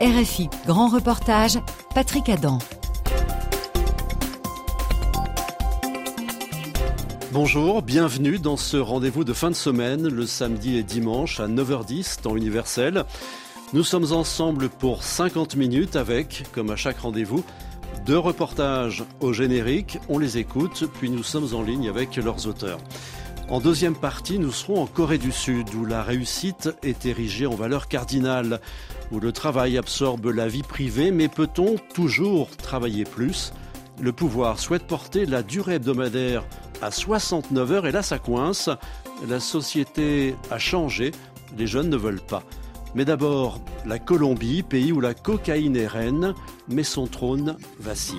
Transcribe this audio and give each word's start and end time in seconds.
RFI, 0.00 0.48
grand 0.66 0.88
reportage, 0.88 1.58
Patrick 1.94 2.28
Adam. 2.28 2.58
Bonjour, 7.30 7.82
bienvenue 7.82 8.40
dans 8.40 8.56
ce 8.56 8.76
rendez-vous 8.76 9.22
de 9.22 9.32
fin 9.32 9.50
de 9.50 9.54
semaine, 9.54 10.08
le 10.08 10.26
samedi 10.26 10.78
et 10.78 10.82
dimanche 10.82 11.38
à 11.38 11.46
9h10, 11.46 12.22
temps 12.22 12.36
universel. 12.36 13.04
Nous 13.72 13.84
sommes 13.84 14.12
ensemble 14.12 14.68
pour 14.68 15.04
50 15.04 15.54
minutes 15.54 15.94
avec, 15.94 16.44
comme 16.52 16.70
à 16.70 16.76
chaque 16.76 16.98
rendez-vous, 16.98 17.44
deux 18.04 18.18
reportages 18.18 19.04
au 19.20 19.32
générique, 19.32 19.98
on 20.08 20.18
les 20.18 20.38
écoute, 20.38 20.90
puis 20.98 21.10
nous 21.10 21.22
sommes 21.22 21.54
en 21.54 21.62
ligne 21.62 21.88
avec 21.88 22.16
leurs 22.16 22.48
auteurs. 22.48 22.78
En 23.48 23.60
deuxième 23.60 23.94
partie, 23.94 24.40
nous 24.40 24.50
serons 24.50 24.82
en 24.82 24.86
Corée 24.86 25.18
du 25.18 25.30
Sud, 25.30 25.72
où 25.74 25.84
la 25.84 26.02
réussite 26.02 26.70
est 26.82 27.06
érigée 27.06 27.46
en 27.46 27.54
valeur 27.54 27.86
cardinale, 27.86 28.60
où 29.12 29.20
le 29.20 29.30
travail 29.30 29.78
absorbe 29.78 30.26
la 30.26 30.48
vie 30.48 30.64
privée, 30.64 31.12
mais 31.12 31.28
peut-on 31.28 31.76
toujours 31.94 32.48
travailler 32.56 33.04
plus? 33.04 33.52
Le 34.00 34.12
pouvoir 34.12 34.58
souhaite 34.58 34.88
porter 34.88 35.26
la 35.26 35.44
durée 35.44 35.74
hebdomadaire 35.74 36.44
à 36.82 36.90
69 36.90 37.70
heures, 37.70 37.86
et 37.86 37.92
là 37.92 38.02
ça 38.02 38.18
coince. 38.18 38.68
La 39.28 39.38
société 39.38 40.34
a 40.50 40.58
changé, 40.58 41.12
les 41.56 41.68
jeunes 41.68 41.88
ne 41.88 41.96
veulent 41.96 42.20
pas. 42.20 42.42
Mais 42.96 43.04
d'abord, 43.04 43.60
la 43.86 44.00
Colombie, 44.00 44.64
pays 44.64 44.90
où 44.90 45.00
la 45.00 45.14
cocaïne 45.14 45.76
est 45.76 45.86
reine, 45.86 46.34
mais 46.68 46.82
son 46.82 47.06
trône 47.06 47.56
vacille. 47.78 48.16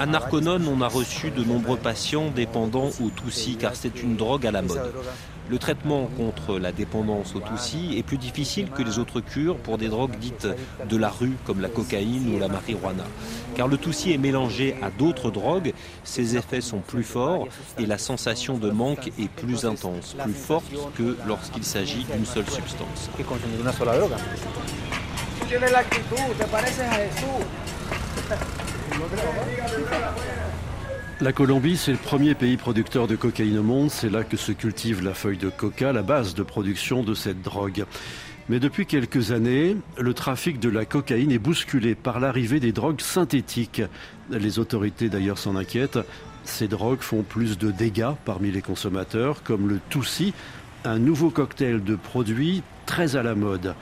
À 0.00 0.06
Narconon, 0.06 0.60
on 0.66 0.80
a 0.80 0.88
reçu 0.88 1.30
de 1.30 1.44
nombreux 1.44 1.76
patients 1.76 2.30
dépendants 2.34 2.90
au 3.00 3.10
Tutsi 3.10 3.56
car 3.56 3.76
c'est 3.76 4.02
une 4.02 4.16
drogue 4.16 4.44
à 4.44 4.50
la 4.50 4.62
mode. 4.62 4.92
Le 5.48 5.58
traitement 5.58 6.08
contre 6.16 6.58
la 6.58 6.72
dépendance 6.72 7.36
au 7.36 7.40
Tutsi 7.40 7.96
est 7.96 8.02
plus 8.02 8.18
difficile 8.18 8.70
que 8.70 8.82
les 8.82 8.98
autres 8.98 9.20
cures 9.20 9.56
pour 9.56 9.78
des 9.78 9.86
drogues 9.86 10.16
dites 10.18 10.48
de 10.88 10.96
la 10.96 11.08
rue 11.08 11.36
comme 11.44 11.60
la 11.60 11.68
cocaïne 11.68 12.34
ou 12.34 12.40
la 12.40 12.48
marijuana. 12.48 13.04
Car 13.54 13.68
le 13.68 13.78
Tutsi 13.78 14.12
est 14.12 14.18
mélangé 14.18 14.74
à 14.82 14.90
d'autres 14.90 15.30
drogues, 15.30 15.72
ses 16.02 16.36
effets 16.36 16.60
sont 16.60 16.80
plus 16.80 17.04
forts 17.04 17.46
et 17.78 17.86
la 17.86 17.98
sensation 17.98 18.58
de 18.58 18.70
manque 18.70 19.12
est 19.20 19.30
plus 19.30 19.64
intense, 19.64 20.16
plus 20.18 20.32
forte 20.32 20.74
que 20.98 21.16
lorsqu'il 21.28 21.62
s'agit 21.62 22.04
d'une 22.12 22.26
seule 22.26 22.50
substance. 22.50 23.10
La 31.20 31.32
Colombie, 31.32 31.76
c'est 31.76 31.92
le 31.92 31.98
premier 31.98 32.34
pays 32.34 32.56
producteur 32.56 33.06
de 33.06 33.16
cocaïne 33.16 33.58
au 33.58 33.62
monde. 33.62 33.90
C'est 33.90 34.10
là 34.10 34.22
que 34.22 34.36
se 34.36 34.52
cultive 34.52 35.02
la 35.02 35.14
feuille 35.14 35.38
de 35.38 35.48
coca, 35.48 35.92
la 35.92 36.02
base 36.02 36.34
de 36.34 36.42
production 36.42 37.02
de 37.02 37.14
cette 37.14 37.40
drogue. 37.40 37.86
Mais 38.48 38.60
depuis 38.60 38.86
quelques 38.86 39.32
années, 39.32 39.76
le 39.98 40.14
trafic 40.14 40.60
de 40.60 40.68
la 40.68 40.84
cocaïne 40.84 41.32
est 41.32 41.38
bousculé 41.38 41.94
par 41.94 42.20
l'arrivée 42.20 42.60
des 42.60 42.72
drogues 42.72 43.00
synthétiques. 43.00 43.82
Les 44.30 44.58
autorités 44.58 45.08
d'ailleurs 45.08 45.38
s'en 45.38 45.56
inquiètent. 45.56 45.98
Ces 46.44 46.68
drogues 46.68 47.00
font 47.00 47.22
plus 47.22 47.58
de 47.58 47.70
dégâts 47.70 48.12
parmi 48.24 48.52
les 48.52 48.62
consommateurs, 48.62 49.42
comme 49.42 49.68
le 49.68 49.80
Toussi, 49.90 50.32
un 50.84 50.98
nouveau 50.98 51.30
cocktail 51.30 51.82
de 51.82 51.96
produits 51.96 52.62
très 52.84 53.16
à 53.16 53.22
la 53.22 53.34
mode. 53.34 53.74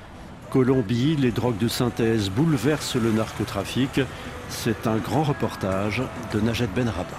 Colombie, 0.54 1.16
les 1.16 1.32
drogues 1.32 1.58
de 1.58 1.66
synthèse 1.66 2.30
bouleversent 2.30 2.94
le 2.94 3.10
narcotrafic. 3.10 4.00
C'est 4.48 4.86
un 4.86 4.98
grand 4.98 5.24
reportage 5.24 6.00
de 6.32 6.40
Najed 6.40 6.70
Benraba. 6.70 7.16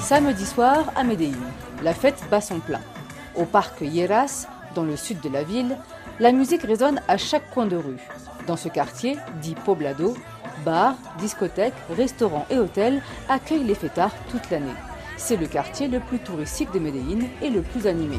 Samedi 0.00 0.46
soir 0.46 0.90
à 0.96 1.04
Medellín, 1.04 1.36
la 1.82 1.92
fête 1.92 2.24
bat 2.30 2.40
son 2.40 2.60
plein. 2.60 2.80
Au 3.34 3.44
parc 3.44 3.82
Hieras, 3.82 4.46
dans 4.74 4.84
le 4.84 4.96
sud 4.96 5.20
de 5.20 5.28
la 5.28 5.42
ville, 5.42 5.76
la 6.18 6.32
musique 6.32 6.62
résonne 6.62 7.02
à 7.08 7.18
chaque 7.18 7.50
coin 7.50 7.66
de 7.66 7.76
rue. 7.76 8.00
Dans 8.46 8.56
ce 8.56 8.70
quartier, 8.70 9.18
dit 9.42 9.54
Poblado, 9.66 10.16
bars, 10.64 10.96
discothèques, 11.18 11.74
restaurants 11.94 12.46
et 12.48 12.58
hôtels 12.58 13.02
accueillent 13.28 13.64
les 13.64 13.74
fêtards 13.74 14.14
toute 14.30 14.48
l'année. 14.48 14.72
C'est 15.24 15.36
le 15.36 15.46
quartier 15.46 15.86
le 15.86 16.00
plus 16.00 16.18
touristique 16.18 16.72
de 16.74 16.80
Medellín 16.80 17.28
et 17.40 17.48
le 17.48 17.62
plus 17.62 17.86
animé. 17.86 18.16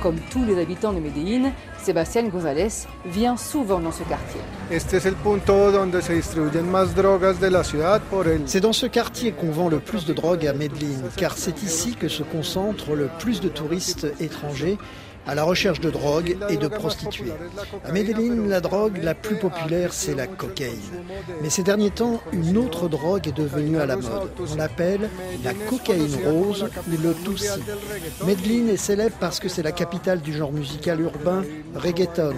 Comme 0.00 0.20
tous 0.30 0.44
les 0.44 0.60
habitants 0.60 0.92
de 0.92 1.00
Medellín, 1.00 1.50
Sébastien 1.82 2.22
González 2.28 2.68
vient 3.04 3.36
souvent 3.36 3.80
dans 3.80 3.90
ce 3.90 4.04
quartier. 4.04 4.40
C'est 8.46 8.60
dans 8.60 8.72
ce 8.72 8.86
quartier 8.86 9.32
qu'on 9.32 9.50
vend 9.50 9.68
le 9.68 9.80
plus 9.80 10.06
de 10.06 10.12
drogue 10.12 10.46
à 10.46 10.52
Medellín, 10.52 11.02
car 11.16 11.36
c'est 11.36 11.64
ici 11.64 11.96
que 11.96 12.06
se 12.06 12.22
concentrent 12.22 12.94
le 12.94 13.10
plus 13.18 13.40
de 13.40 13.48
touristes 13.48 14.06
étrangers 14.20 14.78
à 15.26 15.34
la 15.34 15.44
recherche 15.44 15.80
de 15.80 15.90
drogue 15.90 16.36
et 16.48 16.56
de 16.56 16.68
prostituées. 16.68 17.32
À 17.84 17.92
Medellín, 17.92 18.48
la 18.48 18.60
drogue 18.60 18.98
la 19.02 19.14
plus 19.14 19.36
populaire, 19.36 19.92
c'est 19.92 20.14
la 20.14 20.26
cocaïne. 20.26 20.74
Mais 21.42 21.50
ces 21.50 21.62
derniers 21.62 21.90
temps, 21.90 22.20
une 22.32 22.56
autre 22.56 22.88
drogue 22.88 23.26
est 23.26 23.36
devenue 23.36 23.78
à 23.78 23.86
la 23.86 23.96
mode. 23.96 24.30
On 24.50 24.54
l'appelle 24.56 25.10
la 25.44 25.52
cocaïne 25.52 26.16
rose 26.24 26.68
ou 26.88 27.02
le 27.02 27.14
Tutsi. 27.14 27.48
Medellín 28.26 28.68
est 28.68 28.76
célèbre 28.76 29.16
parce 29.18 29.40
que 29.40 29.48
c'est 29.48 29.62
la 29.62 29.72
capitale 29.72 30.20
du 30.20 30.32
genre 30.32 30.52
musical 30.52 31.00
urbain 31.00 31.42
reggaeton. 31.74 32.34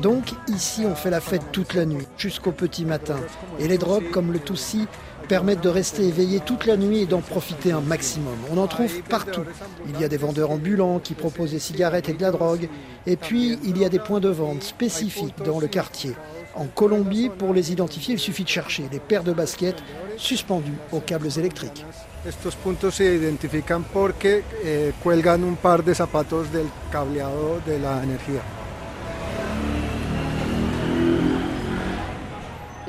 Donc 0.00 0.32
ici, 0.48 0.84
on 0.86 0.94
fait 0.94 1.10
la 1.10 1.20
fête 1.20 1.52
toute 1.52 1.74
la 1.74 1.84
nuit, 1.84 2.06
jusqu'au 2.16 2.52
petit 2.52 2.84
matin. 2.84 3.16
Et 3.58 3.68
les 3.68 3.76
drogues 3.76 4.10
comme 4.10 4.32
le 4.32 4.38
Tutsi 4.38 4.86
permettent 5.28 5.62
de 5.62 5.68
rester 5.68 6.04
éveillé 6.08 6.40
toute 6.40 6.66
la 6.66 6.76
nuit 6.76 7.02
et 7.02 7.06
d'en 7.06 7.20
profiter 7.20 7.70
un 7.72 7.80
maximum. 7.80 8.36
On 8.50 8.58
en 8.58 8.66
trouve 8.66 9.02
partout. 9.02 9.44
Il 9.88 10.00
y 10.00 10.04
a 10.04 10.08
des 10.08 10.16
vendeurs 10.16 10.50
ambulants 10.50 10.98
qui 10.98 11.14
proposent 11.14 11.52
des 11.52 11.58
cigarettes 11.58 12.08
et 12.08 12.14
de 12.14 12.22
la 12.22 12.30
drogue. 12.30 12.68
Et 13.06 13.16
puis, 13.16 13.58
il 13.62 13.78
y 13.78 13.84
a 13.84 13.88
des 13.88 13.98
points 13.98 14.20
de 14.20 14.30
vente 14.30 14.62
spécifiques 14.62 15.42
dans 15.44 15.60
le 15.60 15.68
quartier. 15.68 16.16
En 16.54 16.64
Colombie, 16.66 17.28
pour 17.28 17.52
les 17.52 17.70
identifier, 17.70 18.14
il 18.14 18.18
suffit 18.18 18.44
de 18.44 18.48
chercher 18.48 18.84
des 18.84 18.98
paires 18.98 19.22
de 19.22 19.32
baskets 19.32 19.82
suspendues 20.16 20.78
aux 20.92 21.00
câbles 21.00 21.30
électriques. 21.38 21.84
Estos 22.26 22.54
puntos 22.54 22.90
se 22.90 23.02
eh, 23.02 24.92
un 25.26 25.54
par 25.54 25.82
de 25.82 25.94
zapatos 25.94 26.50
del 26.52 26.66
cableado 26.90 27.60
de 27.66 27.78
la. 27.78 28.02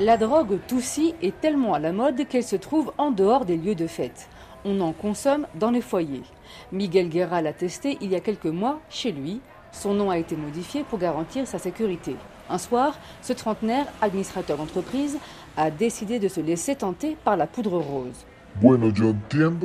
La 0.04 0.16
drogue 0.16 0.58
Toussi 0.66 1.14
est 1.22 1.40
tellement 1.40 1.74
à 1.74 1.78
la 1.78 1.92
mode 1.92 2.26
qu'elle 2.26 2.42
se 2.42 2.56
trouve 2.56 2.92
en 2.98 3.12
dehors 3.12 3.44
des 3.44 3.56
lieux 3.56 3.76
de 3.76 3.86
fête. 3.86 4.28
On 4.64 4.80
en 4.80 4.92
consomme 4.92 5.46
dans 5.54 5.70
les 5.70 5.80
foyers. 5.80 6.24
Miguel 6.72 7.08
Guerra 7.08 7.40
l'a 7.40 7.52
testé 7.52 7.98
il 8.00 8.10
y 8.10 8.16
a 8.16 8.20
quelques 8.20 8.46
mois 8.46 8.80
chez 8.90 9.12
lui. 9.12 9.40
Son 9.70 9.94
nom 9.94 10.10
a 10.10 10.18
été 10.18 10.34
modifié 10.34 10.82
pour 10.82 10.98
garantir 10.98 11.46
sa 11.46 11.60
sécurité. 11.60 12.16
Un 12.50 12.58
soir, 12.58 12.98
ce 13.20 13.32
trentenaire, 13.32 13.86
administrateur 14.00 14.56
d'entreprise, 14.56 15.18
a 15.56 15.70
décidé 15.70 16.18
de 16.18 16.26
se 16.26 16.40
laisser 16.40 16.74
tenter 16.74 17.16
par 17.22 17.36
la 17.36 17.46
poudre 17.46 17.78
rose. 17.78 18.26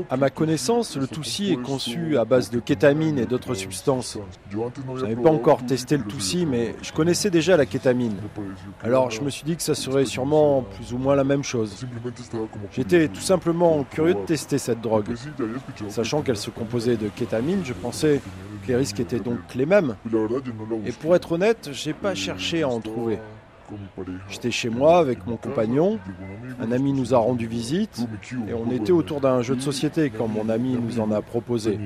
À 0.09 0.17
ma 0.17 0.29
connaissance, 0.29 0.97
le 0.97 1.07
Toussi 1.07 1.51
est 1.51 1.61
conçu 1.61 2.17
à 2.17 2.25
base 2.25 2.49
de 2.49 2.59
kétamine 2.59 3.19
et 3.19 3.25
d'autres 3.25 3.53
substances. 3.53 4.17
Je 4.49 5.01
n'avais 5.01 5.15
pas 5.15 5.29
encore 5.29 5.65
testé 5.65 5.97
le 5.97 6.03
Toussi, 6.03 6.45
mais 6.45 6.75
je 6.81 6.91
connaissais 6.91 7.29
déjà 7.29 7.57
la 7.57 7.65
kétamine. 7.65 8.15
Alors 8.83 9.11
je 9.11 9.21
me 9.21 9.29
suis 9.29 9.43
dit 9.43 9.55
que 9.55 9.63
ça 9.63 9.75
serait 9.75 10.05
sûrement 10.05 10.63
plus 10.63 10.93
ou 10.93 10.97
moins 10.97 11.15
la 11.15 11.23
même 11.23 11.43
chose. 11.43 11.85
J'étais 12.71 13.07
tout 13.07 13.21
simplement 13.21 13.83
curieux 13.83 14.15
de 14.15 14.25
tester 14.25 14.57
cette 14.57 14.81
drogue. 14.81 15.13
Sachant 15.89 16.21
qu'elle 16.21 16.37
se 16.37 16.49
composait 16.49 16.97
de 16.97 17.09
kétamine, 17.09 17.61
je 17.63 17.73
pensais 17.73 18.21
que 18.63 18.67
les 18.67 18.75
risques 18.75 18.99
étaient 18.99 19.19
donc 19.19 19.39
les 19.55 19.65
mêmes. 19.65 19.95
Et 20.85 20.91
pour 20.91 21.15
être 21.15 21.33
honnête, 21.33 21.69
j'ai 21.71 21.93
pas 21.93 22.15
cherché 22.15 22.63
à 22.63 22.69
en 22.69 22.79
trouver. 22.79 23.19
J'étais 24.29 24.51
chez 24.51 24.69
moi 24.69 24.97
avec 24.97 25.25
mon 25.25 25.37
compagnon, 25.37 25.99
un 26.59 26.71
ami 26.71 26.93
nous 26.93 27.13
a 27.13 27.17
rendu 27.17 27.47
visite 27.47 28.07
et 28.47 28.53
on 28.53 28.71
était 28.71 28.91
autour 28.91 29.21
d'un 29.21 29.41
jeu 29.41 29.55
de 29.55 29.61
société 29.61 30.09
quand 30.09 30.27
mon 30.27 30.49
ami 30.49 30.77
nous 30.81 30.99
en 30.99 31.11
a 31.11 31.21
proposé. 31.21 31.79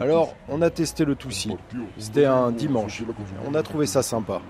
Alors 0.00 0.34
on 0.48 0.62
a 0.62 0.70
testé 0.70 1.04
le 1.04 1.14
Toussi. 1.14 1.56
C'était 1.98 2.26
un 2.26 2.50
dimanche. 2.50 3.02
On 3.46 3.54
a 3.54 3.62
trouvé 3.62 3.86
ça 3.86 4.02
sympa. 4.02 4.40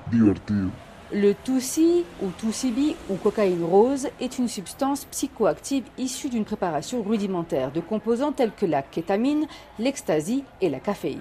Le 1.13 1.35
Toussi 1.35 2.05
ou 2.23 2.31
Toussibi 2.39 2.97
ou 3.09 3.15
cocaïne 3.17 3.63
rose 3.63 4.09
est 4.21 4.39
une 4.39 4.49
substance 4.49 5.05
psychoactive 5.05 5.85
issue 5.99 6.29
d'une 6.29 6.45
préparation 6.45 7.03
rudimentaire 7.03 7.71
de 7.71 7.81
composants 7.81 8.33
tels 8.33 8.53
que 8.53 8.67
la 8.67 8.83
kétamine, 8.83 9.47
l'ecstasy 9.79 10.45
et 10.61 10.71
la 10.71 10.81
caféine. 10.81 11.21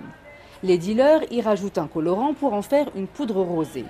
Les 0.64 0.78
dealers 0.78 1.22
y 1.32 1.42
rajoutent 1.42 1.78
un 1.78 1.88
colorant 1.88 2.34
pour 2.34 2.54
en 2.54 2.62
faire 2.62 2.90
une 2.96 3.08
poudre 3.08 3.42
rosée. 3.42 3.86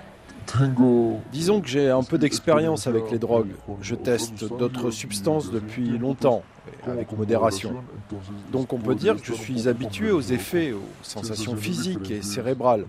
Disons 1.32 1.60
que 1.60 1.68
j'ai 1.68 1.90
un 1.90 2.02
peu 2.02 2.18
d'expérience 2.18 2.86
avec 2.86 3.10
les 3.10 3.18
drogues. 3.18 3.54
Je 3.80 3.94
teste 3.94 4.44
d'autres 4.44 4.90
substances 4.90 5.50
depuis 5.50 5.98
longtemps. 5.98 6.42
Avec 6.86 7.12
modération. 7.16 7.74
Donc 8.52 8.72
on 8.72 8.78
peut 8.78 8.94
dire 8.94 9.16
que 9.20 9.26
je 9.26 9.32
suis 9.32 9.68
habitué 9.68 10.10
aux 10.10 10.20
effets, 10.20 10.72
aux 10.72 10.80
sensations 11.02 11.56
physiques 11.56 12.10
et 12.10 12.22
cérébrales. 12.22 12.84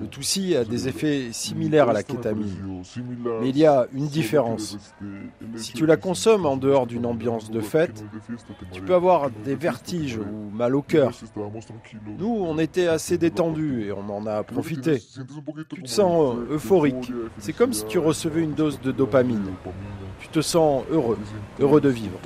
Le 0.00 0.06
Tutsi 0.08 0.54
a 0.56 0.64
des 0.64 0.88
effets 0.88 1.28
similaires 1.32 1.88
à 1.88 1.92
la 1.92 2.02
kétamine. 2.02 2.82
Mais 3.40 3.50
il 3.50 3.58
y 3.58 3.66
a 3.66 3.86
une 3.92 4.06
différence. 4.06 4.76
Si 5.56 5.72
tu 5.72 5.86
la 5.86 5.96
consommes 5.96 6.46
en 6.46 6.56
dehors 6.56 6.86
d'une 6.86 7.06
ambiance 7.06 7.50
de 7.50 7.60
fête, 7.60 8.04
tu 8.72 8.82
peux 8.82 8.94
avoir 8.94 9.30
des 9.30 9.54
vertiges 9.54 10.18
ou 10.18 10.50
mal 10.54 10.74
au 10.74 10.82
cœur. 10.82 11.12
Nous, 12.18 12.28
on 12.28 12.58
était 12.58 12.86
assez 12.86 13.18
détendus 13.18 13.84
et 13.86 13.92
on 13.92 14.08
en 14.10 14.26
a 14.26 14.42
profité. 14.42 15.02
Tu 15.74 15.82
te 15.82 15.88
sens 15.88 16.36
euphorique. 16.50 17.12
C'est 17.38 17.52
comme 17.52 17.72
si 17.72 17.84
tu 17.86 17.98
recevais 17.98 18.42
une 18.42 18.54
dose 18.54 18.80
de 18.80 18.92
dopamine. 18.92 19.52
Tu 20.20 20.28
te 20.28 20.40
sens 20.40 20.84
heureux, 20.90 21.18
heureux 21.60 21.80
de 21.80 21.88
vivre. 21.88 22.18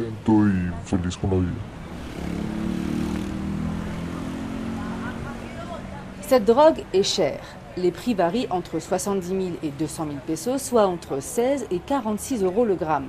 Cette 6.23 6.45
drogue 6.45 6.85
est 6.93 7.03
chère. 7.03 7.41
Les 7.77 7.91
prix 7.91 8.12
varient 8.12 8.49
entre 8.50 8.81
70 8.81 9.29
000 9.29 9.41
et 9.62 9.71
200 9.71 10.06
000 10.09 10.19
pesos, 10.27 10.59
soit 10.59 10.87
entre 10.87 11.21
16 11.21 11.69
et 11.71 11.79
46 11.79 12.43
euros 12.43 12.65
le 12.65 12.75
gramme. 12.75 13.06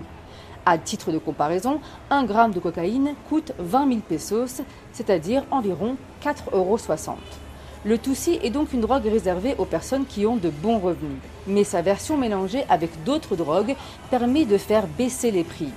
À 0.65 0.77
titre 0.77 1.11
de 1.11 1.17
comparaison, 1.17 1.81
un 2.09 2.23
gramme 2.23 2.51
de 2.51 2.59
cocaïne 2.59 3.15
coûte 3.27 3.53
20 3.57 3.87
000 3.87 3.99
pesos, 4.07 4.61
c'est-à-dire 4.93 5.43
environ 5.51 5.95
4,60 6.23 6.53
euros. 6.53 6.77
Le 7.85 7.97
Tutsi 7.97 8.39
est 8.43 8.49
donc 8.49 8.73
une 8.73 8.81
drogue 8.81 9.05
réservée 9.05 9.55
aux 9.57 9.65
personnes 9.65 10.05
qui 10.05 10.25
ont 10.25 10.35
de 10.35 10.49
bons 10.49 10.79
revenus. 10.79 11.19
Mais 11.47 11.63
sa 11.63 11.81
version 11.81 12.17
mélangée 12.17 12.65
avec 12.69 13.03
d'autres 13.03 13.35
drogues 13.35 13.75
permet 14.11 14.45
de 14.45 14.57
faire 14.57 14.85
baisser 14.85 15.31
les 15.31 15.43
prix. 15.43 15.71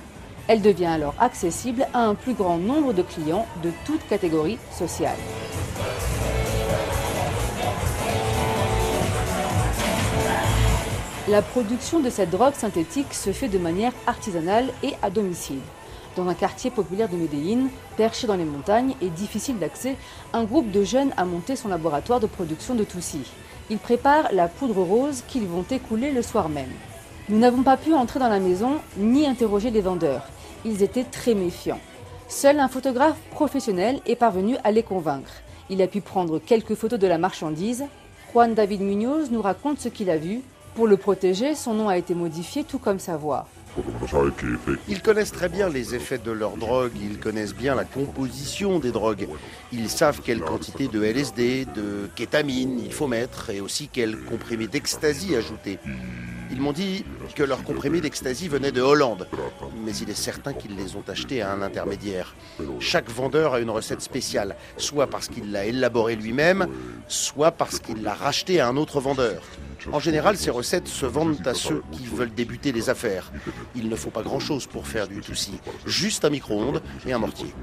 Elle 0.47 0.61
devient 0.61 0.87
alors 0.87 1.15
accessible 1.19 1.87
à 1.93 2.05
un 2.05 2.15
plus 2.15 2.33
grand 2.33 2.57
nombre 2.57 2.91
de 2.91 3.01
clients 3.01 3.47
de 3.63 3.71
toutes 3.85 4.05
catégories 4.07 4.59
sociales. 4.71 5.15
La 11.29 11.41
production 11.41 12.01
de 12.01 12.09
cette 12.09 12.31
drogue 12.31 12.53
synthétique 12.53 13.13
se 13.13 13.31
fait 13.31 13.47
de 13.47 13.57
manière 13.57 13.93
artisanale 14.05 14.67
et 14.83 14.93
à 15.01 15.09
domicile. 15.09 15.61
Dans 16.17 16.27
un 16.27 16.33
quartier 16.33 16.69
populaire 16.69 17.07
de 17.07 17.15
Medellín, 17.15 17.69
perché 17.95 18.27
dans 18.27 18.35
les 18.35 18.43
montagnes 18.43 18.95
et 19.01 19.09
difficile 19.09 19.57
d'accès, 19.57 19.95
un 20.33 20.43
groupe 20.43 20.69
de 20.69 20.83
jeunes 20.83 21.13
a 21.15 21.23
monté 21.23 21.55
son 21.55 21.69
laboratoire 21.69 22.19
de 22.19 22.27
production 22.27 22.75
de 22.75 22.83
Toussi. 22.83 23.21
Ils 23.69 23.79
préparent 23.79 24.33
la 24.33 24.49
poudre 24.49 24.83
rose 24.83 25.23
qu'ils 25.25 25.47
vont 25.47 25.65
écouler 25.71 26.11
le 26.11 26.21
soir 26.21 26.49
même. 26.49 26.69
Nous 27.29 27.39
n'avons 27.39 27.63
pas 27.63 27.77
pu 27.77 27.93
entrer 27.93 28.19
dans 28.19 28.27
la 28.27 28.41
maison 28.41 28.81
ni 28.97 29.25
interroger 29.25 29.71
les 29.71 29.79
vendeurs. 29.79 30.27
Ils 30.65 30.83
étaient 30.83 31.05
très 31.05 31.33
méfiants. 31.33 31.79
Seul 32.27 32.59
un 32.59 32.67
photographe 32.67 33.17
professionnel 33.31 34.01
est 34.05 34.17
parvenu 34.17 34.57
à 34.65 34.71
les 34.71 34.83
convaincre. 34.83 35.31
Il 35.69 35.81
a 35.81 35.87
pu 35.87 36.01
prendre 36.01 36.39
quelques 36.39 36.75
photos 36.75 36.99
de 36.99 37.07
la 37.07 37.17
marchandise. 37.17 37.85
Juan 38.33 38.53
David 38.53 38.81
Munoz 38.81 39.31
nous 39.31 39.41
raconte 39.41 39.79
ce 39.79 39.87
qu'il 39.87 40.09
a 40.09 40.17
vu. 40.17 40.41
Pour 40.75 40.85
le 40.85 40.97
protéger, 40.97 41.55
son 41.55 41.73
nom 41.73 41.87
a 41.87 41.97
été 41.97 42.13
modifié 42.13 42.65
tout 42.65 42.79
comme 42.79 42.99
sa 42.99 43.15
voix. 43.15 43.47
Ils 44.87 45.01
connaissent 45.01 45.31
très 45.31 45.49
bien 45.49 45.69
les 45.69 45.95
effets 45.95 46.17
de 46.17 46.31
leur 46.31 46.57
drogue, 46.57 46.91
ils 47.01 47.19
connaissent 47.19 47.55
bien 47.55 47.75
la 47.75 47.85
composition 47.85 48.79
des 48.79 48.91
drogues. 48.91 49.27
Ils 49.71 49.89
savent 49.89 50.21
quelle 50.23 50.41
quantité 50.41 50.87
de 50.87 51.03
LSD, 51.03 51.65
de 51.65 52.09
kétamine 52.15 52.79
il 52.83 52.91
faut 52.91 53.07
mettre 53.07 53.49
et 53.49 53.61
aussi 53.61 53.89
quel 53.91 54.17
comprimé 54.17 54.67
d'ecstasy 54.67 55.35
ajouter. 55.35 55.79
Ils 56.51 56.61
m'ont 56.61 56.71
dit 56.71 57.03
que 57.35 57.41
leurs 57.41 57.63
comprimés 57.63 57.99
d'ecstasy 57.99 58.47
venaient 58.47 58.71
de 58.71 58.81
Hollande, 58.81 59.27
mais 59.83 59.95
il 59.95 60.09
est 60.09 60.13
certain 60.13 60.53
qu'ils 60.53 60.75
les 60.75 60.95
ont 60.95 61.03
achetés 61.07 61.41
à 61.41 61.51
un 61.51 61.63
intermédiaire. 61.63 62.35
Chaque 62.79 63.09
vendeur 63.09 63.55
a 63.55 63.59
une 63.59 63.71
recette 63.71 64.01
spéciale, 64.01 64.55
soit 64.77 65.07
parce 65.07 65.29
qu'il 65.29 65.51
l'a 65.51 65.65
élaborée 65.65 66.15
lui-même, 66.15 66.67
soit 67.07 67.51
parce 67.51 67.79
qu'il 67.79 68.03
l'a 68.03 68.13
racheté 68.13 68.59
à 68.59 68.67
un 68.67 68.77
autre 68.77 68.99
vendeur. 68.99 69.41
En 69.91 69.99
général, 69.99 70.37
ces 70.37 70.49
recettes 70.49 70.87
se 70.87 71.05
vendent 71.05 71.45
à 71.45 71.53
ceux 71.53 71.83
qui 71.91 72.05
veulent 72.05 72.33
débuter 72.33 72.71
les 72.71 72.89
affaires. 72.89 73.31
Il 73.75 73.89
ne 73.89 73.95
faut 73.95 74.09
pas 74.09 74.21
grand-chose 74.21 74.67
pour 74.67 74.87
faire 74.87 75.07
du 75.07 75.19
toussi, 75.19 75.59
juste 75.85 76.25
un 76.25 76.29
micro-ondes 76.29 76.81
et 77.05 77.13
un 77.13 77.19
mortier. 77.19 77.53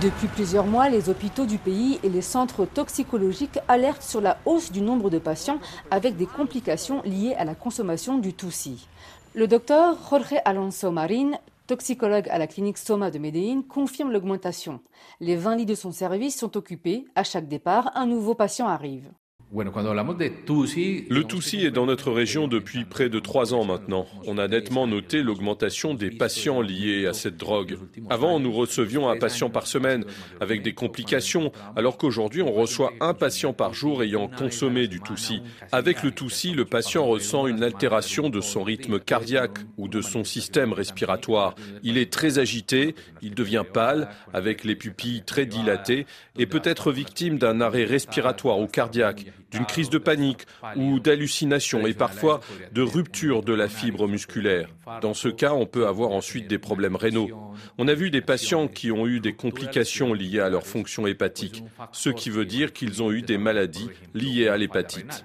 Depuis 0.00 0.28
plusieurs 0.28 0.66
mois, 0.66 0.88
les 0.88 1.08
hôpitaux 1.08 1.44
du 1.44 1.58
pays 1.58 1.98
et 2.04 2.08
les 2.08 2.22
centres 2.22 2.64
toxicologiques 2.64 3.58
alertent 3.66 4.02
sur 4.02 4.20
la 4.20 4.38
hausse 4.46 4.70
du 4.70 4.80
nombre 4.80 5.10
de 5.10 5.18
patients 5.18 5.58
avec 5.90 6.16
des 6.16 6.26
complications 6.26 7.02
liées 7.02 7.34
à 7.36 7.44
la 7.44 7.56
consommation 7.56 8.16
du 8.18 8.32
Toussi. 8.32 8.86
Le 9.34 9.48
docteur 9.48 9.96
Jorge 10.08 10.36
Alonso 10.44 10.92
Marin, 10.92 11.32
toxicologue 11.68 12.28
à 12.30 12.38
la 12.38 12.46
clinique 12.46 12.78
Soma 12.78 13.10
de 13.10 13.18
Medellín, 13.18 13.62
confirme 13.62 14.10
l'augmentation. 14.10 14.80
Les 15.20 15.36
20 15.36 15.56
lits 15.56 15.66
de 15.66 15.74
son 15.74 15.92
service 15.92 16.36
sont 16.36 16.56
occupés. 16.56 17.04
À 17.14 17.22
chaque 17.24 17.46
départ, 17.46 17.92
un 17.94 18.06
nouveau 18.06 18.34
patient 18.34 18.66
arrive. 18.66 19.12
Le 19.50 21.22
Tutsi 21.22 21.64
est 21.64 21.70
dans 21.70 21.86
notre 21.86 22.12
région 22.12 22.48
depuis 22.48 22.84
près 22.84 23.08
de 23.08 23.18
trois 23.18 23.54
ans 23.54 23.64
maintenant. 23.64 24.06
On 24.26 24.36
a 24.36 24.46
nettement 24.46 24.86
noté 24.86 25.22
l'augmentation 25.22 25.94
des 25.94 26.10
patients 26.10 26.60
liés 26.60 27.06
à 27.06 27.14
cette 27.14 27.38
drogue. 27.38 27.78
Avant, 28.10 28.40
nous 28.40 28.52
recevions 28.52 29.08
un 29.08 29.16
patient 29.16 29.48
par 29.48 29.66
semaine 29.66 30.04
avec 30.40 30.62
des 30.62 30.74
complications, 30.74 31.50
alors 31.76 31.96
qu'aujourd'hui, 31.96 32.42
on 32.42 32.52
reçoit 32.52 32.92
un 33.00 33.14
patient 33.14 33.54
par 33.54 33.72
jour 33.72 34.02
ayant 34.02 34.28
consommé 34.28 34.86
du 34.86 35.00
Tutsi. 35.00 35.40
Avec 35.72 36.02
le 36.02 36.10
Tutsi, 36.10 36.52
le 36.52 36.66
patient 36.66 37.06
ressent 37.06 37.46
une 37.46 37.62
altération 37.62 38.28
de 38.28 38.42
son 38.42 38.62
rythme 38.62 39.00
cardiaque 39.00 39.60
ou 39.78 39.88
de 39.88 40.02
son 40.02 40.24
système 40.24 40.74
respiratoire. 40.74 41.54
Il 41.82 41.96
est 41.96 42.12
très 42.12 42.38
agité, 42.38 42.94
il 43.22 43.34
devient 43.34 43.64
pâle, 43.72 44.10
avec 44.34 44.64
les 44.64 44.76
pupilles 44.76 45.22
très 45.24 45.46
dilatées, 45.46 46.04
et 46.38 46.44
peut 46.44 46.62
être 46.64 46.92
victime 46.92 47.38
d'un 47.38 47.62
arrêt 47.62 47.84
respiratoire 47.84 48.60
ou 48.60 48.66
cardiaque 48.66 49.24
d'une 49.50 49.66
crise 49.66 49.90
de 49.90 49.98
panique 49.98 50.42
ou 50.76 51.00
d'hallucination 51.00 51.86
et 51.86 51.94
parfois 51.94 52.40
de 52.72 52.82
rupture 52.82 53.42
de 53.42 53.54
la 53.54 53.68
fibre 53.68 54.08
musculaire. 54.08 54.68
Dans 55.00 55.14
ce 55.14 55.28
cas, 55.28 55.52
on 55.52 55.66
peut 55.66 55.86
avoir 55.86 56.10
ensuite 56.10 56.48
des 56.48 56.58
problèmes 56.58 56.96
rénaux. 56.96 57.30
On 57.78 57.88
a 57.88 57.94
vu 57.94 58.10
des 58.10 58.20
patients 58.20 58.68
qui 58.68 58.90
ont 58.90 59.06
eu 59.06 59.20
des 59.20 59.34
complications 59.34 60.12
liées 60.14 60.40
à 60.40 60.48
leur 60.48 60.66
fonction 60.66 61.06
hépatique, 61.06 61.64
ce 61.92 62.10
qui 62.10 62.30
veut 62.30 62.46
dire 62.46 62.72
qu'ils 62.72 63.02
ont 63.02 63.10
eu 63.10 63.22
des 63.22 63.38
maladies 63.38 63.90
liées 64.14 64.48
à 64.48 64.56
l'hépatite. 64.56 65.24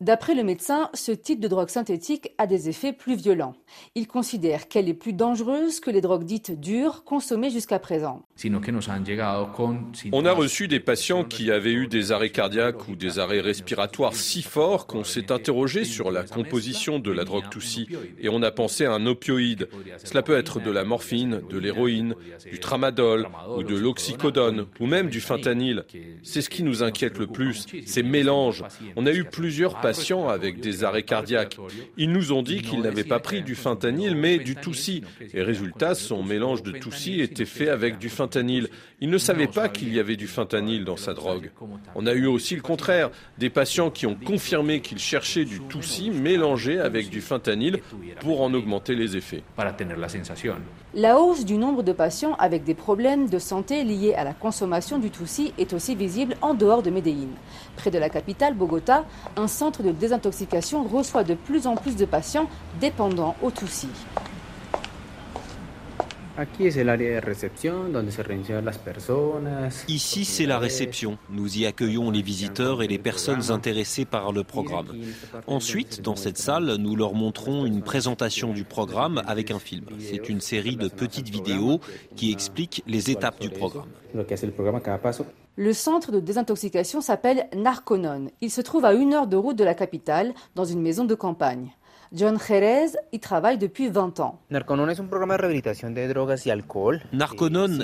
D'après 0.00 0.36
le 0.36 0.44
médecin, 0.44 0.90
ce 0.94 1.10
type 1.10 1.40
de 1.40 1.48
drogue 1.48 1.70
synthétique 1.70 2.30
a 2.38 2.46
des 2.46 2.68
effets 2.68 2.92
plus 2.92 3.16
violents. 3.16 3.56
Il 3.96 4.06
considère 4.06 4.68
qu'elle 4.68 4.88
est 4.88 4.94
plus 4.94 5.12
dangereuse 5.12 5.80
que 5.80 5.90
les 5.90 6.00
drogues 6.00 6.22
dites 6.22 6.52
dures 6.52 7.02
consommées 7.02 7.50
jusqu'à 7.50 7.80
présent. 7.80 8.22
On 10.12 10.24
a 10.24 10.32
reçu 10.32 10.68
des 10.68 10.78
patients 10.78 11.24
qui 11.24 11.50
avaient 11.50 11.72
eu 11.72 11.88
des 11.88 12.12
arrêts 12.12 12.30
cardiaques 12.30 12.86
ou 12.86 12.94
des 12.94 13.18
arrêts 13.18 13.40
respiratoires 13.40 14.14
si 14.14 14.42
forts 14.42 14.86
qu'on 14.86 15.02
s'est 15.02 15.32
interrogé 15.32 15.82
sur 15.82 16.12
la 16.12 16.22
composition 16.22 17.00
de 17.00 17.10
la 17.10 17.24
drogue 17.24 17.48
Toussi 17.50 17.88
et 18.20 18.28
on 18.28 18.40
a 18.42 18.52
pensé 18.52 18.84
à 18.84 18.92
un 18.92 19.04
opioïde. 19.04 19.68
Cela 20.04 20.22
peut 20.22 20.36
être 20.36 20.60
de 20.60 20.70
la 20.70 20.84
morphine, 20.84 21.40
de 21.50 21.58
l'héroïne, 21.58 22.14
du 22.48 22.60
tramadol 22.60 23.26
ou 23.56 23.64
de 23.64 23.74
l'oxycodone 23.74 24.66
ou 24.78 24.86
même 24.86 25.08
du 25.08 25.20
fentanyl. 25.20 25.84
C'est 26.22 26.40
ce 26.40 26.50
qui 26.50 26.62
nous 26.62 26.84
inquiète 26.84 27.18
le 27.18 27.26
plus, 27.26 27.66
ces 27.84 28.04
mélanges. 28.04 28.62
On 28.94 29.04
a 29.04 29.12
eu 29.12 29.24
plusieurs 29.24 29.80
avec 30.28 30.60
des 30.60 30.84
arrêts 30.84 31.02
cardiaques. 31.02 31.56
Ils 31.96 32.10
nous 32.10 32.32
ont 32.32 32.42
dit 32.42 32.62
qu'ils 32.62 32.80
n'avaient 32.80 33.04
pas 33.04 33.20
pris 33.20 33.42
du 33.42 33.54
fentanyl, 33.54 34.14
mais 34.14 34.38
du 34.38 34.54
Toussi. 34.56 35.02
Et 35.34 35.42
résultat, 35.42 35.94
son 35.94 36.22
mélange 36.22 36.62
de 36.62 36.72
Toussi 36.72 37.20
était 37.20 37.44
fait 37.44 37.68
avec 37.68 37.98
du 37.98 38.08
fentanyl. 38.08 38.68
Ils 39.00 39.10
ne 39.10 39.18
savaient 39.18 39.46
pas 39.46 39.68
qu'il 39.68 39.92
y 39.94 40.00
avait 40.00 40.16
du 40.16 40.26
fentanyl 40.26 40.84
dans 40.84 40.96
sa 40.96 41.14
drogue. 41.14 41.50
On 41.94 42.06
a 42.06 42.12
eu 42.12 42.26
aussi 42.26 42.56
le 42.56 42.62
contraire, 42.62 43.10
des 43.38 43.50
patients 43.50 43.90
qui 43.90 44.06
ont 44.06 44.14
confirmé 44.16 44.80
qu'ils 44.80 44.98
cherchaient 44.98 45.44
du 45.44 45.60
Toussi 45.60 46.10
mélangé 46.10 46.78
avec 46.78 47.10
du 47.10 47.20
fentanyl 47.20 47.78
pour 48.20 48.42
en 48.42 48.52
augmenter 48.54 48.94
les 48.94 49.16
effets. 49.16 49.42
La 50.94 51.20
hausse 51.20 51.44
du 51.44 51.58
nombre 51.58 51.82
de 51.82 51.92
patients 51.92 52.34
avec 52.38 52.64
des 52.64 52.72
problèmes 52.72 53.28
de 53.28 53.38
santé 53.38 53.84
liés 53.84 54.14
à 54.14 54.24
la 54.24 54.32
consommation 54.32 54.98
du 54.98 55.10
Toussi 55.10 55.52
est 55.58 55.74
aussi 55.74 55.94
visible 55.94 56.34
en 56.40 56.54
dehors 56.54 56.82
de 56.82 56.88
Medellín. 56.88 57.28
Près 57.76 57.90
de 57.90 57.98
la 57.98 58.08
capitale, 58.08 58.54
Bogota, 58.54 59.04
un 59.36 59.48
centre 59.48 59.82
de 59.82 59.90
désintoxication 59.90 60.84
reçoit 60.84 61.24
de 61.24 61.34
plus 61.34 61.66
en 61.66 61.76
plus 61.76 61.94
de 61.94 62.06
patients 62.06 62.48
dépendants 62.80 63.36
au 63.42 63.50
Toussi. 63.50 63.88
Ici, 69.88 70.24
c'est 70.24 70.46
la 70.46 70.58
réception. 70.60 71.18
Nous 71.30 71.58
y 71.58 71.66
accueillons 71.66 72.12
les 72.12 72.22
visiteurs 72.22 72.80
et 72.80 72.86
les 72.86 72.98
personnes 72.98 73.50
intéressées 73.50 74.04
par 74.04 74.30
le 74.30 74.44
programme. 74.44 74.86
Ensuite, 75.48 76.00
dans 76.00 76.14
cette 76.14 76.38
salle, 76.38 76.76
nous 76.78 76.94
leur 76.94 77.14
montrons 77.14 77.66
une 77.66 77.82
présentation 77.82 78.52
du 78.52 78.62
programme 78.62 79.20
avec 79.26 79.50
un 79.50 79.58
film. 79.58 79.86
C'est 79.98 80.28
une 80.28 80.40
série 80.40 80.76
de 80.76 80.86
petites 80.86 81.28
vidéos 81.28 81.80
qui 82.14 82.30
expliquent 82.30 82.84
les 82.86 83.10
étapes 83.10 83.40
du 83.40 83.50
programme. 83.50 83.88
Le 85.56 85.72
centre 85.72 86.12
de 86.12 86.20
désintoxication 86.20 87.00
s'appelle 87.00 87.48
Narconon. 87.52 88.30
Il 88.40 88.52
se 88.52 88.60
trouve 88.60 88.84
à 88.84 88.92
une 88.92 89.12
heure 89.12 89.26
de 89.26 89.36
route 89.36 89.56
de 89.56 89.64
la 89.64 89.74
capitale, 89.74 90.32
dans 90.54 90.64
une 90.64 90.80
maison 90.80 91.04
de 91.04 91.16
campagne. 91.16 91.72
John 92.12 92.38
Jerez 92.38 92.96
y 93.12 93.20
travaille 93.20 93.58
depuis 93.58 93.88
20 93.88 94.20
ans. 94.20 94.40
Narconon 94.50 94.88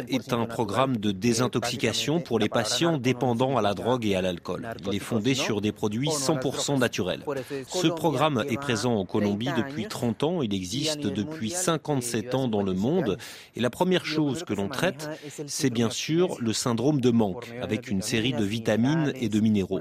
est 0.09 0.33
un 0.33 0.47
programme 0.47 0.97
de 0.97 1.11
désintoxication 1.11 2.21
pour 2.21 2.39
les 2.39 2.49
patients 2.49 2.97
dépendants 2.97 3.59
à 3.59 3.63
la 3.63 3.75
drogue 3.75 4.07
et 4.07 4.15
à 4.15 4.23
l'alcool. 4.23 4.67
Il 4.87 4.95
est 4.95 4.99
fondé 4.99 5.35
sur 5.35 5.61
des 5.61 5.73
produits 5.73 6.09
100% 6.09 6.79
naturels. 6.79 7.23
Ce 7.69 7.87
programme 7.89 8.45
est 8.49 8.57
présent 8.57 8.95
en 8.95 9.05
Colombie 9.05 9.51
depuis 9.57 9.89
30 9.89 10.23
ans. 10.23 10.43
Il 10.43 10.55
existe 10.55 11.01
depuis 11.03 11.51
57 11.51 12.35
ans 12.35 12.49
dans 12.49 12.63
le 12.63 12.73
monde. 12.73 13.19
Et 13.57 13.61
la 13.61 13.71
première 13.71 14.07
chose 14.07 14.43
que 14.43 14.55
l'on 14.55 14.69
traite, 14.69 15.11
c'est 15.47 15.71
bien 15.71 15.91
sûr 15.91 16.37
le 16.41 16.55
syndrome 16.55 17.03
de 17.03 17.11
manque, 17.11 17.53
avec 17.61 17.91
une 17.91 18.01
série 18.01 18.33
de 18.33 18.45
vitamines 18.45 19.13
et 19.17 19.29
de 19.29 19.41
minéraux. 19.41 19.81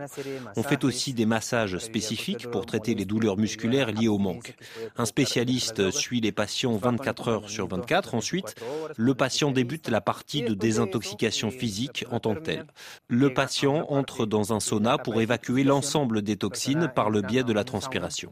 On 0.57 0.63
fait 0.63 0.83
aussi 0.83 1.13
des 1.13 1.25
massages 1.25 1.77
spécifiques 1.77 2.51
pour 2.51 2.65
traiter 2.65 2.93
les 2.93 3.05
douleurs 3.05 3.37
musculaires 3.37 3.91
liées 3.91 4.09
au 4.09 4.17
manque. 4.17 4.32
Un 4.97 5.05
spécialiste 5.05 5.91
suit 5.91 6.21
les 6.21 6.31
patients 6.31 6.75
24 6.75 7.27
heures 7.27 7.49
sur 7.49 7.67
24. 7.67 8.15
Ensuite, 8.15 8.55
le 8.95 9.13
patient 9.13 9.51
débute 9.51 9.89
la 9.89 10.01
partie 10.01 10.41
de 10.41 10.53
désintoxication 10.53 11.51
physique 11.51 12.05
en 12.11 12.19
tant 12.19 12.35
que 12.35 12.41
telle. 12.41 12.65
Le 13.07 13.33
patient 13.33 13.85
entre 13.89 14.25
dans 14.25 14.53
un 14.53 14.59
sauna 14.59 14.97
pour 14.97 15.21
évacuer 15.21 15.63
l'ensemble 15.63 16.21
des 16.21 16.37
toxines 16.37 16.91
par 16.93 17.09
le 17.09 17.21
biais 17.21 17.43
de 17.43 17.53
la 17.53 17.63
transpiration. 17.63 18.31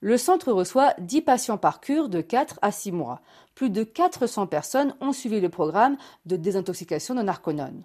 Le 0.00 0.16
centre 0.16 0.52
reçoit 0.52 0.94
10 0.98 1.22
patients 1.22 1.58
par 1.58 1.80
cure 1.80 2.08
de 2.08 2.20
4 2.20 2.58
à 2.62 2.72
6 2.72 2.92
mois 2.92 3.20
plus 3.54 3.70
de 3.70 3.84
400 3.84 4.46
personnes 4.46 4.94
ont 5.00 5.12
suivi 5.12 5.40
le 5.40 5.48
programme 5.48 5.96
de 6.26 6.36
désintoxication 6.36 7.14
de 7.14 7.22
Narconon. 7.22 7.82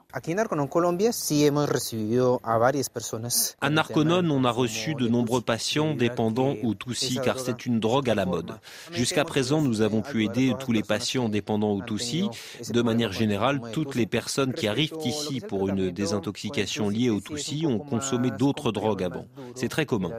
À 3.62 3.70
Narconon, 3.70 4.30
on 4.32 4.44
a 4.44 4.52
reçu 4.52 4.96
de 4.96 5.08
nombreux 5.08 5.42
patients 5.42 5.94
dépendants 5.94 6.56
ou 6.64 6.76
Tutsi 6.76 7.20
car 7.24 7.40
c'est 7.40 7.66
une 7.66 7.80
drogue 7.80 8.10
à 8.10 8.16
la 8.16 8.26
mode. 8.26 8.60
Jusqu'à 8.92 9.26
présent, 9.26 9.62
nous 9.62 9.82
avons 9.82 10.02
pu 10.02 10.24
aider 10.24 10.54
tous 10.60 10.72
les 10.72 10.84
patients 10.84 11.30
dépendants 11.30 11.74
ou 11.74 11.82
Tutsi. 11.82 12.30
De 12.70 12.82
manière 12.82 13.12
générale, 13.12 13.62
toutes 13.74 13.96
les 13.96 14.06
personnes 14.06 14.54
qui 14.54 14.68
arrivent 14.68 14.94
ici 15.04 15.42
pour 15.42 15.68
une 15.70 15.92
désintoxication 15.92 16.90
liée 16.90 17.10
au 17.10 17.20
Tutsi 17.20 17.66
ont 17.68 17.80
consommé 17.80 18.32
d'autres 18.32 18.72
drogues 18.72 19.04
avant. 19.04 19.26
C'est 19.56 19.70
très 19.70 19.86
commun. 19.86 20.12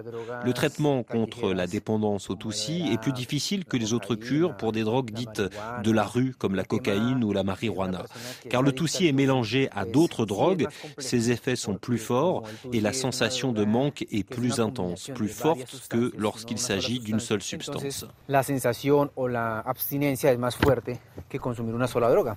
Le 0.45 0.53
traitement 0.53 1.03
contre 1.03 1.53
la 1.53 1.67
dépendance 1.67 2.31
au 2.31 2.35
Tutsi 2.35 2.89
est 2.93 2.99
plus 2.99 3.13
difficile 3.13 3.65
que 3.65 3.77
les 3.77 3.93
autres 3.93 4.15
cures 4.15 4.57
pour 4.57 4.73
des 4.73 4.83
drogues 4.83 5.11
dites 5.11 5.38
de 5.41 5.91
la 5.91 6.05
rue 6.05 6.35
comme 6.39 6.55
la 6.55 6.65
cocaïne 6.65 7.25
ou 7.25 7.33
la 7.33 7.43
marijuana. 7.43 8.05
Car 8.49 8.63
le 8.63 8.73
Tutsi 8.73 9.07
est 9.07 9.13
mélangé 9.13 9.69
à 9.75 9.85
d'autres 9.85 10.27
drogues, 10.27 10.67
ses 10.99 11.31
effets 11.31 11.57
sont 11.57 11.75
plus 11.75 11.99
forts 11.99 12.43
et 12.73 12.81
la 12.81 12.93
sensation 12.93 13.53
de 13.53 13.65
manque 13.65 14.07
est 14.11 14.25
plus 14.25 14.61
intense, 14.61 15.11
plus 15.15 15.29
forte 15.29 15.89
que 15.89 16.13
lorsqu'il 16.17 16.59
s'agit 16.59 17.01
d'une 17.01 17.21
seule 17.21 17.43
substance. 17.43 18.07
La 18.29 18.43
sensation 18.43 19.11
ou 19.17 19.27
la 19.27 19.59
abstinencia 19.61 20.33
est 20.33 20.37
plus 20.37 20.51
forte 20.51 20.91
que 21.29 21.39
consommer 21.39 21.73
une 21.73 21.87
seule 21.87 22.03
drogue. 22.03 22.35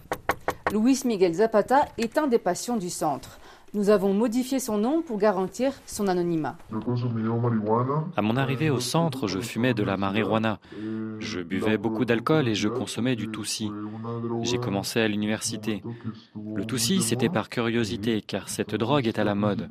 Luis 0.71 1.01
Miguel 1.03 1.33
Zapata 1.33 1.85
est 1.97 2.17
un 2.17 2.27
des 2.27 2.39
patients 2.39 2.77
du 2.77 2.89
centre. 2.89 3.39
Nous 3.73 3.89
avons 3.89 4.13
modifié 4.13 4.59
son 4.59 4.77
nom 4.77 5.01
pour 5.01 5.17
garantir 5.17 5.71
son 5.85 6.07
anonymat. 6.07 6.57
À 8.17 8.21
mon 8.21 8.35
arrivée 8.35 8.69
au 8.69 8.81
centre, 8.81 9.27
je 9.27 9.39
fumais 9.39 9.73
de 9.73 9.83
la 9.83 9.95
marijuana. 9.95 10.59
Je 11.19 11.39
buvais 11.39 11.77
beaucoup 11.77 12.03
d'alcool 12.03 12.49
et 12.49 12.55
je 12.55 12.67
consommais 12.67 13.15
du 13.15 13.29
Toussi. 13.29 13.71
J'ai 14.41 14.57
commencé 14.57 14.99
à 14.99 15.07
l'université. 15.07 15.83
Le 16.55 16.65
Toussi, 16.65 17.01
c'était 17.01 17.29
par 17.29 17.47
curiosité, 17.47 18.21
car 18.21 18.49
cette 18.49 18.75
drogue 18.75 19.07
est 19.07 19.19
à 19.19 19.23
la 19.23 19.35
mode. 19.35 19.69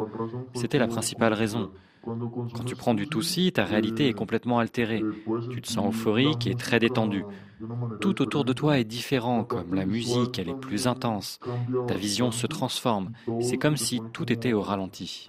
C'était 0.54 0.78
la 0.78 0.88
principale 0.88 1.34
raison. 1.34 1.70
Quand 2.04 2.64
tu 2.64 2.76
prends 2.76 2.94
du 2.94 3.08
Toussi, 3.08 3.52
ta 3.52 3.64
réalité 3.64 4.08
est 4.08 4.14
complètement 4.14 4.58
altérée. 4.58 5.02
Tu 5.50 5.60
te 5.60 5.68
sens 5.68 5.94
euphorique 5.94 6.46
et 6.46 6.54
très 6.54 6.78
détendu. 6.78 7.24
Tout 8.00 8.22
autour 8.22 8.44
de 8.44 8.52
toi 8.52 8.78
est 8.78 8.84
différent, 8.84 9.44
comme 9.44 9.74
la 9.74 9.84
musique, 9.84 10.38
elle 10.38 10.48
est 10.48 10.58
plus 10.58 10.86
intense. 10.86 11.38
Ta 11.86 11.94
vision 11.94 12.30
se 12.30 12.46
transforme. 12.46 13.12
C'est 13.40 13.58
comme 13.58 13.76
si 13.76 14.00
tout 14.12 14.32
était 14.32 14.52
au 14.52 14.62
ralenti. 14.62 15.28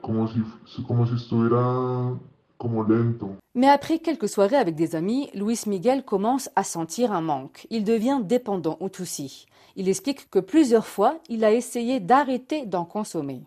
Mais 3.55 3.67
après 3.67 3.99
quelques 3.99 4.29
soirées 4.29 4.55
avec 4.55 4.75
des 4.75 4.95
amis, 4.95 5.29
Luis 5.33 5.63
Miguel 5.67 6.03
commence 6.05 6.49
à 6.55 6.63
sentir 6.63 7.11
un 7.11 7.21
manque. 7.21 7.67
Il 7.69 7.83
devient 7.83 8.21
dépendant 8.23 8.77
au 8.79 8.89
Toussi. 8.89 9.45
Il 9.75 9.89
explique 9.89 10.29
que 10.29 10.39
plusieurs 10.39 10.85
fois, 10.85 11.17
il 11.29 11.43
a 11.43 11.51
essayé 11.53 11.99
d'arrêter 11.99 12.65
d'en 12.65 12.85
consommer. 12.85 13.41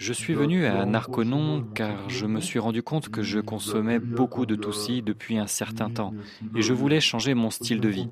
Je 0.00 0.14
suis 0.14 0.32
venu 0.32 0.64
à 0.64 0.86
Narconon 0.86 1.62
car 1.74 2.08
je 2.08 2.24
me 2.24 2.40
suis 2.40 2.58
rendu 2.58 2.82
compte 2.82 3.10
que 3.10 3.20
je 3.20 3.38
consommais 3.38 3.98
beaucoup 3.98 4.46
de 4.46 4.56
Tutsi 4.56 5.02
depuis 5.02 5.36
un 5.36 5.46
certain 5.46 5.90
temps 5.90 6.14
et 6.56 6.62
je 6.62 6.72
voulais 6.72 7.00
changer 7.00 7.34
mon 7.34 7.50
style 7.50 7.82
de 7.82 7.88
vie. 7.90 8.08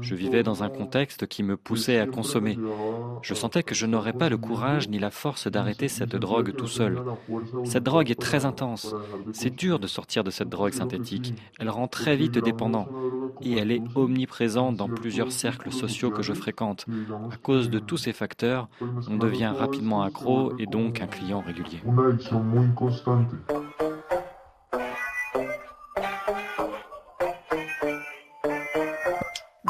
Je 0.00 0.16
vivais 0.16 0.42
dans 0.42 0.64
un 0.64 0.68
contexte 0.68 1.28
qui 1.28 1.44
me 1.44 1.56
poussait 1.56 2.00
à 2.00 2.08
consommer. 2.08 2.58
Je 3.22 3.34
sentais 3.34 3.62
que 3.62 3.72
je 3.72 3.86
n'aurais 3.86 4.14
pas 4.14 4.30
le 4.30 4.36
courage 4.36 4.88
ni 4.88 4.98
la 4.98 5.12
force 5.12 5.46
d'arrêter 5.46 5.86
cette 5.86 6.16
drogue 6.16 6.56
tout 6.56 6.66
seul. 6.66 7.00
Cette 7.62 7.84
drogue 7.84 8.10
est 8.10 8.20
très 8.20 8.44
intense. 8.44 8.92
C'est 9.32 9.54
dur 9.54 9.78
de 9.78 9.86
sortir 9.86 10.24
de 10.24 10.30
cette 10.30 10.48
drogue 10.48 10.72
synthétique. 10.72 11.34
Elle 11.60 11.70
rend 11.70 11.86
très 11.86 12.16
vite 12.16 12.38
dépendant 12.38 12.88
et 13.40 13.52
elle 13.52 13.70
est 13.70 13.82
omniprésente 13.94 14.76
dans 14.76 14.88
plusieurs 14.88 15.30
cercles 15.30 15.70
sociaux 15.70 16.10
que 16.10 16.22
je 16.22 16.32
fréquente. 16.32 16.86
À 17.30 17.36
cause 17.36 17.70
de 17.70 17.78
tous 17.78 17.96
ces 17.96 18.12
facteurs, 18.12 18.68
on 19.08 19.16
devient 19.16 19.52
rapidement 19.56 20.02
accro 20.02 20.52
et 20.58 20.66
donc 20.66 21.00
un 21.00 21.11
client 21.12 21.42
régulier. 21.46 21.80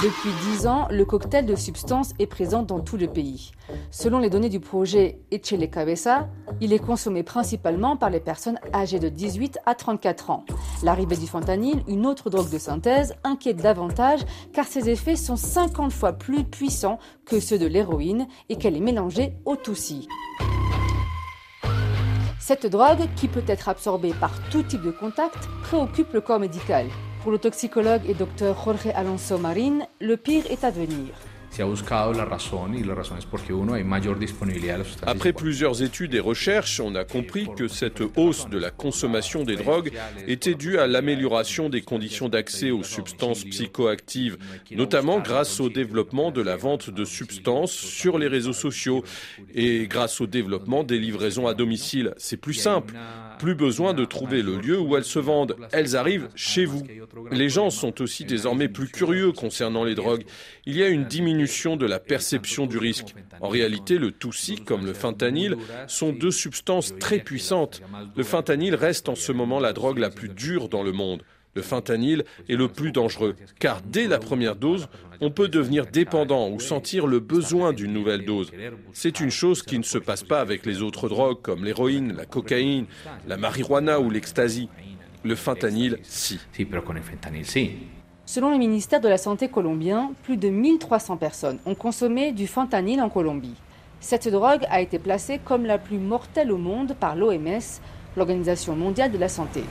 Depuis 0.02 0.30
10 0.50 0.66
ans, 0.66 0.88
le 0.90 1.04
cocktail 1.04 1.46
de 1.46 1.54
substances 1.54 2.12
est 2.18 2.26
présent 2.26 2.64
dans 2.64 2.80
tout 2.80 2.96
le 2.96 3.06
pays. 3.06 3.52
Selon 3.92 4.18
les 4.18 4.30
données 4.30 4.48
du 4.48 4.58
projet 4.58 5.20
Echele 5.30 5.70
Cabeza, 5.70 6.28
il 6.60 6.72
est 6.72 6.80
consommé 6.80 7.22
principalement 7.22 7.96
par 7.96 8.10
les 8.10 8.18
personnes 8.18 8.58
âgées 8.74 8.98
de 8.98 9.08
18 9.08 9.60
à 9.64 9.76
34 9.76 10.30
ans. 10.30 10.44
L'arrivée 10.82 11.16
du 11.16 11.28
fentanyl, 11.28 11.84
une 11.86 12.04
autre 12.04 12.30
drogue 12.30 12.50
de 12.50 12.58
synthèse, 12.58 13.14
inquiète 13.22 13.58
davantage 13.58 14.20
car 14.52 14.64
ses 14.66 14.90
effets 14.90 15.14
sont 15.14 15.36
50 15.36 15.92
fois 15.92 16.14
plus 16.14 16.42
puissants 16.42 16.98
que 17.24 17.38
ceux 17.38 17.58
de 17.58 17.66
l'héroïne 17.66 18.26
et 18.48 18.56
qu'elle 18.56 18.76
est 18.76 18.80
mélangée 18.80 19.34
au 19.44 19.54
Toussi. 19.54 20.08
Cette 22.44 22.66
drogue, 22.66 23.08
qui 23.14 23.28
peut 23.28 23.44
être 23.46 23.68
absorbée 23.68 24.12
par 24.14 24.32
tout 24.50 24.64
type 24.64 24.82
de 24.82 24.90
contact, 24.90 25.48
préoccupe 25.62 26.12
le 26.12 26.20
corps 26.20 26.40
médical. 26.40 26.88
Pour 27.22 27.30
le 27.30 27.38
toxicologue 27.38 28.02
et 28.08 28.14
docteur 28.14 28.60
Jorge 28.64 28.88
Alonso 28.96 29.38
Marin, 29.38 29.86
le 30.00 30.16
pire 30.16 30.50
est 30.50 30.64
à 30.64 30.72
venir. 30.72 31.14
Après 35.06 35.34
plusieurs 35.34 35.82
études 35.82 36.14
et 36.14 36.20
recherches, 36.20 36.80
on 36.80 36.94
a 36.94 37.04
compris 37.04 37.46
que 37.54 37.68
cette 37.68 38.02
hausse 38.16 38.48
de 38.48 38.58
la 38.58 38.70
consommation 38.70 39.44
des 39.44 39.56
drogues 39.56 39.92
était 40.26 40.54
due 40.54 40.78
à 40.78 40.86
l'amélioration 40.86 41.68
des 41.68 41.82
conditions 41.82 42.30
d'accès 42.30 42.70
aux 42.70 42.82
substances 42.82 43.44
psychoactives, 43.44 44.38
notamment 44.70 45.20
grâce 45.20 45.60
au 45.60 45.68
développement 45.68 46.30
de 46.30 46.40
la 46.40 46.56
vente 46.56 46.88
de 46.88 47.04
substances 47.04 47.72
sur 47.72 48.18
les 48.18 48.28
réseaux 48.28 48.54
sociaux 48.54 49.04
et 49.54 49.86
grâce 49.88 50.22
au 50.22 50.26
développement 50.26 50.84
des 50.84 50.98
livraisons 50.98 51.46
à 51.46 51.52
domicile. 51.52 52.14
C'est 52.16 52.38
plus 52.38 52.54
simple. 52.54 52.94
Plus 53.38 53.54
besoin 53.54 53.92
de 53.92 54.04
trouver 54.04 54.40
le 54.40 54.56
lieu 54.56 54.78
où 54.78 54.96
elles 54.96 55.04
se 55.04 55.18
vendent. 55.18 55.56
Elles 55.72 55.96
arrivent 55.96 56.28
chez 56.36 56.64
vous. 56.64 56.84
Les 57.32 57.48
gens 57.48 57.70
sont 57.70 58.00
aussi 58.00 58.24
désormais 58.24 58.68
plus 58.68 58.88
curieux 58.88 59.32
concernant 59.32 59.82
les 59.82 59.96
drogues. 59.96 60.24
Il 60.64 60.76
y 60.76 60.82
a 60.82 60.88
une 60.88 61.04
diminution 61.04 61.41
de 61.76 61.86
la 61.86 61.98
perception 61.98 62.66
du 62.66 62.78
risque. 62.78 63.14
En 63.40 63.48
réalité, 63.48 63.98
le 63.98 64.12
Toussi 64.12 64.56
comme 64.56 64.86
le 64.86 64.92
fentanyl 64.92 65.56
sont 65.86 66.12
deux 66.12 66.30
substances 66.30 66.94
très 66.98 67.18
puissantes. 67.18 67.82
Le 68.16 68.22
fentanyl 68.22 68.74
reste 68.74 69.08
en 69.08 69.14
ce 69.14 69.32
moment 69.32 69.60
la 69.60 69.72
drogue 69.72 69.98
la 69.98 70.10
plus 70.10 70.28
dure 70.28 70.68
dans 70.68 70.82
le 70.82 70.92
monde. 70.92 71.22
Le 71.54 71.62
fentanyl 71.62 72.24
est 72.48 72.56
le 72.56 72.68
plus 72.68 72.92
dangereux, 72.92 73.34
car 73.58 73.82
dès 73.82 74.06
la 74.06 74.18
première 74.18 74.56
dose, 74.56 74.88
on 75.20 75.30
peut 75.30 75.48
devenir 75.48 75.86
dépendant 75.86 76.48
ou 76.48 76.60
sentir 76.60 77.06
le 77.06 77.20
besoin 77.20 77.72
d'une 77.72 77.92
nouvelle 77.92 78.24
dose. 78.24 78.50
C'est 78.94 79.20
une 79.20 79.30
chose 79.30 79.62
qui 79.62 79.78
ne 79.78 79.84
se 79.84 79.98
passe 79.98 80.22
pas 80.22 80.40
avec 80.40 80.64
les 80.64 80.80
autres 80.80 81.08
drogues 81.08 81.42
comme 81.42 81.64
l'héroïne, 81.64 82.14
la 82.16 82.24
cocaïne, 82.24 82.86
la 83.28 83.36
marijuana 83.36 84.00
ou 84.00 84.10
l'ecstasy. 84.10 84.68
Le 85.24 85.34
fentanyl, 85.34 85.98
si. 86.02 86.38
Selon 88.34 88.50
le 88.50 88.56
ministère 88.56 89.02
de 89.02 89.08
la 89.08 89.18
Santé 89.18 89.48
colombien, 89.48 90.12
plus 90.22 90.38
de 90.38 90.48
1300 90.48 91.18
personnes 91.18 91.58
ont 91.66 91.74
consommé 91.74 92.32
du 92.32 92.46
fentanyl 92.46 93.02
en 93.02 93.10
Colombie. 93.10 93.56
Cette 94.00 94.26
drogue 94.26 94.64
a 94.70 94.80
été 94.80 94.98
placée 94.98 95.38
comme 95.44 95.66
la 95.66 95.76
plus 95.76 95.98
mortelle 95.98 96.50
au 96.50 96.56
monde 96.56 96.96
par 96.98 97.14
l'OMS, 97.14 97.60
l'Organisation 98.16 98.74
mondiale 98.74 99.12
de 99.12 99.18
la 99.18 99.28
santé. 99.28 99.64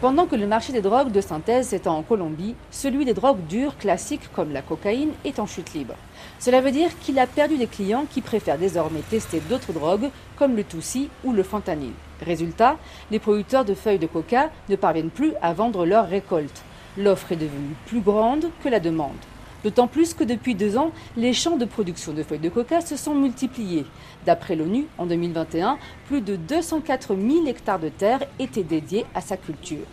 Pendant 0.00 0.26
que 0.26 0.36
le 0.36 0.46
marché 0.46 0.72
des 0.72 0.80
drogues 0.80 1.10
de 1.10 1.20
synthèse 1.20 1.66
s'étend 1.66 1.98
en 1.98 2.04
Colombie, 2.04 2.54
celui 2.70 3.04
des 3.04 3.14
drogues 3.14 3.44
dures 3.48 3.76
classiques 3.76 4.30
comme 4.32 4.52
la 4.52 4.62
cocaïne 4.62 5.10
est 5.24 5.40
en 5.40 5.46
chute 5.46 5.74
libre. 5.74 5.96
Cela 6.38 6.60
veut 6.60 6.70
dire 6.70 6.96
qu'il 7.00 7.18
a 7.18 7.26
perdu 7.26 7.56
des 7.56 7.66
clients 7.66 8.06
qui 8.08 8.20
préfèrent 8.20 8.58
désormais 8.58 9.02
tester 9.10 9.40
d'autres 9.40 9.72
drogues 9.72 10.10
comme 10.36 10.54
le 10.54 10.62
Toussi 10.62 11.08
ou 11.24 11.32
le 11.32 11.42
fentanyl. 11.42 11.94
Résultat, 12.20 12.78
les 13.10 13.18
producteurs 13.18 13.64
de 13.64 13.74
feuilles 13.74 13.98
de 13.98 14.06
coca 14.06 14.50
ne 14.68 14.76
parviennent 14.76 15.10
plus 15.10 15.32
à 15.42 15.52
vendre 15.52 15.84
leurs 15.84 16.08
récoltes. 16.08 16.62
L'offre 16.96 17.32
est 17.32 17.36
devenue 17.36 17.74
plus 17.86 18.00
grande 18.00 18.46
que 18.62 18.68
la 18.68 18.80
demande. 18.80 19.16
D'autant 19.64 19.88
plus 19.88 20.14
que 20.14 20.24
depuis 20.24 20.54
deux 20.54 20.78
ans, 20.78 20.92
les 21.16 21.32
champs 21.32 21.56
de 21.56 21.64
production 21.64 22.12
de 22.12 22.22
feuilles 22.22 22.38
de 22.38 22.48
coca 22.48 22.80
se 22.80 22.96
sont 22.96 23.14
multipliés. 23.14 23.84
D'après 24.24 24.54
l'ONU, 24.54 24.86
en 24.96 25.06
2021, 25.06 25.78
plus 26.06 26.20
de 26.20 26.36
204 26.36 27.16
000 27.16 27.46
hectares 27.46 27.80
de 27.80 27.88
terre 27.88 28.20
étaient 28.38 28.62
dédiés 28.62 29.04
à 29.14 29.20
sa 29.20 29.36
culture. 29.36 29.84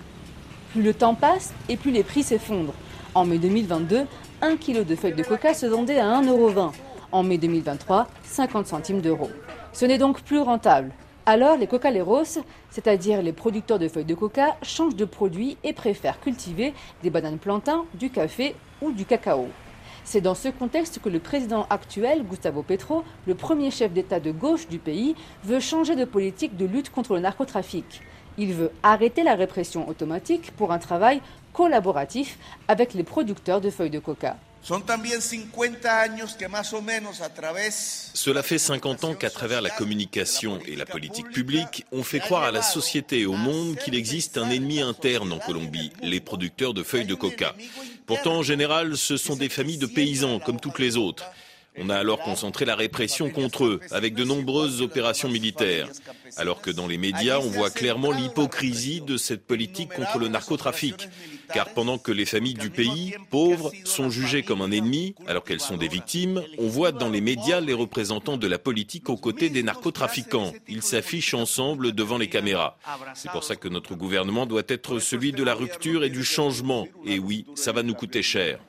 Plus 0.72 0.84
le 0.84 0.94
temps 0.94 1.16
passe 1.16 1.54
et 1.70 1.78
plus 1.78 1.92
les 1.92 2.04
prix 2.04 2.24
s'effondrent. 2.24 2.74
En 3.16 3.26
mai 3.26 3.38
2022, 3.38 4.06
un 4.42 4.58
kilo 4.58 4.84
de 4.84 4.96
feuilles 4.96 5.14
de 5.14 5.24
coca 5.24 5.54
se 5.54 5.66
vendait 5.66 6.00
à 6.00 6.22
1,20€. 6.22 6.72
En 7.12 7.24
mai 7.24 7.38
2023, 7.38 8.08
50 8.24 8.68
centimes 8.68 9.02
d'euros. 9.02 9.30
Ce 9.72 9.86
n'est 9.86 9.98
donc 9.98 10.22
plus 10.22 10.40
rentable. 10.40 10.92
Alors, 11.26 11.56
les 11.56 11.68
cocaleros, 11.68 12.42
c'est-à-dire 12.70 13.22
les 13.22 13.32
producteurs 13.32 13.80
de 13.80 13.88
feuilles 13.88 14.04
de 14.04 14.14
coca, 14.14 14.58
changent 14.62 14.98
de 14.98 15.06
produit 15.06 15.58
et 15.64 15.72
préfèrent 15.72 16.20
cultiver 16.20 16.74
des 17.02 17.10
bananes 17.10 17.38
plantains, 17.38 17.86
du 17.94 18.10
café 18.10 18.56
ou 18.82 18.92
du 18.92 19.06
cacao. 19.06 19.48
C'est 20.04 20.20
dans 20.20 20.36
ce 20.36 20.50
contexte 20.50 21.00
que 21.02 21.08
le 21.08 21.20
président 21.20 21.66
actuel, 21.70 22.24
Gustavo 22.24 22.62
Petro, 22.62 23.06
le 23.26 23.36
premier 23.36 23.72
chef 23.72 23.94
d'État 23.94 24.20
de 24.20 24.32
gauche 24.32 24.68
du 24.68 24.80
pays, 24.80 25.16
veut 25.46 25.62
changer 25.62 25.96
de 25.96 26.04
politique 26.04 26.58
de 26.58 26.66
lutte 26.66 26.90
contre 26.90 27.14
le 27.14 27.22
narcotrafic. 27.22 28.02
Il 28.38 28.52
veut 28.52 28.72
arrêter 28.84 29.24
la 29.24 29.36
répression 29.36 29.88
automatique 29.88 30.52
pour 30.58 30.74
un 30.74 30.80
travail 30.80 31.22
collaboratif 31.54 32.38
avec 32.68 32.94
les 32.94 33.04
producteurs 33.04 33.62
de 33.62 33.70
feuilles 33.70 33.90
de 33.90 34.00
coca. 34.00 34.36
Cela 38.14 38.44
fait 38.44 38.58
50 38.58 39.04
ans 39.04 39.14
qu'à 39.14 39.30
travers 39.30 39.62
la 39.62 39.70
communication 39.70 40.58
et 40.66 40.78
la 40.78 40.86
politique 40.86 41.30
publique, 41.32 41.86
on 41.92 42.02
fait 42.02 42.22
croire 42.22 42.44
à 42.44 42.52
la 42.52 42.62
société 42.62 43.20
et 43.20 43.26
au 43.26 43.34
monde 43.34 43.76
qu'il 43.76 43.94
existe 43.94 44.38
un 44.38 44.50
ennemi 44.50 44.80
interne 44.80 45.34
en 45.34 45.40
Colombie, 45.40 45.92
les 46.02 46.22
producteurs 46.22 46.74
de 46.74 46.82
feuilles 46.82 47.06
de 47.06 47.14
coca. 47.14 47.56
Pourtant, 48.06 48.38
en 48.38 48.44
général, 48.44 48.96
ce 48.96 49.18
sont 49.18 49.36
des 49.36 49.50
familles 49.50 49.80
de 49.80 49.86
paysans 49.86 50.40
comme 50.40 50.62
toutes 50.62 50.80
les 50.80 50.96
autres. 50.96 51.26
On 51.78 51.90
a 51.90 51.96
alors 51.96 52.20
concentré 52.20 52.66
la 52.66 52.76
répression 52.76 53.30
contre 53.30 53.66
eux, 53.66 53.80
avec 53.92 54.14
de 54.14 54.24
nombreuses 54.24 54.82
opérations 54.82 55.30
militaires. 55.30 55.88
Alors 56.38 56.62
que 56.62 56.72
dans 56.72 56.88
les 56.88 56.98
médias, 56.98 57.40
on 57.40 57.50
voit 57.50 57.70
clairement 57.70 58.12
l'hypocrisie 58.12 59.02
de 59.02 59.18
cette 59.18 59.46
politique 59.46 59.90
contre 59.94 60.20
le 60.20 60.28
narcotrafic. 60.28 61.10
Car 61.54 61.70
pendant 61.74 61.98
que 61.98 62.12
les 62.12 62.26
familles 62.26 62.54
du 62.54 62.70
pays, 62.70 63.16
pauvres, 63.30 63.72
sont 63.84 64.10
jugées 64.10 64.44
comme 64.44 64.62
un 64.62 64.72
ennemi, 64.72 65.16
alors 65.28 65.44
qu'elles 65.44 65.60
sont 65.60 65.78
des 65.78 65.88
victimes, 65.88 66.42
on 66.58 66.68
voit 66.68 66.92
dans 66.92 67.10
les 67.10 67.22
médias 67.22 67.60
les 67.60 67.74
représentants 67.74 68.38
de 68.38 68.48
la 68.48 68.58
politique 68.58 69.10
aux 69.10 69.18
côtés 69.18 69.50
des 69.50 69.64
narcotrafiquants. 69.64 70.54
Ils 70.68 70.84
s'affichent 70.84 71.34
ensemble 71.34 71.92
devant 71.92 72.18
les 72.18 72.30
caméras. 72.30 72.78
C'est 73.14 73.32
pour 73.32 73.44
ça 73.44 73.56
que 73.56 73.68
notre 73.68 73.96
gouvernement 73.96 74.46
doit 74.46 74.64
être 74.68 75.00
celui 75.00 75.32
de 75.32 75.44
la 75.44 75.54
rupture 75.54 76.04
et 76.04 76.10
du 76.10 76.24
changement. 76.24 76.88
Et 77.06 77.20
oui, 77.20 77.46
ça 77.56 77.72
va 77.72 77.84
nous 77.84 77.94
coûter 77.94 78.24
cher. 78.24 78.60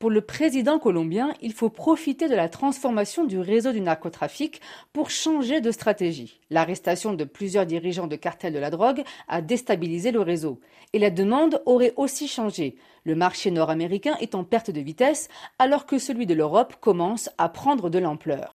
Pour 0.00 0.08
le 0.08 0.22
président 0.22 0.78
colombien, 0.78 1.34
il 1.42 1.52
faut 1.52 1.68
profiter 1.68 2.26
de 2.26 2.34
la 2.34 2.48
transformation 2.48 3.26
du 3.26 3.38
réseau 3.38 3.70
du 3.70 3.82
narcotrafic 3.82 4.62
pour 4.94 5.10
changer 5.10 5.60
de 5.60 5.70
stratégie. 5.70 6.40
L'arrestation 6.48 7.12
de 7.12 7.24
plusieurs 7.24 7.66
dirigeants 7.66 8.06
de 8.06 8.16
cartels 8.16 8.54
de 8.54 8.58
la 8.58 8.70
drogue 8.70 9.02
a 9.28 9.42
déstabilisé 9.42 10.10
le 10.10 10.22
réseau. 10.22 10.58
Et 10.94 10.98
la 10.98 11.10
demande 11.10 11.60
aurait 11.66 11.92
aussi 11.98 12.28
changé. 12.28 12.76
Le 13.04 13.14
marché 13.14 13.50
nord-américain 13.50 14.16
est 14.22 14.34
en 14.34 14.42
perte 14.42 14.70
de 14.70 14.80
vitesse 14.80 15.28
alors 15.58 15.84
que 15.84 15.98
celui 15.98 16.24
de 16.24 16.32
l'Europe 16.32 16.76
commence 16.80 17.28
à 17.36 17.50
prendre 17.50 17.90
de 17.90 17.98
l'ampleur. 17.98 18.54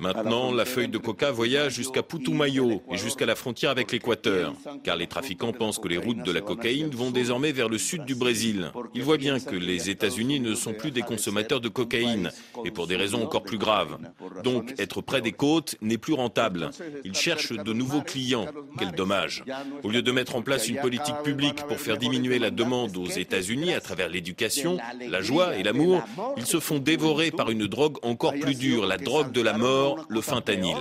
Maintenant, 0.00 0.52
la 0.52 0.64
feuille 0.64 0.88
de 0.88 0.98
coca 0.98 1.30
voyage 1.30 1.74
jusqu'à 1.74 2.02
Putumayo 2.02 2.82
et 2.90 2.96
jusqu'à 2.96 3.26
la 3.26 3.34
frontière 3.34 3.70
avec 3.70 3.92
l'Équateur, 3.92 4.54
car 4.84 4.96
les 4.96 5.06
trafiquants 5.06 5.52
pensent 5.52 5.78
que 5.78 5.88
les 5.88 5.96
routes 5.96 6.22
de 6.22 6.32
la 6.32 6.40
cocaïne 6.40 6.90
vont 6.90 7.10
désormais 7.10 7.52
vers 7.52 7.68
le 7.68 7.78
sud 7.78 8.04
du 8.04 8.14
Brésil. 8.14 8.70
Ils 8.94 9.02
voient 9.02 9.16
bien 9.16 9.38
que 9.40 9.54
les 9.54 9.90
États-Unis 9.90 10.40
ne 10.40 10.54
sont 10.54 10.74
plus 10.74 10.90
des 10.90 11.02
consommateurs 11.02 11.60
de 11.60 11.68
cocaïne, 11.68 12.30
et 12.64 12.70
pour 12.70 12.86
des 12.86 12.96
raisons 12.96 13.22
encore 13.22 13.42
plus 13.42 13.58
graves. 13.58 13.98
Donc, 14.44 14.74
être 14.78 15.00
près 15.00 15.20
des 15.20 15.32
côtes 15.32 15.76
n'est 15.80 15.98
plus 15.98 16.14
rentable. 16.14 16.70
Ils 17.04 17.14
cherchent 17.14 17.52
de 17.52 17.72
nouveaux 17.72 18.02
clients. 18.02 18.46
Quel 18.78 18.92
dommage. 18.92 19.44
Au 19.82 19.90
lieu 19.90 20.02
de 20.02 20.12
mettre 20.12 20.36
en 20.36 20.42
place 20.42 20.68
une 20.68 20.78
politique 20.78 21.22
publique 21.24 21.62
pour 21.68 21.78
faire 21.78 21.96
diminuer 21.96 22.38
la 22.38 22.50
demande 22.50 22.96
aux 22.96 23.08
États-Unis 23.08 23.74
à 23.74 23.80
travers 23.80 24.08
l'éducation, 24.08 24.78
la 25.08 25.20
joie 25.20 25.56
et 25.56 25.62
l'amour, 25.62 26.02
ils 26.36 26.46
se 26.46 26.60
font 26.60 26.78
dévorer 26.78 27.30
par 27.30 27.50
une 27.50 27.66
drogue 27.66 27.96
encore 28.02 28.34
plus 28.34 28.54
dure, 28.54 28.86
la 28.86 28.98
drogue 28.98 29.32
de 29.32 29.40
la 29.40 29.56
mort 29.56 29.85
le 30.08 30.20
fentanyl. 30.20 30.76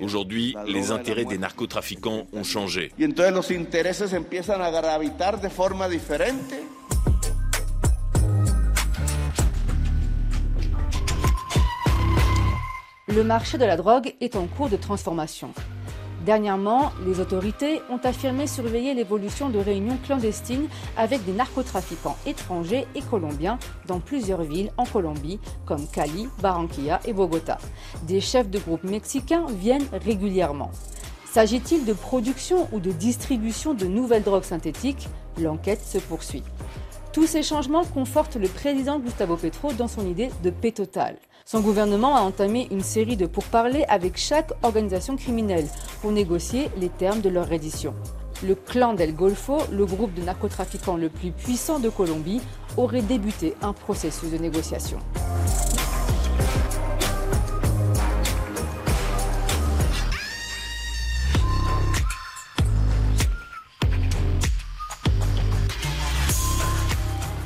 Aujourd'hui, 0.00 0.56
les 0.66 0.90
intérêts 0.90 1.24
des 1.24 1.38
narcotrafiquants 1.38 2.26
ont 2.32 2.44
changé. 2.44 2.92
Le 13.10 13.24
marché 13.24 13.56
de 13.58 13.64
la 13.64 13.76
drogue 13.76 14.14
est 14.20 14.36
en 14.36 14.46
cours 14.46 14.68
de 14.68 14.76
transformation. 14.76 15.52
Dernièrement, 16.28 16.92
les 17.06 17.20
autorités 17.20 17.80
ont 17.88 18.00
affirmé 18.04 18.46
surveiller 18.46 18.92
l'évolution 18.92 19.48
de 19.48 19.58
réunions 19.58 19.96
clandestines 20.04 20.68
avec 20.94 21.24
des 21.24 21.32
narcotrafiquants 21.32 22.18
étrangers 22.26 22.86
et 22.94 23.00
colombiens 23.00 23.58
dans 23.86 23.98
plusieurs 23.98 24.42
villes 24.42 24.70
en 24.76 24.84
Colombie, 24.84 25.40
comme 25.64 25.88
Cali, 25.88 26.28
Barranquilla 26.42 27.00
et 27.06 27.14
Bogota. 27.14 27.56
Des 28.02 28.20
chefs 28.20 28.50
de 28.50 28.58
groupes 28.58 28.84
mexicains 28.84 29.46
viennent 29.48 29.86
régulièrement. 30.04 30.70
S'agit-il 31.32 31.86
de 31.86 31.94
production 31.94 32.68
ou 32.72 32.78
de 32.78 32.92
distribution 32.92 33.72
de 33.72 33.86
nouvelles 33.86 34.22
drogues 34.22 34.44
synthétiques? 34.44 35.08
L'enquête 35.40 35.82
se 35.82 35.96
poursuit. 35.96 36.42
Tous 37.14 37.26
ces 37.26 37.42
changements 37.42 37.86
confortent 37.86 38.36
le 38.36 38.48
président 38.48 38.98
Gustavo 38.98 39.36
Petro 39.36 39.72
dans 39.72 39.88
son 39.88 40.06
idée 40.06 40.28
de 40.42 40.50
paix 40.50 40.72
totale. 40.72 41.16
Son 41.50 41.60
gouvernement 41.60 42.14
a 42.14 42.20
entamé 42.20 42.68
une 42.70 42.82
série 42.82 43.16
de 43.16 43.24
pourparlers 43.24 43.86
avec 43.88 44.18
chaque 44.18 44.52
organisation 44.62 45.16
criminelle 45.16 45.66
pour 46.02 46.12
négocier 46.12 46.68
les 46.76 46.90
termes 46.90 47.22
de 47.22 47.30
leur 47.30 47.48
reddition. 47.48 47.94
Le 48.46 48.54
clan 48.54 48.92
del 48.92 49.16
Golfo, 49.16 49.56
le 49.72 49.86
groupe 49.86 50.12
de 50.12 50.20
narcotrafiquants 50.20 50.98
le 50.98 51.08
plus 51.08 51.30
puissant 51.30 51.78
de 51.78 51.88
Colombie, 51.88 52.42
aurait 52.76 53.00
débuté 53.00 53.54
un 53.62 53.72
processus 53.72 54.30
de 54.30 54.36
négociation. 54.36 54.98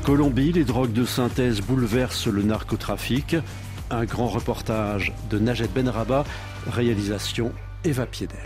Colombie, 0.05 0.51
les 0.51 0.65
drogues 0.65 0.93
de 0.93 1.05
synthèse 1.05 1.61
bouleversent 1.61 2.27
le 2.27 2.43
narcotrafic. 2.43 3.37
Un 3.95 4.07
grand 4.07 4.29
reportage 4.29 5.13
de 5.29 5.39
Najet 5.39 5.69
Benraba, 5.69 6.25
réalisation 6.67 7.53
Eva 7.85 8.07
Piedel. 8.07 8.39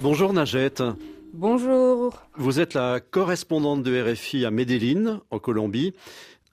Bonjour 0.00 0.32
Najette. 0.32 0.84
Bonjour. 1.34 2.22
Vous 2.36 2.60
êtes 2.60 2.74
la 2.74 3.00
correspondante 3.00 3.82
de 3.82 4.12
RFI 4.12 4.44
à 4.44 4.52
Medellín, 4.52 5.20
en 5.32 5.40
Colombie. 5.40 5.94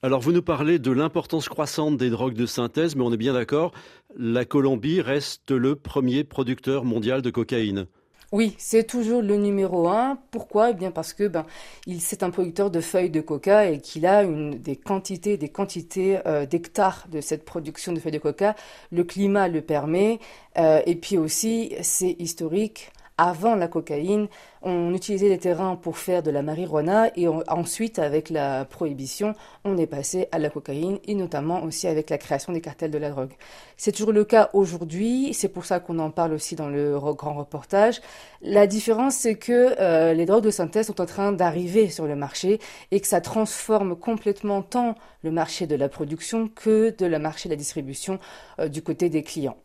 Alors 0.02 0.22
vous 0.22 0.32
nous 0.32 0.42
parlez 0.42 0.80
de 0.80 0.92
l'importance 0.92 1.50
croissante 1.50 1.98
des 1.98 2.10
drogues 2.10 2.34
de 2.34 2.48
synthèse, 2.48 2.96
mais 2.96 3.04
on 3.04 3.14
est 3.14 3.18
bien 3.18 3.34
d'accord, 3.34 3.74
la 4.18 4.44
Colombie 4.44 5.02
reste 5.02 5.52
le 5.52 5.76
premier 5.76 6.24
producteur 6.24 6.84
mondial 6.84 7.22
de 7.22 7.30
cocaïne. 7.30 7.86
Oui, 8.34 8.56
c'est 8.58 8.86
toujours 8.86 9.22
le 9.22 9.38
numéro 9.38 9.88
un. 9.88 10.18
Pourquoi? 10.32 10.72
Eh 10.72 10.74
bien 10.74 10.92
parce 10.92 11.14
que 11.14 11.28
ben, 11.30 11.46
il 11.86 12.02
c'est 12.02 12.24
un 12.24 12.30
producteur 12.30 12.70
de 12.70 12.82
feuilles 12.82 13.10
de 13.10 13.22
coca 13.22 13.70
et 13.70 13.80
qu'il 13.80 14.06
a 14.06 14.24
une, 14.24 14.60
des 14.60 14.76
quantités, 14.76 15.38
des 15.38 15.48
quantités 15.48 16.20
euh, 16.26 16.46
d'hectares 16.46 17.08
de 17.10 17.22
cette 17.22 17.46
production 17.46 17.94
de 17.94 18.00
feuilles 18.02 18.12
de 18.12 18.20
coca. 18.20 18.56
Le 18.92 19.06
climat 19.06 19.48
le 19.48 19.62
permet 19.62 20.20
euh, 20.58 20.82
et 20.86 20.96
puis 20.96 21.18
aussi 21.18 21.74
c'est 21.82 22.18
historique 22.20 22.92
Avant 23.20 23.56
la 23.56 23.68
cocaïne, 23.68 24.28
on 24.62 24.94
utilisait 24.94 25.30
les 25.30 25.40
terrains 25.40 25.76
pour 25.76 25.98
faire 25.98 26.22
de 26.22 26.30
la 26.30 26.44
marijuana 26.44 27.10
et 27.16 27.28
ensuite, 27.28 27.98
avec 27.98 28.30
la 28.30 28.64
prohibition, 28.66 29.34
on 29.66 29.76
est 29.80 29.88
passé 29.88 30.28
à 30.32 30.38
la 30.38 30.52
cocaïne 30.52 31.00
et 31.04 31.16
notamment 31.16 31.64
aussi 31.64 31.88
avec 31.88 32.12
la 32.12 32.20
création 32.20 32.54
des 32.54 32.62
cartels 32.62 32.92
de 32.92 32.98
la 33.00 33.10
drogue. 33.10 33.34
C'est 33.76 33.92
toujours 33.92 34.12
le 34.12 34.24
cas 34.24 34.52
aujourd'hui, 34.54 35.34
c'est 35.34 35.48
pour 35.48 35.66
ça 35.66 35.80
qu'on 35.80 35.98
en 35.98 36.12
parle 36.12 36.34
aussi 36.34 36.56
dans 36.56 36.70
le 36.70 37.00
grand 37.00 37.34
reportage. 37.34 38.02
La 38.44 38.68
différence, 38.68 39.16
c'est 39.16 39.36
que 39.36 39.76
euh, 39.80 40.14
les 40.14 40.28
drogues 40.28 40.44
de 40.44 40.52
synthèse 40.52 40.86
sont 40.86 41.02
en 41.02 41.08
train 41.08 41.32
d'arriver 41.32 41.90
sur 41.90 42.06
le 42.06 42.16
marché 42.16 42.60
et 42.92 43.00
que 43.00 43.08
ça 43.08 43.20
transforme 43.20 43.96
complètement 43.96 44.62
tant 44.62 44.94
le 45.24 45.32
marché 45.32 45.66
de 45.66 45.76
la 45.76 45.90
production 45.90 46.50
que 46.50 46.96
de 46.96 47.08
le 47.08 47.18
marché 47.18 47.50
de 47.50 47.54
la 47.54 47.58
distribution 47.58 48.20
euh, 48.60 48.68
du 48.68 48.84
côté 48.84 49.10
des 49.10 49.24
clients. 49.24 49.58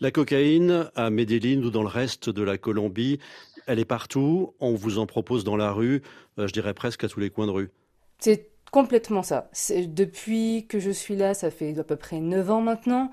La 0.00 0.10
cocaïne 0.10 0.90
à 0.94 1.10
Medellin 1.10 1.62
ou 1.62 1.70
dans 1.70 1.82
le 1.82 1.88
reste 1.88 2.30
de 2.30 2.42
la 2.42 2.58
Colombie, 2.58 3.18
elle 3.66 3.78
est 3.78 3.84
partout. 3.84 4.54
On 4.60 4.74
vous 4.74 4.98
en 4.98 5.06
propose 5.06 5.44
dans 5.44 5.56
la 5.56 5.72
rue, 5.72 6.02
euh, 6.38 6.46
je 6.46 6.52
dirais 6.52 6.74
presque 6.74 7.04
à 7.04 7.08
tous 7.08 7.20
les 7.20 7.30
coins 7.30 7.46
de 7.46 7.52
rue. 7.52 7.70
C'est 8.18 8.50
complètement 8.70 9.22
ça. 9.22 9.50
Depuis 9.70 10.66
que 10.68 10.78
je 10.78 10.90
suis 10.90 11.16
là, 11.16 11.34
ça 11.34 11.50
fait 11.50 11.78
à 11.78 11.84
peu 11.84 11.96
près 11.96 12.20
9 12.20 12.50
ans 12.50 12.60
maintenant. 12.60 13.10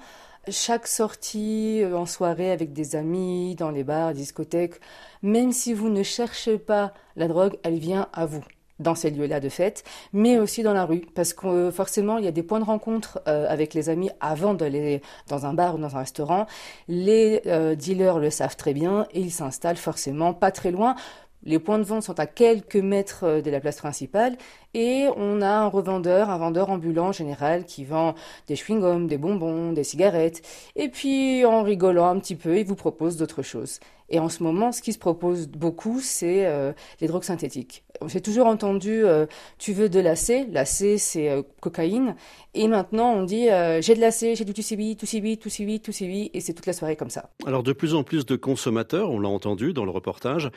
Chaque 0.48 0.88
sortie 0.88 1.82
euh, 1.84 1.96
en 1.96 2.06
soirée 2.06 2.52
avec 2.52 2.74
des 2.74 2.96
amis, 2.96 3.56
dans 3.56 3.72
les 3.72 3.84
bars, 3.84 4.14
discothèques, 4.14 4.80
même 5.22 5.52
si 5.52 5.74
vous 5.74 5.90
ne 5.90 6.04
cherchez 6.04 6.58
pas 6.58 6.94
la 7.16 7.28
drogue, 7.28 7.58
elle 7.64 7.78
vient 7.78 8.08
à 8.14 8.26
vous 8.26 8.44
dans 8.80 8.96
ces 8.96 9.10
lieux-là 9.12 9.40
de 9.40 9.50
fête, 9.50 9.84
mais 10.14 10.38
aussi 10.38 10.64
dans 10.64 10.74
la 10.74 10.86
rue, 10.86 11.02
parce 11.14 11.34
que 11.34 11.48
euh, 11.48 11.72
forcément, 11.72 12.18
il 12.18 12.26
y 12.26 12.28
a 12.28 12.32
des 12.32 12.44
points 12.44 12.60
de 12.60 12.66
rencontre 12.66 13.22
euh, 13.28 13.46
avec 13.50 13.74
les 13.74 13.90
amis 13.90 14.10
avant 14.20 14.54
d'aller 14.54 15.02
dans 15.28 15.46
un 15.46 15.54
bar 15.54 15.76
ou 15.76 15.78
dans 15.78 15.96
un 15.96 16.00
restaurant. 16.00 16.48
Les 16.88 17.42
euh, 17.46 17.76
dealers 17.76 18.20
le 18.20 18.30
savent 18.30 18.56
très 18.56 18.74
bien 18.74 19.06
et 19.14 19.20
ils 19.20 19.32
s'installent 19.32 19.78
forcément 19.78 20.34
pas 20.34 20.52
très 20.52 20.72
loin. 20.72 20.96
Les 21.44 21.58
points 21.58 21.80
de 21.80 21.84
vente 21.84 22.04
sont 22.04 22.20
à 22.20 22.26
quelques 22.26 22.76
mètres 22.76 23.42
de 23.42 23.50
la 23.50 23.62
place 23.62 23.78
principale 23.78 24.38
et 24.74 25.08
on 25.16 25.42
a 25.42 25.50
un 25.50 25.68
revendeur, 25.68 26.30
un 26.30 26.38
vendeur 26.38 26.70
ambulant 26.70 27.08
en 27.08 27.12
général 27.12 27.66
qui 27.66 27.86
vend 27.86 28.14
des 28.48 28.56
chewing-gums, 28.56 29.08
des 29.08 29.18
bonbons, 29.18 29.72
des 29.72 29.84
cigarettes. 29.86 30.42
Et 30.76 30.90
puis 30.90 31.46
en 31.46 31.64
rigolant 31.64 32.10
un 32.10 32.20
petit 32.20 32.36
peu, 32.36 32.58
il 32.58 32.66
vous 32.66 32.76
propose 32.76 33.18
d'autres 33.18 33.42
choses. 33.42 33.80
Et 34.12 34.20
en 34.20 34.30
ce 34.30 34.44
moment, 34.44 34.72
ce 34.72 34.82
qui 34.82 34.92
se 34.92 34.98
propose 34.98 35.48
beaucoup, 35.48 36.00
c'est 36.02 36.46
euh, 36.46 36.74
les 37.00 37.08
drogues 37.08 37.24
synthétiques. 37.24 37.84
J'ai 38.08 38.22
toujours 38.22 38.48
entendu, 38.48 39.06
euh, 39.06 39.26
tu 39.58 39.74
veux 39.74 39.90
de 39.90 40.00
l'AC, 40.00 40.48
l'AC 40.52 40.98
c'est 40.98 41.30
euh, 41.30 41.44
cocaïne, 41.62 42.16
et 42.54 42.68
maintenant 42.68 43.12
on 43.12 43.24
dit, 43.24 43.48
j'ai 43.82 43.94
de 43.94 44.00
l'AC, 44.00 44.36
j'ai 44.36 44.46
du 44.46 44.54
TCB, 44.54 44.96
TCB, 44.98 45.38
TCB, 45.38 45.80
TCB, 45.80 46.32
et 46.34 46.40
c'est 46.40 46.54
toute 46.54 46.66
la 46.66 46.74
soirée 46.74 46.96
comme 46.96 47.10
ça. 47.10 47.30
Alors 47.46 47.62
de 47.62 47.74
plus 47.74 47.94
en 47.94 48.04
plus 48.04 48.26
de 48.26 48.36
consommateurs, 48.36 49.12
on 49.12 49.20
l'a 49.20 49.30
entendu 49.30 49.74
dans 49.74 49.86
le 49.86 49.92
reportage. 49.92 50.50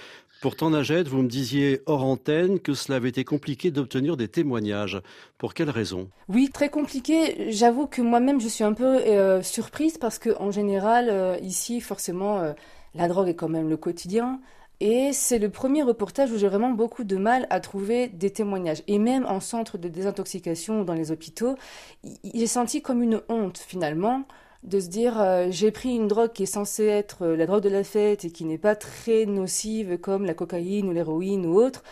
Pourtant, 0.43 0.71
Najed, 0.71 1.07
vous 1.07 1.23
me 1.23 1.29
disiez 1.29 1.83
hors 1.87 2.03
antenne 2.03 2.59
que 2.59 2.75
cela 2.75 2.97
avait 2.97 3.11
été 3.11 3.23
compliqué 3.23 3.71
d'obtenir 3.71 4.17
des 4.17 4.27
témoignages. 4.27 5.01
Pour 5.39 5.55
quelles 5.55 5.71
raisons 5.71 6.09
Oui, 6.29 6.51
très 6.53 6.69
compliqué. 6.69 7.53
J'avoue 7.53 7.87
que 7.87 8.03
moi-même, 8.03 8.41
je 8.41 8.49
suis 8.49 8.65
un 8.65 8.73
peu 8.73 9.41
surprise 9.45 9.99
parce 9.99 10.19
qu'en 10.19 10.51
général, 10.51 11.39
ici, 11.43 11.81
forcément 11.81 12.43
la 12.97 13.07
drogue 13.07 13.29
est 13.29 13.37
quand 13.37 13.49
même 13.49 13.69
le 13.69 13.77
quotidien. 13.77 14.41
Et 14.81 15.13
c'est 15.13 15.39
le 15.39 15.49
premier 15.49 15.85
reportage 15.85 16.33
où 16.33 16.39
j'ai 16.39 16.49
vraiment 16.49 16.71
beaucoup 16.71 17.05
de 17.05 17.17
mal 17.17 17.47
à 17.49 17.61
trouver 17.61 18.09
des 18.09 18.31
témoignages. 18.31 18.83
Et 18.89 18.99
même 18.99 19.25
en 19.27 19.39
centre 19.39 19.79
de 19.79 19.87
désintoxication 19.87 20.81
ou 20.81 20.85
dans 20.85 20.95
les 20.95 21.13
hôpitaux, 21.13 21.55
j'ai 22.35 22.49
senti 22.49 22.83
comme 22.83 23.01
une 23.01 23.21
honte 23.29 23.59
finalement 23.59 24.25
de 24.63 24.81
se 24.81 24.89
dire 24.89 25.21
euh, 25.21 25.49
j'ai 25.51 25.71
pris 25.71 25.95
une 25.95 26.09
drogue 26.09 26.33
qui 26.33 26.45
est 26.45 26.47
censée 26.47 26.87
être 26.87 27.23
euh, 27.23 27.37
la 27.37 27.47
drogue 27.47 27.63
de 27.63 27.69
la 27.69 27.85
fête 27.85 28.25
et 28.25 28.31
qui 28.31 28.45
n'est 28.45 28.59
pas 28.59 28.77
très 28.77 29.27
nocive 29.27 29.99
comme 29.99 30.25
la 30.25 30.35
cocaïne 30.35 30.89
ou 30.89 30.93
l'héroïne 30.93 31.47
ou 31.47 31.57
autre, 31.57 31.83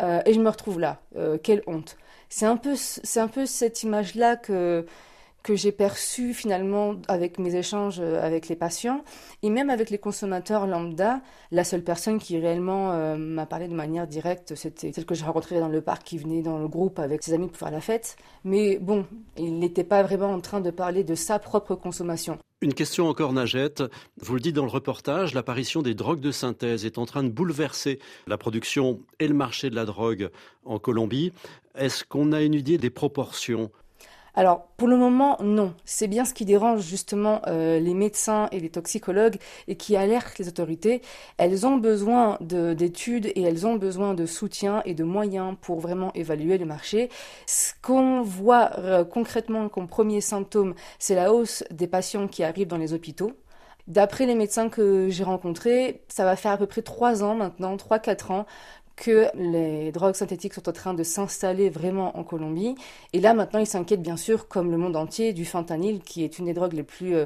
euh, 0.00 0.20
et 0.24 0.32
je 0.32 0.40
me 0.40 0.48
retrouve 0.48 0.80
là. 0.80 1.00
quelle 1.42 1.62
honte. 1.66 1.96
C'est 2.28 2.46
un 2.46 2.56
peu, 2.56 2.74
c'est 2.76 3.20
un 3.20 3.28
peu 3.28 3.44
cette 3.46 3.82
image-là 3.82 4.36
que 4.36 4.86
que 5.42 5.56
j'ai 5.56 5.72
perçu 5.72 6.34
finalement 6.34 6.94
avec 7.08 7.38
mes 7.38 7.54
échanges 7.54 7.98
euh, 8.00 8.22
avec 8.22 8.48
les 8.48 8.56
patients 8.56 9.02
et 9.42 9.50
même 9.50 9.70
avec 9.70 9.90
les 9.90 9.98
consommateurs 9.98 10.66
lambda. 10.66 11.20
La 11.50 11.64
seule 11.64 11.82
personne 11.82 12.18
qui 12.18 12.38
réellement 12.38 12.92
euh, 12.92 13.16
m'a 13.16 13.46
parlé 13.46 13.68
de 13.68 13.74
manière 13.74 14.06
directe, 14.06 14.54
c'était 14.54 14.92
celle 14.92 15.04
que 15.04 15.14
j'ai 15.14 15.24
rencontrée 15.24 15.60
dans 15.60 15.68
le 15.68 15.80
parc 15.80 16.04
qui 16.04 16.18
venait 16.18 16.42
dans 16.42 16.58
le 16.58 16.68
groupe 16.68 16.98
avec 16.98 17.22
ses 17.22 17.34
amis 17.34 17.48
pour 17.48 17.56
faire 17.56 17.70
la 17.70 17.80
fête. 17.80 18.16
Mais 18.44 18.78
bon, 18.78 19.06
il 19.36 19.58
n'était 19.58 19.84
pas 19.84 20.02
vraiment 20.02 20.30
en 20.30 20.40
train 20.40 20.60
de 20.60 20.70
parler 20.70 21.04
de 21.04 21.14
sa 21.14 21.38
propre 21.38 21.74
consommation. 21.74 22.38
Une 22.62 22.74
question 22.74 23.08
encore, 23.08 23.32
Nagette. 23.32 23.82
Vous 24.20 24.34
le 24.34 24.40
dites 24.40 24.54
dans 24.54 24.64
le 24.64 24.70
reportage, 24.70 25.34
l'apparition 25.34 25.82
des 25.82 25.94
drogues 25.94 26.20
de 26.20 26.30
synthèse 26.30 26.86
est 26.86 26.96
en 26.96 27.06
train 27.06 27.24
de 27.24 27.28
bouleverser 27.28 27.98
la 28.28 28.38
production 28.38 29.00
et 29.18 29.26
le 29.26 29.34
marché 29.34 29.68
de 29.68 29.74
la 29.74 29.84
drogue 29.84 30.30
en 30.64 30.78
Colombie. 30.78 31.32
Est-ce 31.74 32.04
qu'on 32.04 32.30
a 32.30 32.40
une 32.40 32.54
idée 32.54 32.78
des 32.78 32.90
proportions 32.90 33.72
alors, 34.34 34.68
pour 34.78 34.88
le 34.88 34.96
moment, 34.96 35.36
non. 35.42 35.74
C'est 35.84 36.06
bien 36.06 36.24
ce 36.24 36.32
qui 36.32 36.46
dérange 36.46 36.82
justement 36.82 37.42
euh, 37.48 37.78
les 37.78 37.92
médecins 37.92 38.48
et 38.50 38.60
les 38.60 38.70
toxicologues 38.70 39.36
et 39.68 39.76
qui 39.76 39.94
alerte 39.94 40.38
les 40.38 40.48
autorités. 40.48 41.02
Elles 41.36 41.66
ont 41.66 41.76
besoin 41.76 42.38
d'études 42.40 43.26
et 43.26 43.42
elles 43.42 43.66
ont 43.66 43.76
besoin 43.76 44.14
de 44.14 44.24
soutien 44.24 44.82
et 44.86 44.94
de 44.94 45.04
moyens 45.04 45.54
pour 45.60 45.80
vraiment 45.80 46.12
évaluer 46.14 46.56
le 46.56 46.64
marché. 46.64 47.10
Ce 47.46 47.72
qu'on 47.82 48.22
voit 48.22 48.70
euh, 48.78 49.04
concrètement 49.04 49.68
comme 49.68 49.86
premier 49.86 50.22
symptôme, 50.22 50.74
c'est 50.98 51.14
la 51.14 51.32
hausse 51.32 51.62
des 51.70 51.86
patients 51.86 52.26
qui 52.26 52.42
arrivent 52.42 52.68
dans 52.68 52.78
les 52.78 52.94
hôpitaux. 52.94 53.32
D'après 53.88 54.26
les 54.26 54.36
médecins 54.36 54.68
que 54.68 55.08
j'ai 55.10 55.24
rencontrés, 55.24 56.04
ça 56.06 56.24
va 56.24 56.36
faire 56.36 56.52
à 56.52 56.56
peu 56.56 56.66
près 56.66 56.82
trois 56.82 57.24
ans 57.24 57.34
maintenant, 57.34 57.76
trois, 57.76 57.98
quatre 57.98 58.30
ans, 58.30 58.46
que 59.02 59.26
les 59.34 59.90
drogues 59.90 60.14
synthétiques 60.14 60.54
sont 60.54 60.68
en 60.68 60.72
train 60.72 60.94
de 60.94 61.02
s'installer 61.02 61.70
vraiment 61.70 62.16
en 62.16 62.22
Colombie. 62.22 62.76
Et 63.12 63.18
là, 63.18 63.34
maintenant, 63.34 63.58
ils 63.58 63.66
s'inquiètent 63.66 64.00
bien 64.00 64.16
sûr, 64.16 64.46
comme 64.46 64.70
le 64.70 64.76
monde 64.76 64.94
entier, 64.94 65.32
du 65.32 65.44
fentanyl, 65.44 66.00
qui 66.02 66.22
est 66.22 66.38
une 66.38 66.44
des 66.44 66.54
drogues 66.54 66.74
les 66.74 66.84
plus 66.84 67.16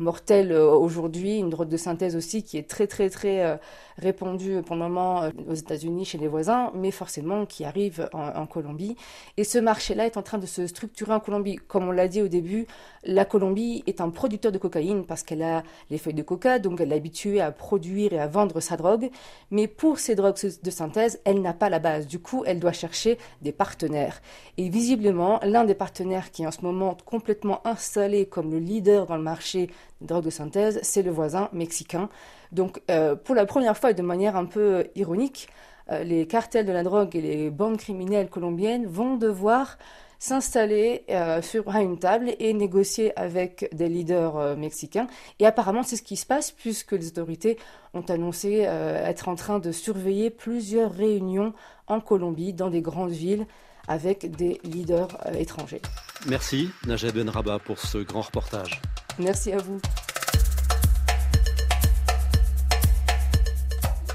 euh, 0.00 0.04
mortelles 0.04 0.52
euh, 0.52 0.70
aujourd'hui, 0.70 1.38
une 1.38 1.50
drogue 1.50 1.68
de 1.68 1.76
synthèse 1.76 2.16
aussi, 2.16 2.42
qui 2.42 2.58
est 2.58 2.68
très, 2.68 2.86
très, 2.86 3.10
très 3.10 3.44
euh, 3.44 3.56
répandue 3.98 4.62
pour 4.62 4.76
le 4.76 4.82
moment 4.82 5.28
aux 5.48 5.54
États-Unis, 5.54 6.04
chez 6.04 6.18
les 6.18 6.28
voisins, 6.28 6.70
mais 6.74 6.90
forcément 6.90 7.46
qui 7.46 7.64
arrive 7.64 8.08
en, 8.12 8.46
Colombie. 8.46 8.96
Et 9.36 9.44
ce 9.44 9.58
marché-là 9.58 10.06
est 10.06 10.16
en 10.16 10.22
train 10.22 10.38
de 10.38 10.46
se 10.46 10.66
structurer 10.66 11.12
en 11.12 11.20
Colombie. 11.20 11.56
Comme 11.56 11.88
on 11.88 11.90
l'a 11.90 12.08
dit 12.08 12.22
au 12.22 12.28
début, 12.28 12.66
la 13.04 13.24
Colombie 13.24 13.82
est 13.86 14.00
un 14.00 14.10
producteur 14.10 14.52
de 14.52 14.58
cocaïne 14.58 15.04
parce 15.04 15.22
qu'elle 15.22 15.42
a 15.42 15.64
les 15.90 15.98
feuilles 15.98 16.14
de 16.14 16.22
coca, 16.22 16.58
donc 16.58 16.80
elle 16.80 16.92
est 16.92 16.96
habituée 16.96 17.40
à 17.40 17.50
produire 17.50 18.12
et 18.12 18.20
à 18.20 18.26
vendre 18.26 18.60
sa 18.60 18.76
drogue. 18.76 19.10
Mais 19.50 19.66
pour 19.66 19.98
ces 19.98 20.14
drogues 20.14 20.36
de 20.62 20.70
synthèse, 20.70 21.20
elle 21.24 21.42
n'a 21.42 21.52
pas 21.52 21.68
la 21.68 21.80
base. 21.80 22.06
Du 22.06 22.20
coup, 22.20 22.44
elle 22.46 22.60
doit 22.60 22.72
chercher 22.72 23.18
des 23.42 23.52
partenaires. 23.52 24.20
Et 24.56 24.68
visiblement, 24.68 25.40
l'un 25.42 25.64
des 25.64 25.74
partenaires 25.74 26.30
qui 26.30 26.44
est 26.44 26.46
en 26.46 26.52
ce 26.52 26.62
moment 26.62 26.96
complètement 27.04 27.66
installé 27.66 28.26
comme 28.26 28.50
le 28.50 28.58
leader 28.58 29.06
dans 29.06 29.16
le 29.16 29.22
marché 29.22 29.68
des 30.00 30.06
drogues 30.06 30.24
de 30.24 30.30
synthèse, 30.30 30.78
c'est 30.82 31.02
le 31.02 31.10
voisin 31.10 31.48
mexicain. 31.52 32.08
Donc, 32.52 32.80
euh, 32.90 33.14
pour 33.14 33.34
la 33.34 33.46
première 33.46 33.76
fois 33.76 33.90
et 33.90 33.94
de 33.94 34.02
manière 34.02 34.36
un 34.36 34.46
peu 34.46 34.60
euh, 34.60 34.84
ironique, 34.94 35.48
euh, 35.90 36.04
les 36.04 36.26
cartels 36.26 36.66
de 36.66 36.72
la 36.72 36.82
drogue 36.82 37.14
et 37.16 37.20
les 37.20 37.50
bandes 37.50 37.78
criminelles 37.78 38.28
colombiennes 38.28 38.86
vont 38.86 39.16
devoir 39.16 39.78
s'installer 40.20 41.04
sur 41.42 41.68
une 41.76 41.96
table 41.96 42.34
et 42.40 42.52
négocier 42.52 43.16
avec 43.16 43.70
des 43.72 43.88
leaders 43.88 44.56
mexicains. 44.56 45.06
Et 45.38 45.46
apparemment, 45.46 45.84
c'est 45.84 45.94
ce 45.94 46.02
qui 46.02 46.16
se 46.16 46.26
passe 46.26 46.50
puisque 46.50 46.90
les 46.90 47.06
autorités 47.06 47.56
ont 47.94 48.02
annoncé 48.02 48.62
être 48.62 49.28
en 49.28 49.36
train 49.36 49.60
de 49.60 49.70
surveiller 49.70 50.30
plusieurs 50.30 50.90
réunions 50.90 51.52
en 51.86 52.00
Colombie, 52.00 52.52
dans 52.52 52.68
des 52.68 52.82
grandes 52.82 53.12
villes, 53.12 53.46
avec 53.86 54.28
des 54.32 54.60
leaders 54.64 55.16
étrangers. 55.38 55.82
Merci, 56.26 56.68
Najed 56.88 57.14
Benraba, 57.14 57.60
pour 57.60 57.78
ce 57.78 57.98
grand 57.98 58.22
reportage. 58.22 58.82
Merci 59.18 59.52
à 59.52 59.58
vous. 59.58 59.80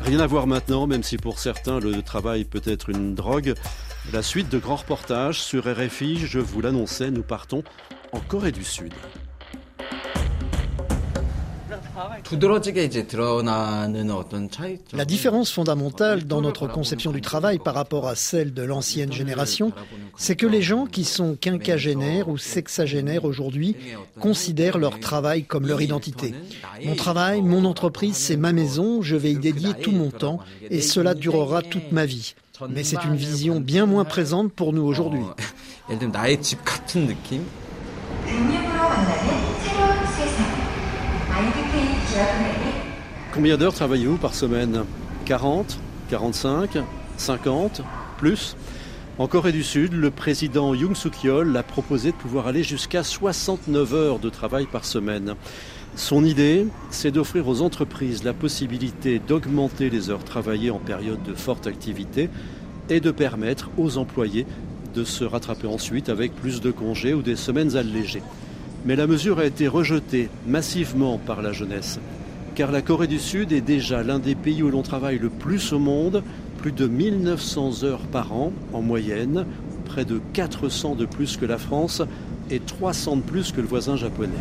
Rien 0.02 0.20
à 0.20 0.28
voir 0.28 0.48
maintenant, 0.48 0.86
même 0.86 1.04
si 1.04 1.18
pour 1.18 1.40
certains 1.40 1.80
le 1.80 2.02
travail 2.02 2.44
peut 2.44 2.62
être 2.66 2.90
une 2.90 3.16
drogue. 3.16 3.54
La 4.12 4.22
suite 4.22 4.50
de 4.50 4.60
grands 4.60 4.76
reportages 4.76 5.42
sur 5.42 5.64
RFI, 5.66 6.18
je 6.18 6.40
vous 6.40 6.62
l'annonçais, 6.62 7.10
nous 7.10 7.24
partons 7.24 7.64
en 8.12 8.20
Corée 8.20 8.52
du 8.52 8.64
Sud. 8.64 8.94
La 14.94 15.06
différence 15.06 15.52
fondamentale 15.52 16.24
dans 16.26 16.42
notre 16.42 16.68
conception 16.68 17.12
du 17.12 17.22
travail 17.22 17.60
par 17.60 17.76
rapport 17.76 18.08
à 18.08 18.16
celle 18.16 18.54
de 18.54 18.64
l'ancienne 18.64 19.12
génération, 19.12 19.72
c'est 20.18 20.36
que 20.36 20.48
les 20.48 20.62
gens 20.62 20.86
qui 20.86 21.04
sont 21.04 21.38
quinquagénaires 21.40 22.30
ou 22.30 22.38
sexagénaires 22.38 23.26
aujourd'hui 23.26 23.76
considèrent 24.20 24.78
leur 24.78 25.00
travail 25.00 25.44
comme 25.44 25.68
leur 25.68 25.82
identité. 25.82 26.34
Mon 26.84 26.96
travail, 26.96 27.42
mon 27.42 27.66
entreprise, 27.66 28.16
c'est 28.16 28.38
ma 28.38 28.54
maison, 28.54 29.02
je 29.02 29.16
vais 29.16 29.32
y 29.32 29.38
dédier 29.38 29.74
tout 29.74 29.92
mon 29.92 30.10
temps 30.10 30.40
et 30.70 30.82
cela 30.82 31.14
durera 31.14 31.62
toute 31.62 31.92
ma 31.92 32.06
vie. 32.06 32.34
Mais 32.70 32.84
c'est 32.84 33.04
une 33.04 33.16
vision 33.16 33.60
bien 33.60 33.86
moins 33.86 34.06
présente 34.06 34.52
pour 34.54 34.74
nous 34.74 34.84
aujourd'hui. 34.84 35.24
Combien 43.34 43.58
d'heures 43.58 43.74
travaillez-vous 43.74 44.18
par 44.18 44.36
semaine? 44.36 44.86
40 45.26 45.80
45 46.12 46.78
50 47.18 47.82
Plus? 48.20 48.56
En 49.18 49.28
Corée 49.28 49.52
du 49.52 49.64
Sud, 49.64 49.94
le 49.94 50.12
président 50.12 50.76
Yoon 50.76 50.94
Suk-yeol 50.94 51.58
a 51.58 51.64
proposé 51.64 52.12
de 52.12 52.16
pouvoir 52.16 52.46
aller 52.46 52.62
jusqu'à 52.62 53.02
69 53.02 53.94
heures 53.96 54.20
de 54.20 54.30
travail 54.30 54.68
par 54.72 54.86
semaine. 54.86 55.34
Son 55.96 56.24
idée, 56.24 56.68
c'est 56.92 57.10
d'offrir 57.10 57.48
aux 57.48 57.64
entreprises 57.64 58.24
la 58.24 58.34
possibilité 58.34 59.20
d'augmenter 59.20 59.90
les 59.90 60.12
heures 60.12 60.24
travaillées 60.24 60.70
en 60.70 60.78
période 60.78 61.24
de 61.24 61.34
forte 61.34 61.66
activité 61.66 62.30
et 62.92 63.00
de 63.00 63.10
permettre 63.10 63.72
aux 63.80 63.98
employés 63.98 64.46
de 64.94 65.04
se 65.04 65.24
rattraper 65.24 65.66
ensuite 65.66 66.10
avec 66.10 66.36
plus 66.36 66.62
de 66.62 66.70
congés 66.70 67.16
ou 67.16 67.24
des 67.24 67.36
semaines 67.36 67.78
allégées. 67.78 68.22
Mais 68.86 68.96
la 68.96 69.08
mesure 69.08 69.40
a 69.40 69.46
été 69.46 69.68
rejetée 69.68 70.30
massivement 70.46 71.18
par 71.18 71.42
la 71.42 71.52
jeunesse, 71.52 72.00
car 72.56 72.72
la 72.72 72.82
Corée 72.82 73.08
du 73.08 73.20
Sud 73.20 73.52
est 73.52 73.62
déjà 73.62 74.04
l'un 74.04 74.20
des 74.20 74.36
pays 74.36 74.62
où 74.62 74.70
l'on 74.70 74.84
travaille 74.84 75.18
le 75.18 75.30
plus 75.30 75.74
au 75.74 75.80
monde, 75.80 76.24
plus 76.58 76.72
de 76.72 76.88
1900 76.88 77.84
heures 77.84 78.06
par 78.12 78.34
an 78.34 78.52
en 78.74 78.82
moyenne, 78.82 79.46
près 79.86 80.06
de 80.06 80.22
400 80.34 80.96
de 80.96 81.06
plus 81.06 81.38
que 81.38 81.46
la 81.46 81.58
France 81.58 82.02
et 82.52 82.60
300 82.60 83.18
de 83.18 83.22
plus 83.22 83.52
que 83.52 83.62
le 83.62 83.68
voisin 83.68 83.96
japonais. 83.96 84.32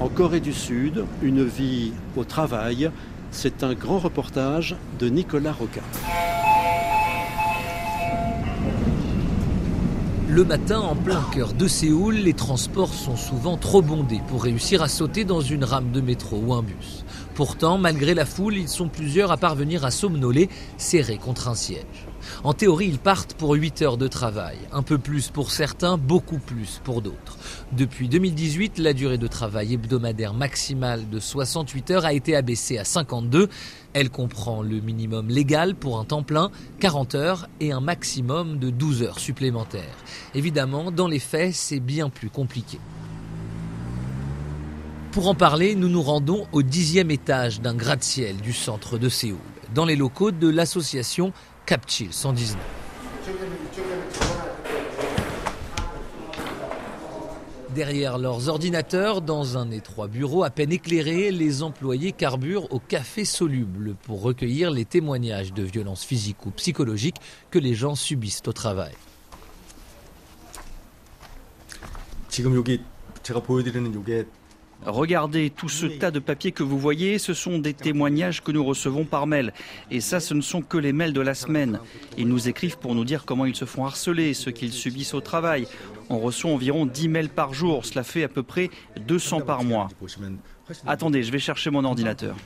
En 0.00 0.08
Corée 0.08 0.40
du 0.40 0.52
Sud, 0.52 1.04
une 1.22 1.44
vie 1.44 1.92
au 2.16 2.24
travail, 2.24 2.90
c'est 3.32 3.64
un 3.64 3.74
grand 3.74 3.98
reportage 3.98 4.76
de 5.00 5.08
Nicolas 5.08 5.52
Roca. 5.52 5.80
Le 10.30 10.44
matin, 10.44 10.80
en 10.80 10.94
plein 10.94 11.24
cœur 11.32 11.54
de 11.54 11.66
Séoul, 11.66 12.16
les 12.16 12.34
transports 12.34 12.92
sont 12.92 13.16
souvent 13.16 13.56
trop 13.56 13.80
bondés 13.80 14.20
pour 14.28 14.44
réussir 14.44 14.82
à 14.82 14.88
sauter 14.88 15.24
dans 15.24 15.40
une 15.40 15.64
rame 15.64 15.90
de 15.90 16.02
métro 16.02 16.36
ou 16.36 16.52
un 16.52 16.62
bus. 16.62 17.06
Pourtant, 17.34 17.78
malgré 17.78 18.12
la 18.12 18.26
foule, 18.26 18.58
ils 18.58 18.68
sont 18.68 18.88
plusieurs 18.88 19.32
à 19.32 19.38
parvenir 19.38 19.86
à 19.86 19.90
somnoler, 19.90 20.50
serrés 20.76 21.16
contre 21.16 21.48
un 21.48 21.54
siège. 21.54 22.07
En 22.44 22.52
théorie, 22.52 22.86
ils 22.86 22.98
partent 22.98 23.34
pour 23.34 23.54
8 23.54 23.82
heures 23.82 23.96
de 23.96 24.08
travail, 24.08 24.56
un 24.72 24.82
peu 24.82 24.98
plus 24.98 25.28
pour 25.28 25.50
certains, 25.50 25.96
beaucoup 25.98 26.38
plus 26.38 26.80
pour 26.84 27.02
d'autres. 27.02 27.36
Depuis 27.72 28.08
2018, 28.08 28.78
la 28.78 28.92
durée 28.92 29.18
de 29.18 29.26
travail 29.26 29.74
hebdomadaire 29.74 30.34
maximale 30.34 31.08
de 31.10 31.20
68 31.20 31.90
heures 31.90 32.04
a 32.04 32.12
été 32.12 32.36
abaissée 32.36 32.78
à 32.78 32.84
52. 32.84 33.48
Elle 33.92 34.10
comprend 34.10 34.62
le 34.62 34.80
minimum 34.80 35.28
légal 35.28 35.74
pour 35.74 35.98
un 35.98 36.04
temps 36.04 36.22
plein, 36.22 36.50
40 36.80 37.14
heures, 37.14 37.48
et 37.60 37.72
un 37.72 37.80
maximum 37.80 38.58
de 38.58 38.70
12 38.70 39.02
heures 39.02 39.18
supplémentaires. 39.18 39.96
Évidemment, 40.34 40.90
dans 40.90 41.08
les 41.08 41.18
faits, 41.18 41.54
c'est 41.54 41.80
bien 41.80 42.10
plus 42.10 42.30
compliqué. 42.30 42.78
Pour 45.12 45.26
en 45.28 45.34
parler, 45.34 45.74
nous 45.74 45.88
nous 45.88 46.02
rendons 46.02 46.46
au 46.52 46.62
dixième 46.62 47.10
étage 47.10 47.60
d'un 47.60 47.74
gratte-ciel 47.74 48.36
du 48.36 48.52
centre 48.52 48.98
de 48.98 49.08
Séoul, 49.08 49.38
dans 49.74 49.86
les 49.86 49.96
locaux 49.96 50.30
de 50.30 50.48
l'association 50.48 51.32
Capchill 51.68 52.14
119. 52.14 52.56
Derrière 57.74 58.16
leurs 58.16 58.48
ordinateurs, 58.48 59.20
dans 59.20 59.58
un 59.58 59.70
étroit 59.70 60.08
bureau 60.08 60.44
à 60.44 60.48
peine 60.48 60.72
éclairé, 60.72 61.30
les 61.30 61.62
employés 61.62 62.12
carburent 62.12 62.72
au 62.72 62.78
café 62.78 63.26
soluble 63.26 63.96
pour 64.04 64.22
recueillir 64.22 64.70
les 64.70 64.86
témoignages 64.86 65.52
de 65.52 65.62
violences 65.62 66.04
physiques 66.04 66.46
ou 66.46 66.50
psychologiques 66.52 67.20
que 67.50 67.58
les 67.58 67.74
gens 67.74 67.96
subissent 67.96 68.40
au 68.46 68.54
travail. 68.54 68.94
Regardez 74.86 75.50
tout 75.50 75.68
ce 75.68 75.86
tas 75.86 76.10
de 76.10 76.18
papiers 76.18 76.52
que 76.52 76.62
vous 76.62 76.78
voyez, 76.78 77.18
ce 77.18 77.34
sont 77.34 77.58
des 77.58 77.74
témoignages 77.74 78.42
que 78.42 78.52
nous 78.52 78.64
recevons 78.64 79.04
par 79.04 79.26
mail. 79.26 79.52
Et 79.90 80.00
ça, 80.00 80.20
ce 80.20 80.34
ne 80.34 80.40
sont 80.40 80.62
que 80.62 80.78
les 80.78 80.92
mails 80.92 81.12
de 81.12 81.20
la 81.20 81.34
semaine. 81.34 81.80
Ils 82.16 82.28
nous 82.28 82.48
écrivent 82.48 82.78
pour 82.78 82.94
nous 82.94 83.04
dire 83.04 83.24
comment 83.24 83.44
ils 83.44 83.56
se 83.56 83.64
font 83.64 83.84
harceler, 83.84 84.34
ce 84.34 84.50
qu'ils 84.50 84.72
subissent 84.72 85.14
au 85.14 85.20
travail. 85.20 85.66
On 86.08 86.18
reçoit 86.18 86.50
environ 86.50 86.86
10 86.86 87.08
mails 87.08 87.28
par 87.28 87.54
jour, 87.54 87.84
cela 87.84 88.04
fait 88.04 88.22
à 88.22 88.28
peu 88.28 88.42
près 88.42 88.70
200 89.06 89.42
par 89.42 89.64
mois. 89.64 89.88
Attendez, 90.86 91.22
je 91.22 91.32
vais 91.32 91.38
chercher 91.38 91.70
mon 91.70 91.84
ordinateur. 91.84 92.36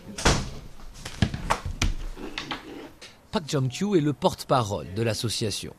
Pak 3.31 3.45
Jong-kyu 3.49 3.97
est 3.97 4.01
le 4.01 4.13
porte-parole 4.13 4.87
de 4.95 5.03
l'association. 5.03 5.75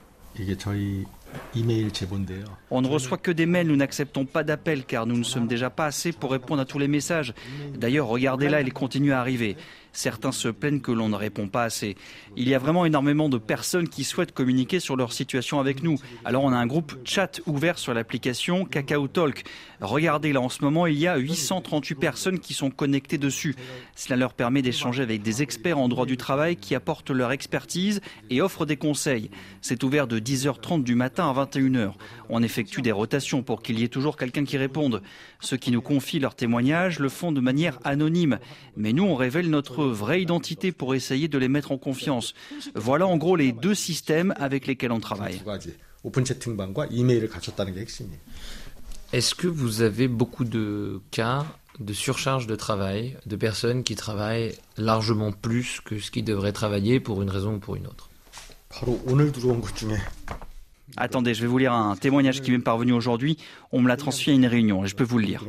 On 2.72 2.82
ne 2.82 2.88
reçoit 2.88 3.18
que 3.18 3.32
des 3.32 3.46
mails, 3.46 3.68
nous 3.68 3.76
n'acceptons 3.76 4.26
pas 4.26 4.44
d'appels 4.44 4.86
car 4.86 5.06
nous 5.06 5.18
ne 5.18 5.24
sommes 5.24 5.48
déjà 5.48 5.70
pas 5.70 5.86
assez 5.86 6.12
pour 6.12 6.32
répondre 6.32 6.62
à 6.62 6.66
tous 6.66 6.80
les 6.80 6.88
messages. 6.88 7.34
D'ailleurs, 7.76 8.08
regardez 8.08 8.50
là, 8.50 8.62
ils 8.62 8.74
continuent 8.74 9.14
à 9.14 9.20
arriver. 9.20 9.58
Certains 9.94 10.32
se 10.32 10.48
plaignent 10.48 10.82
que 10.82 10.92
l'on 10.92 11.08
ne 11.08 11.16
répond 11.16 11.48
pas 11.48 11.64
assez. 11.64 11.96
Il 12.36 12.50
y 12.50 12.56
a 12.56 12.60
vraiment 12.60 12.84
énormément 12.84 13.30
de 13.30 13.38
personnes 13.38 13.88
qui 13.88 14.04
souhaitent 14.04 14.32
communiquer 14.32 14.80
sur 14.80 14.96
leur 14.96 15.14
situation 15.14 15.60
avec 15.60 15.84
nous. 15.84 16.00
Alors 16.26 16.44
on 16.44 16.52
a 16.52 16.58
un 16.58 16.66
groupe 16.66 16.96
chat 17.04 17.40
ouvert 17.46 17.78
sur 17.78 17.94
l'application 17.94 18.66
Kakao 18.66 19.08
Talk. 19.08 19.44
Regardez 19.84 20.32
là 20.32 20.40
en 20.40 20.48
ce 20.48 20.64
moment, 20.64 20.88
il 20.88 20.98
y 20.98 21.08
a 21.08 21.18
838 21.18 21.96
personnes 21.96 22.40
qui 22.40 22.54
sont 22.54 22.72
connectées 22.72 23.18
dessus. 23.18 23.54
Cela 23.96 24.16
leur 24.16 24.34
permet 24.34 24.62
d'échanger 24.62 25.04
avec 25.04 25.22
des 25.22 25.42
experts 25.42 25.78
en 25.78 25.90
droit 25.90 26.06
du 26.06 26.16
travail 26.16 26.56
qui 26.56 26.74
apportent 26.74 27.12
leur 27.12 27.34
expertise 27.34 28.00
et 28.30 28.42
offrent 28.42 28.66
des 28.66 28.78
conseils. 28.78 29.30
C'est 29.62 29.84
ouvert 29.84 30.08
de 30.08 30.20
10h30 30.20 30.84
du 30.84 30.96
matin 30.96 31.30
à 31.30 31.46
21h. 31.46 31.92
On 32.30 32.42
effectue 32.42 32.82
des 32.82 32.94
rotations 32.94 33.44
pour 33.44 33.62
qu'il 33.62 33.78
y 33.78 33.84
ait 33.84 33.90
toujours 33.90 34.16
quelqu'un 34.16 34.46
qui 34.46 34.58
réponde. 34.58 35.02
Ceux 35.42 35.58
qui 35.58 35.72
nous 35.72 35.82
confient 35.82 36.20
leurs 36.20 36.36
témoignages 36.36 37.00
le 37.00 37.10
font 37.10 37.34
de 37.34 37.42
manière 37.42 37.78
anonyme. 37.84 38.40
Mais 38.78 38.94
nous, 38.94 39.04
on 39.04 39.16
révèle 39.16 39.50
notre 39.50 39.84
vraie 39.84 40.22
identité 40.22 40.72
pour 40.72 40.96
essayer 40.96 41.28
de 41.28 41.38
les 41.38 41.50
mettre 41.50 41.74
en 41.74 41.78
confiance. 41.78 42.34
Voilà 42.74 43.06
en 43.06 43.18
gros 43.18 43.36
les 43.36 43.52
deux 43.52 43.76
systèmes 43.76 44.34
avec 44.38 44.66
lesquels 44.66 44.94
on 44.94 45.02
travaille. 45.02 45.42
Est-ce 49.14 49.36
que 49.36 49.46
vous 49.46 49.84
avez 49.84 50.08
beaucoup 50.08 50.44
de 50.44 51.00
cas 51.12 51.46
de 51.80 51.94
surcharge 51.94 52.48
de 52.48 52.56
travail, 52.56 53.16
de 53.28 53.36
personnes 53.36 53.84
qui 53.84 53.96
travaillent 53.96 54.56
largement 54.76 55.32
plus 55.32 55.82
que 55.82 56.00
ce 56.00 56.10
qu'ils 56.10 56.24
devraient 56.24 56.52
travailler 56.52 57.00
pour 57.00 57.22
une 57.22 57.30
raison 57.30 57.54
ou 57.54 57.60
pour 57.60 57.76
une 57.76 57.86
autre? 57.86 58.10
Attendez, 60.98 61.36
je 61.36 61.42
vais 61.44 61.48
vous 61.48 61.60
lire 61.60 61.74
un 61.74 61.96
témoignage 61.96 62.42
qui 62.42 62.50
m'est 62.50 62.58
parvenu 62.58 62.92
aujourd'hui. 62.92 63.38
On 63.72 63.82
me 63.82 63.88
l'a 63.88 63.98
transmis 63.98 64.34
à 64.34 64.36
une 64.36 64.48
réunion 64.48 64.84
et 64.84 64.88
je 64.88 64.96
peux 64.96 65.04
vous 65.04 65.20
le 65.20 65.26
lire. 65.26 65.44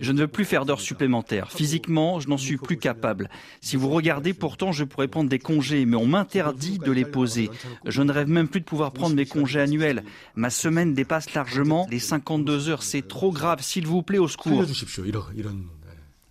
Je 0.00 0.12
ne 0.12 0.20
veux 0.20 0.28
plus 0.28 0.44
faire 0.44 0.64
d'heures 0.64 0.80
supplémentaires. 0.80 1.50
Physiquement, 1.50 2.20
je 2.20 2.28
n'en 2.28 2.36
suis 2.36 2.56
plus 2.56 2.76
capable. 2.76 3.30
Si 3.60 3.76
vous 3.76 3.88
regardez, 3.88 4.34
pourtant, 4.34 4.72
je 4.72 4.84
pourrais 4.84 5.08
prendre 5.08 5.30
des 5.30 5.38
congés, 5.38 5.86
mais 5.86 5.96
on 5.96 6.06
m'interdit 6.06 6.78
de 6.78 6.92
les 6.92 7.04
poser. 7.04 7.50
Je 7.86 8.02
ne 8.02 8.12
rêve 8.12 8.28
même 8.28 8.48
plus 8.48 8.60
de 8.60 8.66
pouvoir 8.66 8.92
prendre 8.92 9.14
mes 9.16 9.26
congés 9.26 9.60
annuels. 9.60 10.04
Ma 10.34 10.50
semaine 10.50 10.94
dépasse 10.94 11.32
largement 11.34 11.86
les 11.90 11.98
52 11.98 12.68
heures. 12.68 12.82
C'est 12.82 13.06
trop 13.06 13.32
grave. 13.32 13.62
S'il 13.62 13.86
vous 13.86 14.02
plaît, 14.02 14.18
au 14.18 14.28
secours. 14.28 14.64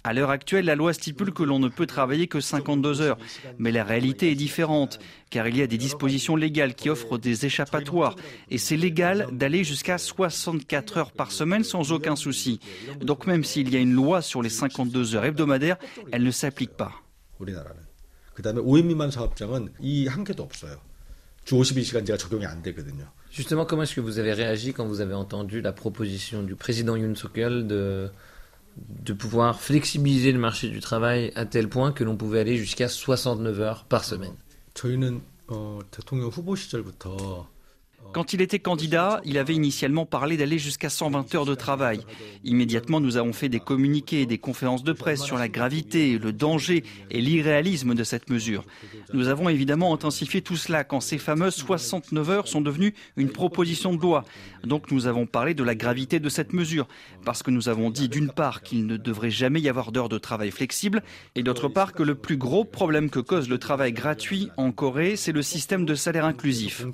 À 0.05 0.11
l'heure 0.11 0.31
actuelle, 0.31 0.65
la 0.65 0.75
loi 0.75 0.91
stipule 0.91 1.31
que 1.31 1.43
l'on 1.43 1.59
ne 1.59 1.69
peut 1.69 1.85
travailler 1.85 2.27
que 2.27 2.41
52 2.41 2.99
heures. 2.99 3.17
Mais 3.57 3.71
la 3.71 3.85
réalité 3.85 4.31
est 4.31 4.35
différente, 4.35 4.99
car 5.29 5.47
il 5.47 5.55
y 5.55 5.61
a 5.61 5.67
des 5.67 5.77
dispositions 5.77 6.35
légales 6.35 6.75
qui 6.75 6.89
offrent 6.89 7.17
des 7.17 7.45
échappatoires. 7.45 8.17
Et 8.49 8.57
c'est 8.57 8.75
légal 8.75 9.27
d'aller 9.31 9.63
jusqu'à 9.63 9.97
64 9.97 10.97
heures 10.97 11.11
par 11.13 11.31
semaine 11.31 11.63
sans 11.63 11.93
aucun 11.93 12.17
souci. 12.17 12.59
Donc 12.99 13.27
même 13.27 13.45
s'il 13.45 13.73
y 13.73 13.77
a 13.77 13.79
une 13.79 13.93
loi 13.93 14.21
sur 14.21 14.41
les 14.41 14.49
52 14.49 15.15
heures 15.15 15.23
hebdomadaires, 15.23 15.77
elle 16.11 16.23
ne 16.23 16.31
s'applique 16.31 16.75
pas. 16.75 16.91
Justement, 23.31 23.65
comment 23.65 23.83
est-ce 23.83 23.95
que 23.95 24.01
vous 24.01 24.19
avez 24.19 24.33
réagi 24.33 24.73
quand 24.73 24.85
vous 24.85 25.01
avez 25.01 25.13
entendu 25.13 25.61
la 25.61 25.71
proposition 25.71 26.43
du 26.43 26.55
président 26.55 26.95
Yoon 26.95 27.15
Suk-yeol 27.15 27.67
de 27.67 28.09
de 28.77 29.13
pouvoir 29.13 29.59
flexibiliser 29.59 30.31
le 30.31 30.39
marché 30.39 30.69
du 30.69 30.79
travail 30.79 31.31
à 31.35 31.45
tel 31.45 31.69
point 31.69 31.91
que 31.91 32.03
l'on 32.03 32.15
pouvait 32.15 32.39
aller 32.39 32.57
jusqu'à 32.57 32.87
69 32.87 33.59
heures 33.59 33.85
par 33.85 34.03
semaine. 34.03 34.35
Quand 38.13 38.31
il 38.31 38.41
était 38.41 38.59
candidat, 38.59 39.21
il 39.25 39.39
avait 39.39 39.55
initialement 39.55 40.05
parlé 40.05 40.37
d'aller 40.37 40.59
jusqu'à 40.59 40.89
120 40.89 41.33
heures 41.33 41.45
de 41.45 41.55
travail. 41.55 42.01
Immédiatement, 42.43 42.99
nous 42.99 43.17
avons 43.17 43.33
fait 43.33 43.49
des 43.49 43.59
communiqués 43.59 44.21
et 44.21 44.25
des 44.27 44.37
conférences 44.37 44.83
de 44.83 44.93
presse 44.93 45.23
sur 45.23 45.37
la 45.37 45.49
gravité, 45.49 46.19
le 46.19 46.31
danger 46.31 46.83
et 47.09 47.21
l'irréalisme 47.21 47.95
de 47.95 48.03
cette 48.03 48.29
mesure. 48.29 48.65
Nous 49.13 49.29
avons 49.29 49.49
évidemment 49.49 49.95
intensifié 49.95 50.43
tout 50.43 50.57
cela 50.57 50.83
quand 50.83 50.99
ces 50.99 51.17
fameuses 51.17 51.55
69 51.55 52.29
heures 52.29 52.47
sont 52.47 52.61
devenues 52.61 52.93
une 53.17 53.29
proposition 53.29 53.93
de 53.95 53.99
loi. 53.99 54.25
Donc 54.63 54.91
nous 54.91 55.07
avons 55.07 55.25
parlé 55.25 55.55
de 55.55 55.63
la 55.63 55.73
gravité 55.73 56.19
de 56.19 56.29
cette 56.29 56.53
mesure, 56.53 56.87
parce 57.25 57.41
que 57.41 57.49
nous 57.49 57.67
avons 57.67 57.89
dit 57.89 58.09
d'une 58.09 58.29
part 58.29 58.61
qu'il 58.61 58.85
ne 58.85 58.95
devrait 58.95 59.31
jamais 59.31 59.59
y 59.59 59.69
avoir 59.69 59.91
d'heures 59.91 60.09
de 60.09 60.19
travail 60.19 60.51
flexibles, 60.51 61.01
et 61.33 61.41
d'autre 61.41 61.67
part 61.67 61.93
que 61.93 62.03
le 62.03 62.13
plus 62.13 62.37
gros 62.37 62.63
problème 62.63 63.09
que 63.09 63.19
cause 63.19 63.49
le 63.49 63.57
travail 63.57 63.91
gratuit 63.91 64.49
en 64.57 64.71
Corée, 64.71 65.15
c'est 65.15 65.31
le 65.31 65.41
système 65.41 65.85
de 65.85 65.95
salaire 65.95 66.25
inclusif. 66.25 66.85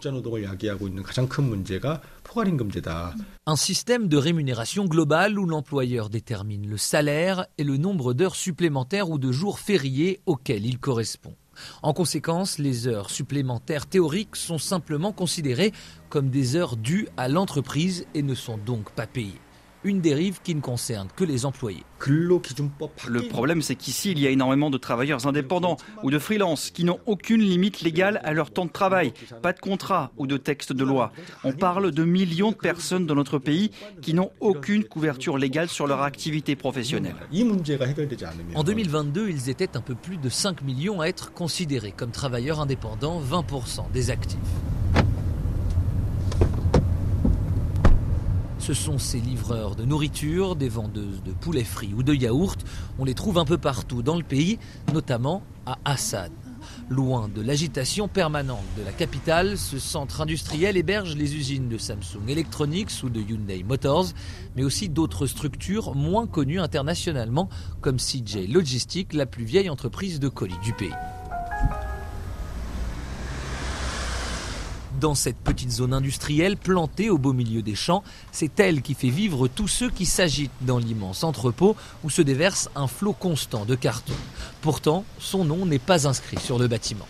Un 3.45 3.55
système 3.55 4.07
de 4.07 4.17
rémunération 4.17 4.85
globale 4.85 5.39
où 5.39 5.45
l'employeur 5.45 6.09
détermine 6.09 6.67
le 6.67 6.77
salaire 6.77 7.47
et 7.57 7.63
le 7.63 7.77
nombre 7.77 8.13
d'heures 8.13 8.35
supplémentaires 8.35 9.09
ou 9.09 9.17
de 9.17 9.31
jours 9.31 9.59
fériés 9.59 10.21
auxquels 10.25 10.65
il 10.65 10.79
correspond. 10.79 11.35
En 11.81 11.93
conséquence, 11.93 12.57
les 12.57 12.87
heures 12.87 13.09
supplémentaires 13.09 13.85
théoriques 13.85 14.35
sont 14.35 14.57
simplement 14.57 15.11
considérées 15.11 15.73
comme 16.09 16.29
des 16.29 16.55
heures 16.55 16.77
dues 16.77 17.07
à 17.17 17.27
l'entreprise 17.27 18.05
et 18.13 18.21
ne 18.21 18.35
sont 18.35 18.57
donc 18.57 18.91
pas 18.91 19.07
payées 19.07 19.41
une 19.83 20.01
dérive 20.01 20.39
qui 20.43 20.55
ne 20.55 20.61
concerne 20.61 21.07
que 21.15 21.23
les 21.23 21.45
employés. 21.45 21.83
Le 22.07 23.27
problème, 23.27 23.61
c'est 23.61 23.75
qu'ici, 23.75 24.11
il 24.11 24.19
y 24.19 24.27
a 24.27 24.29
énormément 24.29 24.69
de 24.69 24.77
travailleurs 24.77 25.27
indépendants 25.27 25.77
ou 26.03 26.11
de 26.11 26.19
freelance 26.19 26.69
qui 26.71 26.83
n'ont 26.83 26.99
aucune 27.05 27.41
limite 27.41 27.81
légale 27.81 28.21
à 28.23 28.33
leur 28.33 28.51
temps 28.51 28.65
de 28.65 28.71
travail, 28.71 29.13
pas 29.41 29.53
de 29.53 29.59
contrat 29.59 30.11
ou 30.17 30.27
de 30.27 30.37
texte 30.37 30.73
de 30.73 30.83
loi. 30.83 31.11
On 31.43 31.51
parle 31.51 31.91
de 31.91 32.03
millions 32.03 32.51
de 32.51 32.57
personnes 32.57 33.05
dans 33.05 33.15
notre 33.15 33.39
pays 33.39 33.71
qui 34.01 34.13
n'ont 34.13 34.31
aucune 34.39 34.83
couverture 34.83 35.37
légale 35.37 35.69
sur 35.69 35.87
leur 35.87 36.03
activité 36.03 36.55
professionnelle. 36.55 37.15
En 38.55 38.63
2022, 38.63 39.29
ils 39.29 39.49
étaient 39.49 39.77
un 39.77 39.81
peu 39.81 39.95
plus 39.95 40.17
de 40.17 40.29
5 40.29 40.61
millions 40.61 41.01
à 41.01 41.07
être 41.07 41.33
considérés 41.33 41.91
comme 41.91 42.11
travailleurs 42.11 42.59
indépendants, 42.59 43.21
20% 43.21 43.91
des 43.91 44.09
actifs. 44.11 44.37
Ce 48.59 48.73
sont 48.73 48.99
ces 48.99 49.19
livreurs 49.19 49.75
de 49.75 49.85
nourriture, 49.85 50.55
des 50.55 50.69
vendeuses 50.69 51.23
de 51.23 51.31
poulet 51.31 51.63
frit 51.63 51.93
ou 51.95 52.03
de 52.03 52.13
yaourt. 52.13 52.63
On 52.99 53.05
les 53.05 53.13
trouve 53.13 53.37
un 53.37 53.45
peu 53.45 53.57
partout 53.57 54.03
dans 54.03 54.17
le 54.17 54.23
pays, 54.23 54.59
notamment 54.93 55.41
à 55.65 55.79
Hassan. 55.85 56.31
Loin 56.89 57.29
de 57.29 57.41
l'agitation 57.41 58.07
permanente 58.07 58.65
de 58.77 58.83
la 58.83 58.91
capitale, 58.91 59.57
ce 59.57 59.79
centre 59.79 60.21
industriel 60.21 60.75
héberge 60.75 61.15
les 61.15 61.35
usines 61.35 61.69
de 61.69 61.77
Samsung 61.77 62.27
Electronics 62.27 62.91
ou 63.03 63.09
de 63.09 63.21
Hyundai 63.21 63.63
Motors, 63.63 64.07
mais 64.55 64.63
aussi 64.63 64.89
d'autres 64.89 65.25
structures 65.25 65.95
moins 65.95 66.27
connues 66.27 66.59
internationalement, 66.59 67.49
comme 67.81 67.97
CJ 67.97 68.47
Logistics, 68.49 69.13
la 69.13 69.25
plus 69.25 69.45
vieille 69.45 69.69
entreprise 69.69 70.19
de 70.19 70.27
colis 70.27 70.59
du 70.61 70.73
pays. 70.73 70.93
Dans 74.99 75.15
cette 75.15 75.37
petite 75.37 75.71
zone 75.71 75.93
industrielle 75.93 76.57
plantée 76.57 77.09
au 77.09 77.17
beau 77.17 77.31
milieu 77.31 77.61
des 77.61 77.75
champs, 77.75 78.03
c'est 78.33 78.59
elle 78.59 78.81
qui 78.81 78.95
fait 78.95 79.09
vivre 79.09 79.47
tous 79.47 79.69
ceux 79.69 79.89
qui 79.89 80.05
s'agitent 80.05 80.51
dans 80.61 80.77
l'immense 80.77 81.23
entrepôt 81.23 81.77
où 82.03 82.09
se 82.09 82.21
déverse 82.21 82.69
un 82.75 82.87
flot 82.87 83.13
constant 83.13 83.63
de 83.63 83.75
carton. 83.75 84.13
Pourtant, 84.61 85.05
son 85.17 85.45
nom 85.45 85.65
n'est 85.65 85.79
pas 85.79 86.05
inscrit 86.05 86.39
sur 86.39 86.59
le 86.59 86.67
bâtiment. 86.67 87.07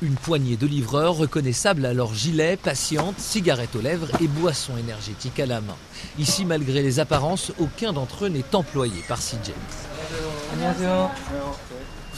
Une 0.00 0.14
poignée 0.14 0.56
de 0.56 0.66
livreurs 0.66 1.16
reconnaissables 1.16 1.84
à 1.84 1.92
leurs 1.92 2.14
gilets, 2.14 2.56
patientes, 2.56 3.18
cigarettes 3.18 3.76
aux 3.76 3.82
lèvres 3.82 4.08
et 4.22 4.28
boissons 4.28 4.78
énergétiques 4.78 5.40
à 5.40 5.46
la 5.46 5.60
main. 5.60 5.76
Ici, 6.18 6.46
malgré 6.46 6.82
les 6.82 7.00
apparences, 7.00 7.52
aucun 7.58 7.92
d'entre 7.92 8.24
eux 8.24 8.28
n'est 8.28 8.54
employé 8.54 9.02
par 9.08 9.18
CJ. 9.18 9.52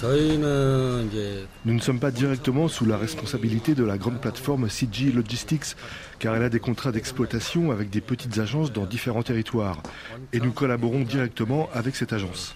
Nous 0.03 1.73
ne 1.73 1.81
sommes 1.81 2.01
pas 2.01 2.11
directement 2.11 2.69
sous 2.69 2.85
la 2.85 2.99
responsabilité 2.99 3.75
de 3.75 3.83
la 3.83 3.97
grande 3.97 4.21
plateforme 4.21 4.69
CG 4.69 5.11
Logistics, 5.11 5.75
car 6.19 6.37
elle 6.37 6.43
a 6.43 6.49
des 6.51 6.61
contrats 6.61 6.93
d'exploitation 6.93 7.71
avec 7.71 7.89
des 7.89 8.03
petites 8.03 8.39
agences 8.39 8.73
dans 8.73 8.85
différents 8.85 9.23
territoires. 9.23 9.83
Et 10.35 10.41
nous 10.41 10.53
collaborons 10.53 11.01
directement 11.01 11.71
avec 11.73 11.97
cette 11.97 12.13
agence. 12.13 12.55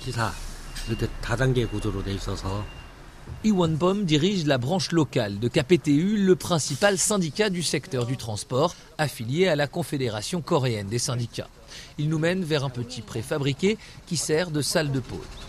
Iwan 3.44 3.74
Bom 3.74 4.04
dirige 4.04 4.44
la 4.44 4.58
branche 4.58 4.92
locale 4.92 5.38
de 5.38 5.48
KPTU, 5.48 6.18
le 6.18 6.36
principal 6.36 6.98
syndicat 6.98 7.48
du 7.48 7.62
secteur 7.62 8.04
du 8.04 8.18
transport, 8.18 8.74
affilié 8.98 9.48
à 9.48 9.56
la 9.56 9.66
Confédération 9.66 10.42
coréenne 10.42 10.88
des 10.88 10.98
syndicats. 10.98 11.48
Il 11.96 12.10
nous 12.10 12.18
mène 12.18 12.44
vers 12.44 12.64
un 12.64 12.70
petit 12.70 13.00
préfabriqué 13.00 13.78
qui 14.06 14.18
sert 14.18 14.50
de 14.50 14.60
salle 14.60 14.90
de 14.92 15.00
pause. 15.00 15.39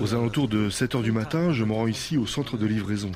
Aux 0.00 0.14
alentours 0.14 0.48
de 0.48 0.70
7 0.70 0.94
h 0.94 1.02
du 1.02 1.12
matin, 1.12 1.52
je 1.52 1.64
me 1.64 1.72
rends 1.72 1.86
ici 1.86 2.16
au 2.16 2.26
centre 2.26 2.56
de 2.56 2.66
livraison. 2.66 3.12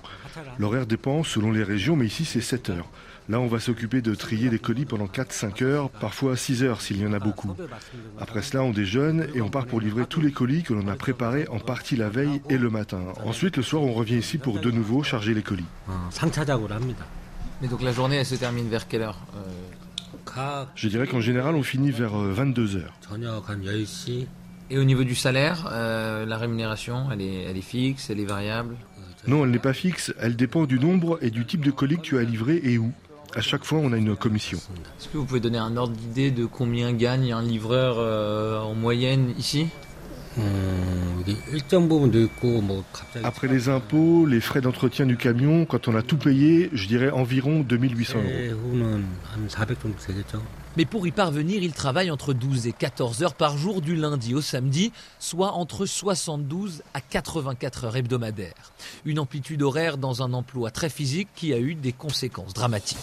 L'horaire 0.58 0.86
dépend 0.86 1.22
selon 1.22 1.50
les 1.52 1.62
régions, 1.62 1.96
mais 1.96 2.06
ici 2.06 2.24
c'est 2.24 2.40
7 2.40 2.70
heures. 2.70 2.88
Là, 3.28 3.38
on 3.38 3.46
va 3.46 3.60
s'occuper 3.60 4.02
de 4.02 4.14
trier 4.14 4.48
des 4.48 4.58
colis 4.58 4.86
pendant 4.86 5.06
4-5 5.06 5.62
heures, 5.62 5.90
parfois 5.90 6.36
6 6.36 6.64
heures 6.64 6.80
s'il 6.80 7.00
y 7.00 7.06
en 7.06 7.12
a 7.12 7.20
beaucoup. 7.20 7.54
Après 8.18 8.42
cela, 8.42 8.62
on 8.62 8.70
déjeune 8.70 9.28
et 9.34 9.40
on 9.40 9.50
part 9.50 9.66
pour 9.66 9.80
livrer 9.80 10.06
tous 10.06 10.20
les 10.20 10.32
colis 10.32 10.64
que 10.64 10.72
l'on 10.72 10.88
a 10.88 10.96
préparés 10.96 11.46
en 11.48 11.60
partie 11.60 11.94
la 11.94 12.08
veille 12.08 12.42
et 12.48 12.58
le 12.58 12.70
matin. 12.70 13.00
Ensuite, 13.24 13.56
le 13.56 13.62
soir, 13.62 13.82
on 13.82 13.92
revient 13.92 14.16
ici 14.16 14.38
pour 14.38 14.58
de 14.58 14.70
nouveau 14.70 15.02
charger 15.04 15.34
les 15.34 15.42
colis. 15.42 15.64
Mais 17.62 17.68
donc 17.68 17.82
la 17.82 17.92
journée, 17.92 18.16
elle 18.16 18.26
se 18.26 18.34
termine 18.34 18.68
vers 18.68 18.88
quelle 18.88 19.02
heure 19.02 19.18
euh, 19.36 19.40
je 20.74 20.88
dirais 20.88 21.06
qu'en 21.06 21.20
général, 21.20 21.54
on 21.54 21.62
finit 21.62 21.90
vers 21.90 22.14
22 22.14 22.76
euh, 22.76 22.80
heures. 22.80 22.94
Et 24.70 24.78
au 24.78 24.84
niveau 24.84 25.02
du 25.02 25.16
salaire, 25.16 25.68
euh, 25.72 26.24
la 26.24 26.38
rémunération, 26.38 27.08
elle 27.12 27.20
est, 27.20 27.42
elle 27.42 27.56
est 27.56 27.62
fixe, 27.62 28.08
elle 28.10 28.20
est 28.20 28.24
variable? 28.24 28.76
Non, 29.26 29.44
elle 29.44 29.50
n'est 29.50 29.58
pas 29.58 29.72
fixe. 29.72 30.14
Elle 30.18 30.36
dépend 30.36 30.64
du 30.64 30.78
nombre 30.78 31.18
et 31.20 31.30
du 31.30 31.44
type 31.44 31.64
de 31.64 31.70
colis 31.70 31.96
que 31.96 32.02
tu 32.02 32.18
as 32.18 32.22
livré 32.22 32.60
et 32.62 32.78
où. 32.78 32.92
À 33.34 33.42
chaque 33.42 33.64
fois, 33.64 33.78
on 33.78 33.92
a 33.92 33.96
une 33.96 34.16
commission. 34.16 34.58
Est-ce 34.98 35.08
que 35.08 35.18
vous 35.18 35.24
pouvez 35.24 35.40
donner 35.40 35.58
un 35.58 35.76
ordre 35.76 35.94
d'idée 35.94 36.30
de 36.30 36.46
combien 36.46 36.92
gagne 36.92 37.32
un 37.32 37.42
livreur 37.42 37.96
euh, 37.98 38.60
en 38.60 38.74
moyenne 38.74 39.34
ici? 39.38 39.68
Après 43.24 43.48
les 43.48 43.68
impôts, 43.68 44.26
les 44.26 44.40
frais 44.40 44.60
d'entretien 44.60 45.06
du 45.06 45.16
camion, 45.16 45.64
quand 45.64 45.88
on 45.88 45.94
a 45.94 46.02
tout 46.02 46.16
payé, 46.16 46.70
je 46.72 46.86
dirais 46.86 47.10
environ 47.10 47.60
2800 47.60 48.18
euros. 48.18 48.60
Mais 50.76 50.84
pour 50.84 51.06
y 51.06 51.10
parvenir, 51.10 51.62
il 51.62 51.72
travaille 51.72 52.12
entre 52.12 52.32
12 52.32 52.68
et 52.68 52.72
14 52.72 53.24
heures 53.24 53.34
par 53.34 53.58
jour 53.58 53.80
du 53.80 53.96
lundi 53.96 54.34
au 54.34 54.40
samedi, 54.40 54.92
soit 55.18 55.52
entre 55.52 55.84
72 55.84 56.82
à 56.94 57.00
84 57.00 57.84
heures 57.84 57.96
hebdomadaires. 57.96 58.72
Une 59.04 59.18
amplitude 59.18 59.62
horaire 59.62 59.98
dans 59.98 60.22
un 60.22 60.32
emploi 60.32 60.70
très 60.70 60.88
physique 60.88 61.28
qui 61.34 61.52
a 61.52 61.58
eu 61.58 61.74
des 61.74 61.92
conséquences 61.92 62.54
dramatiques. 62.54 62.98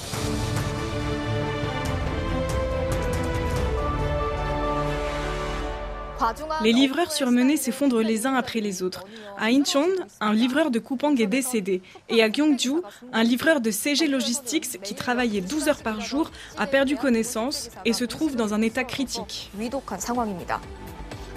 Les 6.64 6.74
livreurs 6.74 7.12
surmenés 7.12 7.58
s'effondrent 7.58 8.02
les 8.02 8.26
uns 8.26 8.36
après 8.36 8.60
les 8.60 8.84
autres. 8.84 9.06
À 9.38 9.46
Incheon, 9.46 9.88
un 10.20 10.34
livreur 10.34 10.72
de 10.72 10.80
Coupang 10.80 11.16
est 11.16 11.28
décédé. 11.28 11.82
Et 12.10 12.24
à 12.24 12.32
Gyeongju, 12.32 12.82
un 13.14 13.24
livreur 13.24 13.62
de 13.62 13.72
CG 13.72 14.08
Logistics 14.08 14.82
qui 14.82 14.96
travaillait 14.96 15.42
12 15.42 15.68
heures 15.70 15.84
par 15.84 16.02
jour 16.02 16.32
a 16.58 16.68
perdu 16.68 16.96
connaissance 16.96 17.70
et 17.86 17.94
se 17.94 18.06
trouve 18.06 18.36
dans 18.36 18.54
un 18.54 18.62
état 18.62 18.84
critique. 18.84 19.52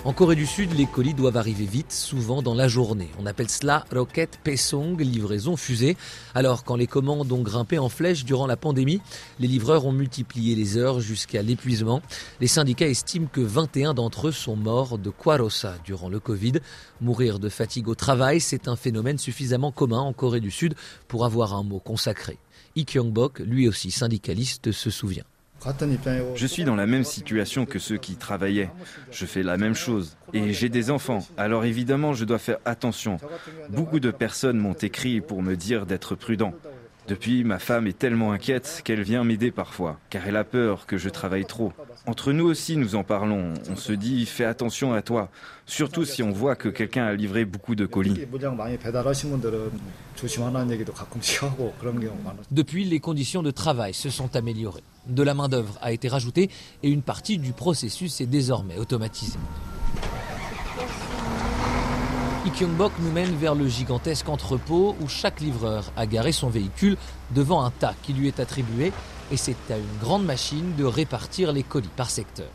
En 0.02 0.14
Corée 0.14 0.34
du 0.34 0.46
Sud, 0.46 0.72
les 0.78 0.86
colis 0.86 1.12
doivent 1.12 1.36
arriver 1.36 1.66
vite, 1.66 1.92
souvent 1.92 2.40
dans 2.40 2.54
la 2.54 2.68
journée. 2.68 3.10
On 3.18 3.26
appelle 3.26 3.50
cela 3.50 3.84
rocket 3.92 4.40
pesong, 4.42 4.98
livraison 4.98 5.58
fusée. 5.58 5.94
Alors, 6.34 6.64
quand 6.64 6.76
les 6.76 6.86
commandes 6.86 7.30
ont 7.30 7.42
grimpé 7.42 7.78
en 7.78 7.90
flèche 7.90 8.24
durant 8.24 8.46
la 8.46 8.56
pandémie, 8.56 9.02
les 9.40 9.46
livreurs 9.46 9.84
ont 9.84 9.92
multiplié 9.92 10.54
les 10.54 10.78
heures 10.78 11.00
jusqu'à 11.00 11.42
l'épuisement. 11.42 12.00
Les 12.40 12.46
syndicats 12.46 12.88
estiment 12.88 13.28
que 13.30 13.42
21 13.42 13.92
d'entre 13.92 14.28
eux 14.28 14.32
sont 14.32 14.56
morts 14.56 14.96
de 14.96 15.10
Kwarosa 15.10 15.74
durant 15.84 16.08
le 16.08 16.18
Covid. 16.18 16.54
Mourir 17.02 17.38
de 17.38 17.50
fatigue 17.50 17.88
au 17.88 17.94
travail, 17.94 18.40
c'est 18.40 18.68
un 18.68 18.76
phénomène 18.76 19.18
suffisamment 19.18 19.70
commun 19.70 20.00
en 20.00 20.14
Corée 20.14 20.40
du 20.40 20.50
Sud 20.50 20.76
pour 21.08 21.26
avoir 21.26 21.52
un 21.52 21.62
mot 21.62 21.78
consacré. 21.78 22.38
Lee 22.74 22.86
Kyung-bok, 22.86 23.40
lui 23.40 23.68
aussi 23.68 23.90
syndicaliste, 23.90 24.72
se 24.72 24.88
souvient. 24.88 25.24
Je 26.34 26.46
suis 26.46 26.64
dans 26.64 26.76
la 26.76 26.86
même 26.86 27.04
situation 27.04 27.66
que 27.66 27.78
ceux 27.78 27.98
qui 27.98 28.16
travaillaient. 28.16 28.70
Je 29.10 29.26
fais 29.26 29.42
la 29.42 29.56
même 29.56 29.74
chose. 29.74 30.16
Et 30.32 30.52
j'ai 30.52 30.68
des 30.68 30.90
enfants. 30.90 31.26
Alors 31.36 31.64
évidemment, 31.64 32.14
je 32.14 32.24
dois 32.24 32.38
faire 32.38 32.58
attention. 32.64 33.18
Beaucoup 33.68 34.00
de 34.00 34.10
personnes 34.10 34.58
m'ont 34.58 34.74
écrit 34.74 35.20
pour 35.20 35.42
me 35.42 35.56
dire 35.56 35.86
d'être 35.86 36.14
prudent. 36.14 36.54
Depuis, 37.10 37.42
ma 37.42 37.58
femme 37.58 37.88
est 37.88 37.98
tellement 37.98 38.30
inquiète 38.30 38.82
qu'elle 38.84 39.02
vient 39.02 39.24
m'aider 39.24 39.50
parfois, 39.50 39.98
car 40.10 40.28
elle 40.28 40.36
a 40.36 40.44
peur 40.44 40.86
que 40.86 40.96
je 40.96 41.08
travaille 41.08 41.44
trop. 41.44 41.72
Entre 42.06 42.30
nous 42.30 42.44
aussi, 42.44 42.76
nous 42.76 42.94
en 42.94 43.02
parlons. 43.02 43.52
On 43.68 43.74
se 43.74 43.92
dit, 43.92 44.24
fais 44.26 44.44
attention 44.44 44.92
à 44.92 45.02
toi, 45.02 45.28
surtout 45.66 46.04
si 46.04 46.22
on 46.22 46.30
voit 46.30 46.54
que 46.54 46.68
quelqu'un 46.68 47.06
a 47.06 47.14
livré 47.14 47.44
beaucoup 47.44 47.74
de 47.74 47.84
colis. 47.84 48.20
Depuis, 52.52 52.84
les 52.84 53.00
conditions 53.00 53.42
de 53.42 53.50
travail 53.50 53.92
se 53.92 54.08
sont 54.08 54.36
améliorées. 54.36 54.84
De 55.08 55.24
la 55.24 55.34
main-d'œuvre 55.34 55.76
a 55.82 55.90
été 55.90 56.06
rajoutée 56.06 56.48
et 56.84 56.90
une 56.90 57.02
partie 57.02 57.38
du 57.38 57.50
processus 57.52 58.20
est 58.20 58.26
désormais 58.26 58.78
automatisée. 58.78 59.40
Ikyongbok 62.46 62.92
nous 63.00 63.12
mène 63.12 63.36
vers 63.36 63.54
le 63.54 63.68
gigantesque 63.68 64.28
entrepôt 64.30 64.96
où 65.02 65.08
chaque 65.08 65.40
livreur 65.40 65.92
a 65.94 66.06
garé 66.06 66.32
son 66.32 66.48
véhicule 66.48 66.96
devant 67.32 67.62
un 67.62 67.70
tas 67.70 67.94
qui 68.02 68.14
lui 68.14 68.28
est 68.28 68.40
attribué 68.40 68.92
et 69.30 69.36
c'est 69.36 69.56
à 69.70 69.76
une 69.76 69.98
grande 70.00 70.24
machine 70.24 70.74
de 70.76 70.84
répartir 70.84 71.52
les 71.52 71.62
colis 71.62 71.90
par 71.96 72.08
secteur. 72.08 72.48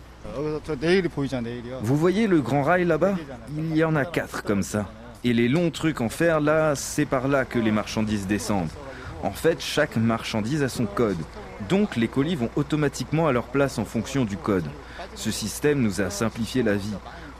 Vous 1.83 1.95
voyez 1.95 2.25
le 2.25 2.41
grand 2.41 2.63
rail 2.63 2.86
là-bas? 2.86 3.15
Il 3.55 3.77
y 3.77 3.83
en 3.83 3.95
a 3.95 4.05
quatre 4.05 4.43
comme 4.43 4.63
ça. 4.63 4.89
Et 5.23 5.33
les 5.33 5.47
longs 5.47 5.69
trucs 5.69 6.01
en 6.01 6.09
fer 6.09 6.41
là, 6.41 6.75
c'est 6.75 7.05
par 7.05 7.27
là 7.27 7.45
que 7.45 7.59
les 7.59 7.71
marchandises 7.71 8.25
descendent. 8.25 8.71
En 9.21 9.31
fait, 9.31 9.61
chaque 9.61 9.97
marchandise 9.97 10.63
a 10.63 10.69
son 10.69 10.88
code. 10.88 11.17
Donc 11.69 11.95
les 11.95 12.07
colis 12.07 12.36
vont 12.36 12.49
automatiquement 12.55 13.27
à 13.27 13.31
leur 13.31 13.45
place 13.45 13.77
en 13.77 13.86
fonction 13.86 14.25
du 14.25 14.36
code. 14.36 14.65
Ce 15.13 15.29
système 15.29 15.79
nous 15.81 16.01
a 16.01 16.09
simplifié 16.09 16.63
la 16.63 16.73
vie. 16.73 16.93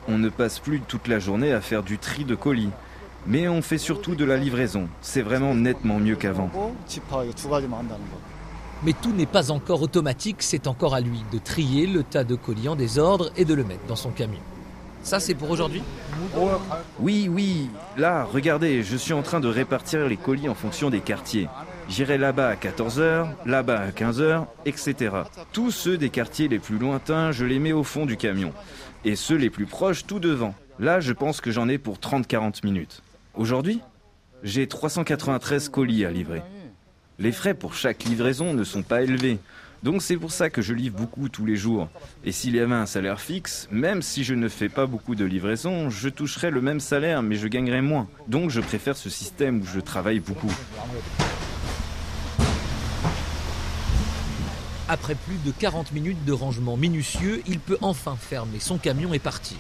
On 0.08 0.18
ne 0.18 0.30
passe 0.30 0.60
plus 0.60 0.82
toute 0.82 1.08
la 1.08 1.20
journée 1.20 1.52
à 1.52 1.62
faire 1.62 1.84
du 1.84 1.98
tri 1.98 2.26
de 2.26 2.36
colis. 2.36 2.70
Mais 3.28 3.48
on 3.48 3.62
fait 3.62 3.80
surtout 3.80 4.16
de 4.16 4.24
la 4.24 4.38
livraison. 4.38 4.88
C'est 5.02 5.24
vraiment 5.24 5.56
nettement 5.56 6.00
mieux 6.00 6.16
qu'avant. 6.16 6.52
Mais 8.84 8.94
tout 8.94 9.12
n'est 9.14 9.26
pas 9.26 9.52
encore 9.52 9.82
automatique, 9.82 10.38
c'est 10.40 10.68
encore 10.68 10.94
à 10.94 11.02
lui 11.02 11.24
de 11.32 11.40
trier 11.40 11.88
le 11.88 12.04
tas 12.04 12.24
de 12.24 12.36
colis 12.36 12.70
en 12.70 12.76
désordre 12.76 13.32
et 13.36 13.46
de 13.46 13.54
le 13.56 13.64
mettre 13.64 13.86
dans 13.88 13.96
son 13.96 14.12
camion. 14.12 14.40
Ça, 15.02 15.20
c'est 15.20 15.36
pour 15.36 15.50
aujourd'hui? 15.52 15.84
Oui, 17.00 17.30
oui. 17.32 17.70
Là, 17.96 18.26
regardez, 18.26 18.84
je 18.84 18.98
suis 18.98 19.14
en 19.14 19.22
train 19.22 19.40
de 19.40 19.48
répartir 19.48 20.08
les 20.08 20.18
colis 20.18 20.50
en 20.50 20.56
fonction 20.56 20.90
des 20.90 21.00
quartiers. 21.00 21.48
J'irai 21.90 22.18
là-bas 22.18 22.50
à 22.50 22.56
14h, 22.56 23.28
là-bas 23.46 23.80
à 23.80 23.90
15h, 23.90 24.46
etc. 24.66 25.12
Tous 25.52 25.70
ceux 25.70 25.98
des 25.98 26.10
quartiers 26.10 26.48
les 26.48 26.58
plus 26.58 26.80
lointains, 26.80 27.32
je 27.32 27.46
les 27.46 27.60
mets 27.60 27.72
au 27.72 27.84
fond 27.84 28.08
du 28.08 28.18
camion. 28.18 28.52
Et 29.06 29.16
ceux 29.16 29.36
les 29.36 29.52
plus 29.52 29.68
proches, 29.68 30.08
tout 30.08 30.20
devant. 30.20 30.56
Là, 30.80 31.00
je 31.00 31.14
pense 31.14 31.40
que 31.40 31.52
j'en 31.52 31.70
ai 31.70 31.78
pour 31.78 32.00
30-40 32.00 32.66
minutes. 32.66 33.04
Aujourd'hui, 33.36 33.80
j'ai 34.42 34.68
393 34.68 35.70
colis 35.70 36.06
à 36.06 36.12
livrer. 36.12 36.42
Les 37.20 37.32
frais 37.32 37.54
pour 37.54 37.76
chaque 37.76 38.04
livraison 38.04 38.56
ne 38.56 38.64
sont 38.64 38.82
pas 38.82 39.04
élevés. 39.04 39.38
Donc 39.84 40.02
c'est 40.02 40.18
pour 40.18 40.32
ça 40.32 40.50
que 40.50 40.64
je 40.64 40.74
livre 40.74 40.98
beaucoup 40.98 41.30
tous 41.30 41.46
les 41.46 41.56
jours. 41.56 41.88
Et 42.24 42.32
s'il 42.32 42.56
y 42.56 42.60
avait 42.60 42.74
un 42.74 42.88
salaire 42.88 43.22
fixe, 43.22 43.68
même 43.72 44.02
si 44.02 44.24
je 44.24 44.34
ne 44.34 44.48
fais 44.48 44.70
pas 44.70 44.88
beaucoup 44.88 45.14
de 45.14 45.24
livraisons, 45.24 45.92
je 45.92 46.10
toucherais 46.10 46.50
le 46.50 46.62
même 46.62 46.80
salaire 46.80 47.22
mais 47.22 47.36
je 47.36 47.48
gagnerais 47.48 47.84
moins. 47.84 48.08
Donc 48.28 48.50
je 48.50 48.60
préfère 48.60 48.98
ce 48.98 49.12
système 49.12 49.62
où 49.62 49.66
je 49.66 49.80
travaille 49.80 50.20
beaucoup. 50.20 50.52
Après 54.88 55.16
plus 55.16 55.38
de 55.44 55.50
40 55.52 55.94
minutes 55.94 56.24
de 56.26 56.32
rangement 56.32 56.78
minutieux, 56.78 57.42
il 57.48 57.60
peut 57.60 57.80
enfin 57.82 58.16
fermer 58.16 58.60
son 58.60 58.78
camion 58.78 59.16
et 59.16 59.20
partir. 59.20 59.58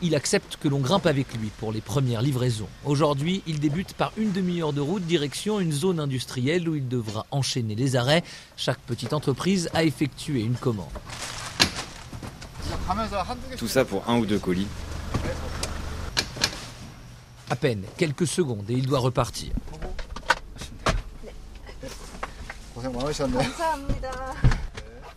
Il 0.00 0.14
accepte 0.14 0.56
que 0.56 0.68
l'on 0.68 0.78
grimpe 0.78 1.06
avec 1.06 1.34
lui 1.34 1.50
pour 1.58 1.72
les 1.72 1.82
premières 1.82 2.22
livraisons. 2.22 2.68
Aujourd'hui, 2.86 3.42
il 3.46 3.60
débute 3.60 3.92
par 3.92 4.12
une 4.16 4.32
demi-heure 4.32 4.72
de 4.72 4.80
route 4.80 5.04
direction 5.04 5.60
une 5.60 5.72
zone 5.72 6.00
industrielle 6.00 6.68
où 6.68 6.74
il 6.74 6.88
devra 6.88 7.26
enchaîner 7.32 7.74
les 7.74 7.96
arrêts. 7.96 8.22
Chaque 8.56 8.80
petite 8.80 9.12
entreprise 9.12 9.68
a 9.74 9.84
effectué 9.84 10.40
une 10.40 10.56
commande. 10.56 10.86
Tout 13.58 13.68
ça 13.68 13.84
pour 13.84 14.08
un 14.08 14.16
ou 14.18 14.24
deux 14.24 14.38
colis. 14.38 14.68
À 17.50 17.56
peine 17.56 17.82
quelques 17.98 18.26
secondes 18.26 18.70
et 18.70 18.74
il 18.74 18.86
doit 18.86 19.00
repartir. 19.00 19.52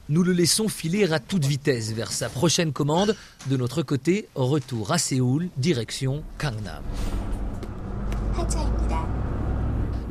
Nous 0.10 0.24
le 0.24 0.34
laissons 0.34 0.68
filer 0.68 1.12
à 1.14 1.20
toute 1.20 1.46
vitesse 1.46 1.94
vers 1.94 2.12
sa 2.12 2.30
prochaine 2.30 2.74
commande. 2.74 3.16
De 3.48 3.58
notre 3.58 3.82
côté, 3.82 4.28
retour 4.36 4.92
à 4.92 4.98
Séoul, 4.98 5.50
direction 5.58 6.24
Gangnam. 6.40 6.84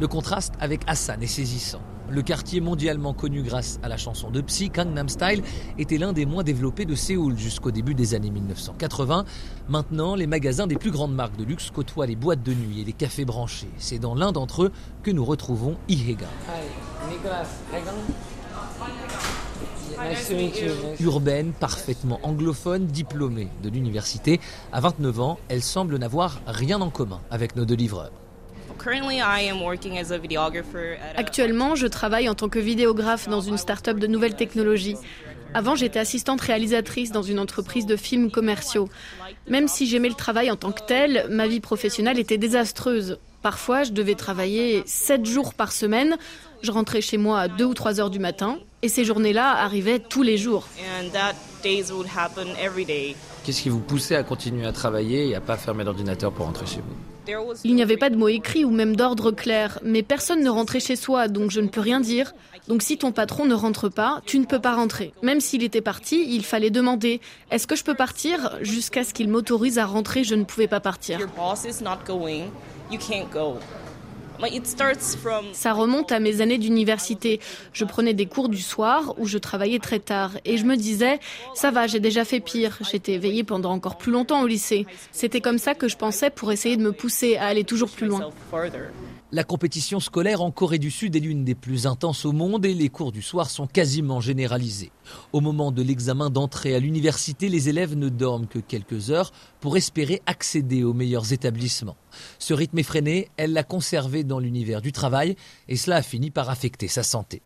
Le 0.00 0.08
contraste 0.08 0.54
avec 0.60 0.80
Hassan 0.86 1.22
est 1.22 1.26
saisissant. 1.26 1.82
Le 2.08 2.22
quartier 2.22 2.60
mondialement 2.60 3.12
connu 3.12 3.42
grâce 3.42 3.78
à 3.82 3.88
la 3.88 3.96
chanson 3.96 4.30
de 4.30 4.40
Psy, 4.40 4.70
Gangnam 4.70 5.08
Style, 5.08 5.42
était 5.78 5.98
l'un 5.98 6.12
des 6.12 6.26
moins 6.26 6.42
développés 6.42 6.84
de 6.84 6.94
Séoul 6.94 7.36
jusqu'au 7.36 7.70
début 7.70 7.94
des 7.94 8.14
années 8.14 8.30
1980. 8.30 9.24
Maintenant, 9.68 10.16
les 10.16 10.26
magasins 10.26 10.66
des 10.66 10.76
plus 10.76 10.90
grandes 10.90 11.14
marques 11.14 11.36
de 11.36 11.44
luxe 11.44 11.70
côtoient 11.70 12.06
les 12.06 12.16
boîtes 12.16 12.42
de 12.42 12.54
nuit 12.54 12.80
et 12.80 12.84
les 12.84 12.92
cafés 12.92 13.24
branchés. 13.24 13.70
C'est 13.78 13.98
dans 13.98 14.14
l'un 14.14 14.32
d'entre 14.32 14.64
eux 14.64 14.72
que 15.02 15.10
nous 15.10 15.24
retrouvons 15.24 15.76
Ihega. 15.88 16.26
Urbaine, 21.00 21.52
parfaitement 21.52 22.20
anglophone, 22.22 22.86
diplômée 22.86 23.48
de 23.62 23.68
l'université, 23.68 24.40
à 24.72 24.80
29 24.80 25.20
ans, 25.20 25.38
elle 25.48 25.62
semble 25.62 25.96
n'avoir 25.98 26.40
rien 26.46 26.80
en 26.80 26.90
commun 26.90 27.20
avec 27.30 27.56
nos 27.56 27.64
deux 27.64 27.74
livreurs. 27.74 28.12
Actuellement, 31.16 31.74
je 31.74 31.86
travaille 31.86 32.28
en 32.28 32.34
tant 32.34 32.48
que 32.48 32.58
vidéographe 32.58 33.28
dans 33.28 33.40
une 33.40 33.58
start-up 33.58 33.98
de 33.98 34.06
nouvelles 34.06 34.36
technologies. 34.36 34.96
Avant, 35.52 35.74
j'étais 35.74 35.98
assistante 35.98 36.40
réalisatrice 36.40 37.12
dans 37.12 37.22
une 37.22 37.38
entreprise 37.38 37.84
de 37.84 37.96
films 37.96 38.30
commerciaux. 38.30 38.88
Même 39.48 39.68
si 39.68 39.86
j'aimais 39.86 40.08
le 40.08 40.14
travail 40.14 40.50
en 40.50 40.56
tant 40.56 40.72
que 40.72 40.82
tel, 40.86 41.26
ma 41.28 41.46
vie 41.46 41.60
professionnelle 41.60 42.18
était 42.18 42.38
désastreuse. 42.38 43.18
Parfois, 43.42 43.84
je 43.84 43.92
devais 43.92 44.14
travailler 44.14 44.82
7 44.86 45.24
jours 45.24 45.54
par 45.54 45.72
semaine. 45.72 46.18
Je 46.62 46.70
rentrais 46.70 47.00
chez 47.00 47.16
moi 47.16 47.40
à 47.40 47.48
2 47.48 47.64
ou 47.64 47.74
3 47.74 48.00
heures 48.00 48.10
du 48.10 48.18
matin. 48.18 48.58
Et 48.82 48.88
ces 48.88 49.04
journées-là 49.04 49.52
arrivaient 49.56 49.98
tous 49.98 50.22
les 50.22 50.36
jours. 50.36 50.66
Qu'est-ce 53.44 53.62
qui 53.62 53.68
vous 53.68 53.80
poussait 53.80 54.16
à 54.16 54.22
continuer 54.22 54.66
à 54.66 54.72
travailler 54.72 55.28
et 55.28 55.34
à 55.34 55.40
pas 55.40 55.56
fermer 55.56 55.84
l'ordinateur 55.84 56.32
pour 56.32 56.46
rentrer 56.46 56.66
chez 56.66 56.80
vous 56.80 57.34
Il 57.64 57.74
n'y 57.74 57.82
avait 57.82 57.96
pas 57.96 58.10
de 58.10 58.16
mots 58.16 58.28
écrits 58.28 58.64
ou 58.64 58.70
même 58.70 58.96
d'ordre 58.96 59.30
clair, 59.30 59.78
mais 59.82 60.02
personne 60.02 60.42
ne 60.42 60.50
rentrait 60.50 60.80
chez 60.80 60.96
soi, 60.96 61.28
donc 61.28 61.50
je 61.50 61.60
ne 61.60 61.68
peux 61.68 61.80
rien 61.80 62.00
dire. 62.00 62.34
Donc 62.68 62.82
si 62.82 62.98
ton 62.98 63.12
patron 63.12 63.46
ne 63.46 63.54
rentre 63.54 63.88
pas, 63.88 64.20
tu 64.26 64.38
ne 64.38 64.44
peux 64.44 64.58
pas 64.58 64.74
rentrer. 64.74 65.12
Même 65.22 65.40
s'il 65.40 65.62
était 65.62 65.80
parti, 65.80 66.26
il 66.34 66.44
fallait 66.44 66.70
demander 66.70 67.20
Est-ce 67.50 67.66
que 67.66 67.76
je 67.76 67.84
peux 67.84 67.94
partir? 67.94 68.58
Jusqu'à 68.62 69.04
ce 69.04 69.14
qu'il 69.14 69.28
m'autorise 69.28 69.78
à 69.78 69.86
rentrer, 69.86 70.24
je 70.24 70.34
ne 70.34 70.44
pouvais 70.44 70.68
pas 70.68 70.80
partir. 70.80 71.18
Ça 75.52 75.74
remonte 75.74 76.12
à 76.12 76.18
mes 76.18 76.40
années 76.40 76.56
d'université. 76.56 77.40
Je 77.74 77.84
prenais 77.84 78.14
des 78.14 78.24
cours 78.24 78.48
du 78.48 78.62
soir 78.62 79.14
où 79.18 79.26
je 79.26 79.36
travaillais 79.36 79.78
très 79.78 79.98
tard 79.98 80.32
et 80.46 80.56
je 80.56 80.64
me 80.64 80.76
disais, 80.76 81.20
ça 81.54 81.70
va, 81.70 81.86
j'ai 81.86 82.00
déjà 82.00 82.24
fait 82.24 82.40
pire. 82.40 82.78
J'étais 82.90 83.12
éveillée 83.12 83.44
pendant 83.44 83.70
encore 83.70 83.98
plus 83.98 84.12
longtemps 84.12 84.42
au 84.42 84.46
lycée. 84.46 84.86
C'était 85.12 85.42
comme 85.42 85.58
ça 85.58 85.74
que 85.74 85.88
je 85.88 85.96
pensais 85.96 86.30
pour 86.30 86.52
essayer 86.52 86.78
de 86.78 86.82
me 86.82 86.92
pousser 86.92 87.36
à 87.36 87.46
aller 87.46 87.64
toujours 87.64 87.90
plus 87.90 88.06
loin. 88.06 88.30
La 89.32 89.44
compétition 89.44 90.00
scolaire 90.00 90.42
en 90.42 90.50
Corée 90.50 90.80
du 90.80 90.90
Sud 90.90 91.14
est 91.14 91.20
l'une 91.20 91.44
des 91.44 91.54
plus 91.54 91.86
intenses 91.86 92.24
au 92.24 92.32
monde 92.32 92.66
et 92.66 92.74
les 92.74 92.88
cours 92.88 93.12
du 93.12 93.22
soir 93.22 93.48
sont 93.48 93.68
quasiment 93.68 94.20
généralisés. 94.20 94.90
Au 95.32 95.40
moment 95.40 95.70
de 95.70 95.82
l'examen 95.82 96.30
d'entrée 96.30 96.74
à 96.74 96.80
l'université, 96.80 97.48
les 97.48 97.68
élèves 97.68 97.94
ne 97.94 98.08
dorment 98.08 98.48
que 98.48 98.58
quelques 98.58 99.12
heures 99.12 99.30
pour 99.60 99.76
espérer 99.76 100.20
accéder 100.26 100.82
aux 100.82 100.94
meilleurs 100.94 101.32
établissements. 101.32 101.96
Ce 102.40 102.54
rythme 102.54 102.80
effréné, 102.80 103.28
elle 103.36 103.52
l'a 103.52 103.62
conservé 103.62 104.24
dans 104.24 104.40
l'univers 104.40 104.82
du 104.82 104.90
travail 104.90 105.36
et 105.68 105.76
cela 105.76 105.96
a 105.96 106.02
fini 106.02 106.32
par 106.32 106.50
affecter 106.50 106.88
sa 106.88 107.04
santé. 107.04 107.40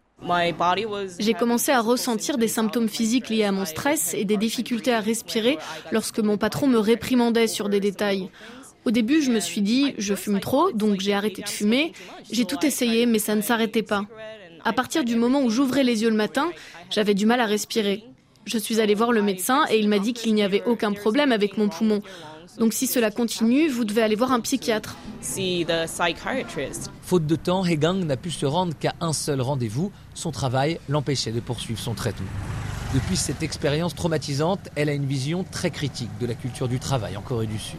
J'ai 1.19 1.35
commencé 1.35 1.71
à 1.71 1.83
ressentir 1.83 2.39
des 2.39 2.49
symptômes 2.49 2.89
physiques 2.89 3.29
liés 3.29 3.45
à 3.45 3.53
mon 3.53 3.67
stress 3.67 4.15
et 4.15 4.25
des 4.25 4.39
difficultés 4.39 4.95
à 4.95 5.01
respirer 5.01 5.59
lorsque 5.93 6.21
mon 6.21 6.39
patron 6.39 6.67
me 6.67 6.79
réprimandait 6.79 7.47
sur 7.47 7.69
des 7.69 7.81
détails. 7.81 8.31
Au 8.85 8.91
début, 8.91 9.23
je 9.23 9.31
me 9.31 9.41
suis 9.41 9.63
dit, 9.63 9.95
je 9.97 10.15
fume 10.15 10.41
trop, 10.41 10.71
donc 10.73 11.01
j'ai 11.01 11.15
arrêté 11.15 11.43
de 11.43 11.49
fumer. 11.49 11.93
J'ai 12.31 12.45
tout 12.45 12.65
essayé, 12.65 13.07
mais 13.07 13.19
ça 13.19 13.35
ne 13.35 13.41
s'arrêtait 13.41 13.83
pas. 13.83 14.05
À 14.65 14.73
partir 14.73 15.05
du 15.05 15.17
moment 15.17 15.43
où 15.43 15.51
j'ouvrais 15.51 15.85
les 15.85 16.03
yeux 16.03 16.11
le 16.11 16.17
matin, 16.17 16.51
j'avais 16.91 17.15
du 17.15 17.27
mal 17.27 17.41
à 17.41 17.47
respirer. 17.47 18.05
Je 18.47 18.59
suis 18.59 18.81
allée 18.81 18.95
voir 18.95 19.13
le 19.13 19.23
médecin 19.23 19.65
et 19.71 19.79
il 19.79 19.89
m'a 19.89 19.99
dit 19.99 20.13
qu'il 20.13 20.35
n'y 20.35 20.43
avait 20.43 20.63
aucun 20.67 20.93
problème 20.93 21.33
avec 21.33 21.57
mon 21.57 21.69
poumon. 21.69 22.03
Donc 22.59 22.73
si 22.75 22.87
cela 22.87 23.11
continue, 23.11 23.69
vous 23.69 23.85
devez 23.85 24.03
aller 24.03 24.17
voir 24.17 24.33
un 24.33 24.41
psychiatre. 24.41 24.97
Faute 27.03 27.27
de 27.27 27.37
temps, 27.37 27.65
Hegang 27.65 28.05
n'a 28.05 28.17
pu 28.17 28.31
se 28.31 28.47
rendre 28.47 28.75
qu'à 28.79 28.95
un 29.01 29.13
seul 29.13 29.41
rendez-vous. 29.41 29.91
Son 30.15 30.31
travail 30.31 30.79
l'empêchait 30.89 31.33
de 31.33 31.41
poursuivre 31.41 31.81
son 31.81 31.95
traitement. 31.95 32.27
Depuis 32.95 33.17
cette 33.17 33.43
expérience 33.43 33.95
traumatisante, 33.95 34.69
elle 34.77 34.89
a 34.89 34.93
une 34.93 35.07
vision 35.07 35.45
très 35.45 35.71
critique 35.71 36.11
de 36.21 36.27
la 36.27 36.35
culture 36.35 36.69
du 36.69 36.79
travail 36.79 37.17
en 37.17 37.23
Corée 37.23 37.47
du 37.47 37.59
Sud. 37.59 37.79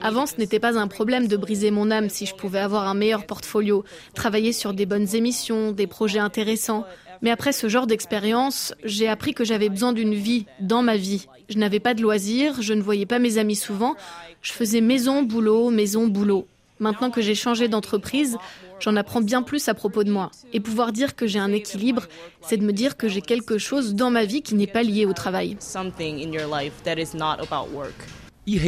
Avant, 0.00 0.26
ce 0.26 0.36
n'était 0.38 0.58
pas 0.58 0.78
un 0.78 0.88
problème 0.88 1.28
de 1.28 1.36
briser 1.36 1.70
mon 1.70 1.90
âme 1.90 2.08
si 2.08 2.26
je 2.26 2.34
pouvais 2.34 2.58
avoir 2.58 2.88
un 2.88 2.94
meilleur 2.94 3.26
portfolio, 3.26 3.84
travailler 4.14 4.52
sur 4.52 4.72
des 4.72 4.86
bonnes 4.86 5.14
émissions, 5.14 5.72
des 5.72 5.86
projets 5.86 6.18
intéressants. 6.18 6.84
Mais 7.20 7.30
après 7.30 7.52
ce 7.52 7.68
genre 7.68 7.86
d'expérience, 7.86 8.74
j'ai 8.84 9.08
appris 9.08 9.34
que 9.34 9.44
j'avais 9.44 9.68
besoin 9.68 9.92
d'une 9.92 10.14
vie 10.14 10.46
dans 10.60 10.82
ma 10.82 10.96
vie. 10.96 11.26
Je 11.48 11.58
n'avais 11.58 11.80
pas 11.80 11.94
de 11.94 12.02
loisirs, 12.02 12.62
je 12.62 12.74
ne 12.74 12.82
voyais 12.82 13.06
pas 13.06 13.18
mes 13.18 13.38
amis 13.38 13.56
souvent. 13.56 13.96
Je 14.40 14.52
faisais 14.52 14.80
maison, 14.80 15.22
boulot, 15.22 15.70
maison, 15.70 16.06
boulot. 16.06 16.46
Maintenant 16.78 17.10
que 17.10 17.20
j'ai 17.20 17.34
changé 17.34 17.66
d'entreprise, 17.66 18.38
j'en 18.80 18.96
apprends 18.96 19.20
bien 19.20 19.42
plus 19.42 19.68
à 19.68 19.74
propos 19.74 20.04
de 20.04 20.10
moi. 20.10 20.30
Et 20.52 20.60
pouvoir 20.60 20.92
dire 20.92 21.16
que 21.16 21.26
j'ai 21.26 21.38
un 21.38 21.52
équilibre, 21.52 22.06
c'est 22.40 22.56
de 22.56 22.64
me 22.64 22.72
dire 22.72 22.96
que 22.96 23.08
j'ai 23.08 23.22
quelque 23.22 23.58
chose 23.58 23.94
dans 23.94 24.10
ma 24.10 24.24
vie 24.24 24.42
qui 24.42 24.54
n'est 24.54 24.66
pas 24.66 24.82
lié 24.82 25.06
au 25.06 25.12
travail. 25.12 25.56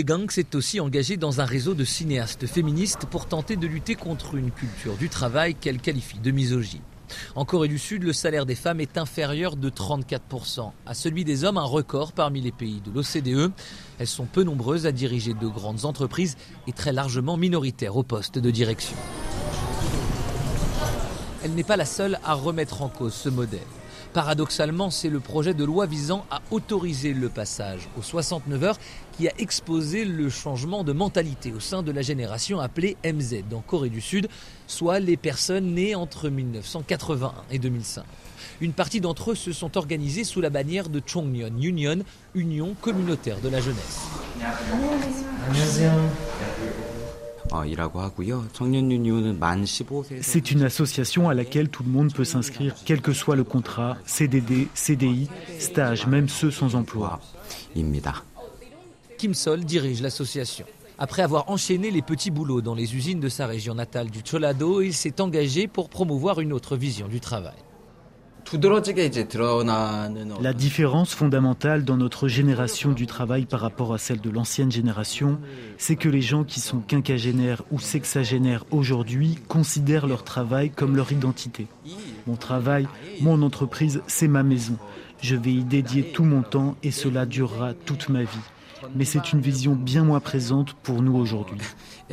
Gang 0.05 0.31
s'est 0.31 0.55
aussi 0.57 0.79
engagée 0.79 1.17
dans 1.17 1.41
un 1.41 1.47
réseau 1.47 1.75
de 1.75 1.85
cinéastes 1.85 2.47
féministes 2.47 3.07
pour 3.07 3.27
tenter 3.27 3.57
de 3.57 3.67
lutter 3.67 3.95
contre 3.95 4.35
une 4.35 4.51
culture 4.51 4.97
du 4.97 5.09
travail 5.09 5.55
qu'elle 5.55 5.81
qualifie 5.81 6.19
de 6.19 6.31
misogyne. 6.31 6.83
En 7.35 7.45
Corée 7.45 7.69
du 7.69 7.79
Sud, 7.79 8.05
le 8.05 8.13
salaire 8.13 8.47
des 8.47 8.55
femmes 8.55 8.81
est 8.81 8.99
inférieur 8.99 9.57
de 9.57 9.71
34% 9.71 10.71
à 10.87 10.95
celui 10.95 11.25
des 11.25 11.45
hommes, 11.45 11.59
un 11.59 11.65
record 11.65 12.13
parmi 12.13 12.41
les 12.41 12.53
pays 12.53 12.81
de 12.81 12.91
l'OCDE. 12.91 13.53
Elles 13.99 14.07
sont 14.07 14.27
peu 14.27 14.43
nombreuses 14.43 14.87
à 14.87 14.93
diriger 14.93 15.35
de 15.35 15.47
grandes 15.47 15.85
entreprises 15.85 16.37
et 16.67 16.73
très 16.73 16.93
largement 16.93 17.37
minoritaires 17.37 17.97
au 17.97 18.03
poste 18.03 18.39
de 18.39 18.51
direction. 18.51 18.97
Elle 21.43 21.53
n'est 21.55 21.65
pas 21.65 21.77
la 21.77 21.87
seule 21.87 22.19
à 22.25 22.35
remettre 22.35 22.83
en 22.83 22.89
cause 22.89 23.15
ce 23.15 23.29
modèle. 23.29 23.61
Paradoxalement, 24.13 24.91
c'est 24.91 25.09
le 25.09 25.21
projet 25.21 25.55
de 25.55 25.65
loi 25.65 25.87
visant 25.87 26.27
à 26.31 26.43
autoriser 26.51 27.15
le 27.15 27.29
passage 27.29 27.89
aux 27.97 28.03
69 28.03 28.65
heures 28.65 28.79
qui 29.17 29.29
a 29.29 29.33
exposé 29.39 30.05
le 30.05 30.29
changement 30.29 30.83
de 30.83 30.93
mentalité 30.93 31.53
au 31.53 31.61
sein 31.61 31.83
de 31.85 31.93
la 31.93 32.03
génération 32.03 32.59
appelée 32.59 32.97
MZ 33.05 33.45
en 33.55 33.61
Corée 33.61 33.89
du 33.89 34.01
Sud, 34.01 34.29
soit 34.67 34.99
les 34.99 35.17
personnes 35.17 35.75
nées 35.75 35.95
entre 35.95 36.29
1981 36.29 37.33
et 37.53 37.61
2005. 37.61 38.05
Une 38.61 38.73
partie 38.73 39.01
d'entre 39.01 39.31
eux 39.31 39.37
se 39.37 39.53
sont 39.53 39.79
organisés 39.79 40.25
sous 40.25 40.41
la 40.41 40.51
bannière 40.51 40.89
de 40.89 41.01
Chongmyeon 41.05 41.57
Union, 41.61 42.01
Union 42.35 42.75
communautaire 42.83 43.41
de 43.41 43.49
la 43.49 43.61
jeunesse. 43.61 44.01
C'est 50.21 50.51
une 50.51 50.63
association 50.63 51.29
à 51.29 51.35
laquelle 51.35 51.69
tout 51.69 51.83
le 51.83 51.91
monde 51.91 52.13
peut 52.13 52.25
s'inscrire, 52.25 52.75
quel 52.85 53.01
que 53.01 53.13
soit 53.13 53.37
le 53.37 53.45
contrat, 53.45 53.97
CDD, 54.07 54.69
CDI, 54.75 55.29
stage, 55.59 56.07
même 56.07 56.29
ceux 56.29 56.51
sans 56.51 56.75
emploi. 56.75 57.21
Kim 59.19 59.35
Sol 59.35 59.65
dirige 59.65 60.01
l'association. 60.01 60.67
Après 60.99 61.23
avoir 61.23 61.51
enchaîné 61.51 61.91
les 61.91 62.03
petits 62.03 62.31
boulots 62.31 62.61
dans 62.61 62.75
les 62.75 62.95
usines 62.95 63.21
de 63.21 63.29
sa 63.29 63.47
région 63.47 63.75
natale 63.75 64.11
du 64.11 64.23
Cholado, 64.23 64.83
il 64.83 64.93
s'est 64.93 65.21
engagé 65.21 65.67
pour 65.67 65.89
promouvoir 65.89 66.41
une 66.41 66.53
autre 66.53 66.77
vision 66.77 67.09
du 67.09 67.21
travail. 67.21 67.57
La 70.41 70.53
différence 70.53 71.15
fondamentale 71.15 71.85
dans 71.85 71.97
notre 71.97 72.27
génération 72.27 72.91
du 72.91 73.07
travail 73.07 73.47
par 73.47 73.61
rapport 73.61 73.95
à 73.95 73.99
celle 73.99 74.21
de 74.21 74.31
l'ancienne 74.31 74.73
génération, 74.73 75.39
c'est 75.79 75.95
que 75.95 76.09
les 76.09 76.21
gens 76.21 76.43
qui 76.43 76.59
sont 76.61 76.81
quinquagénaires 76.81 77.63
ou 77.71 77.79
sexagénaires 77.79 78.65
aujourd'hui 78.73 79.39
considèrent 79.47 80.09
leur 80.09 80.25
travail 80.25 80.71
comme 80.71 80.97
leur 80.97 81.13
identité. 81.13 81.69
Mon 82.27 82.37
travail, 82.37 82.89
mon 83.21 83.43
entreprise, 83.43 84.03
c'est 84.09 84.29
ma 84.29 84.43
maison. 84.43 84.77
Je 85.21 85.37
vais 85.37 85.53
y 85.53 85.65
dédier 85.65 86.03
tout 86.03 86.25
mon 86.25 86.43
temps 86.43 86.77
et 86.83 86.91
cela 86.91 87.27
durera 87.27 87.75
toute 87.75 88.09
ma 88.09 88.23
vie. 88.23 88.39
Mais 88.95 89.05
c'est 89.05 89.33
une 89.33 89.41
vision 89.41 89.75
bien 89.75 90.03
moins 90.05 90.21
présente 90.21 90.73
pour 90.75 91.03
nous 91.03 91.17
aujourd'hui. 91.17 91.61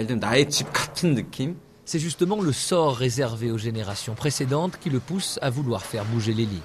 C'est 1.87 1.99
justement 1.99 2.41
le 2.41 2.51
sort 2.51 2.97
réservé 2.97 3.49
aux 3.49 3.57
générations 3.57 4.13
précédentes 4.13 4.77
qui 4.77 4.89
le 4.89 4.99
pousse 4.99 5.39
à 5.41 5.49
vouloir 5.49 5.85
faire 5.85 6.03
bouger 6.03 6.33
les 6.33 6.43
lignes. 6.43 6.59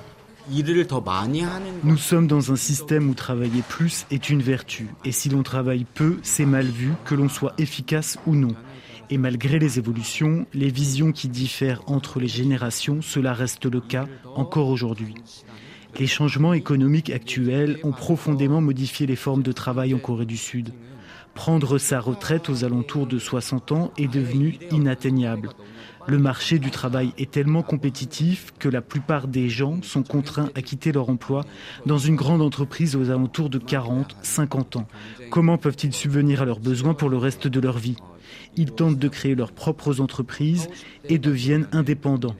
Nous 1.84 1.96
sommes 1.96 2.26
dans 2.26 2.50
un 2.50 2.56
système 2.56 3.08
où 3.08 3.14
travailler 3.14 3.62
plus 3.68 4.04
est 4.10 4.30
une 4.30 4.42
vertu. 4.42 4.88
Et 5.04 5.12
si 5.12 5.28
l'on 5.28 5.44
travaille 5.44 5.84
peu, 5.84 6.18
c'est 6.24 6.44
mal 6.44 6.66
vu, 6.66 6.90
que 7.04 7.14
l'on 7.14 7.28
soit 7.28 7.54
efficace 7.56 8.18
ou 8.26 8.34
non. 8.34 8.56
Et 9.10 9.16
malgré 9.16 9.60
les 9.60 9.78
évolutions, 9.78 10.44
les 10.54 10.70
visions 10.70 11.12
qui 11.12 11.28
diffèrent 11.28 11.82
entre 11.86 12.18
les 12.18 12.26
générations, 12.26 13.00
cela 13.00 13.32
reste 13.32 13.66
le 13.66 13.80
cas 13.80 14.08
encore 14.34 14.66
aujourd'hui. 14.66 15.14
Les 16.00 16.08
changements 16.08 16.52
économiques 16.52 17.10
actuels 17.10 17.78
ont 17.84 17.92
profondément 17.92 18.60
modifié 18.60 19.06
les 19.06 19.14
formes 19.14 19.44
de 19.44 19.52
travail 19.52 19.94
en 19.94 19.98
Corée 20.00 20.26
du 20.26 20.36
Sud. 20.36 20.72
Prendre 21.34 21.78
sa 21.78 21.98
retraite 21.98 22.48
aux 22.50 22.64
alentours 22.64 23.06
de 23.06 23.18
60 23.18 23.72
ans 23.72 23.92
est 23.96 24.06
devenu 24.06 24.58
inatteignable. 24.70 25.50
Le 26.06 26.18
marché 26.18 26.58
du 26.58 26.70
travail 26.70 27.12
est 27.16 27.30
tellement 27.30 27.62
compétitif 27.62 28.52
que 28.58 28.68
la 28.68 28.80
plupart 28.80 29.28
des 29.28 29.48
gens 29.48 29.80
sont 29.82 30.02
contraints 30.02 30.50
à 30.54 30.62
quitter 30.62 30.92
leur 30.92 31.08
emploi 31.08 31.44
dans 31.86 31.98
une 31.98 32.16
grande 32.16 32.42
entreprise 32.42 32.96
aux 32.96 33.10
alentours 33.10 33.50
de 33.50 33.58
40, 33.58 34.16
50 34.22 34.76
ans. 34.76 34.88
Comment 35.30 35.58
peuvent-ils 35.58 35.92
subvenir 35.92 36.42
à 36.42 36.44
leurs 36.44 36.60
besoins 36.60 36.94
pour 36.94 37.08
le 37.08 37.18
reste 37.18 37.46
de 37.46 37.60
leur 37.60 37.78
vie? 37.78 37.96
Ils 38.56 38.72
tentent 38.72 38.98
de 38.98 39.08
créer 39.08 39.34
leurs 39.34 39.52
propres 39.52 40.00
entreprises 40.00 40.68
et 41.08 41.18
deviennent 41.18 41.68
indépendants. 41.72 42.36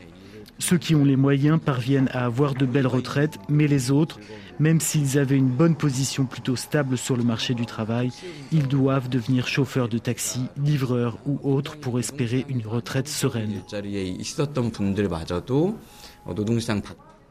Ceux 0.63 0.79
qui 0.79 0.95
ont 0.95 1.05
les 1.05 1.17
moyens 1.17 1.59
parviennent 1.61 2.09
à 2.13 2.25
avoir 2.25 2.55
de 2.55 2.67
belles 2.67 2.87
retraites, 2.87 3.37
mais 3.49 3.67
les 3.67 3.91
autres, 3.91 4.21
même 4.61 4.81
s'ils 4.81 5.19
avaient 5.19 5.37
une 5.37 5.49
bonne 5.49 5.75
position 5.75 6.25
plutôt 6.25 6.55
stable 6.55 6.97
sur 6.97 7.17
le 7.17 7.25
marché 7.25 7.53
du 7.53 7.67
travail, 7.67 8.13
ils 8.53 8.69
doivent 8.69 9.09
devenir 9.09 9.49
chauffeurs 9.49 9.89
de 9.89 9.99
taxi, 9.99 10.43
livreurs 10.57 11.19
ou 11.27 11.41
autres 11.43 11.79
pour 11.79 11.99
espérer 11.99 12.47
une 12.49 12.65
retraite 12.65 13.09
sereine. 13.09 13.61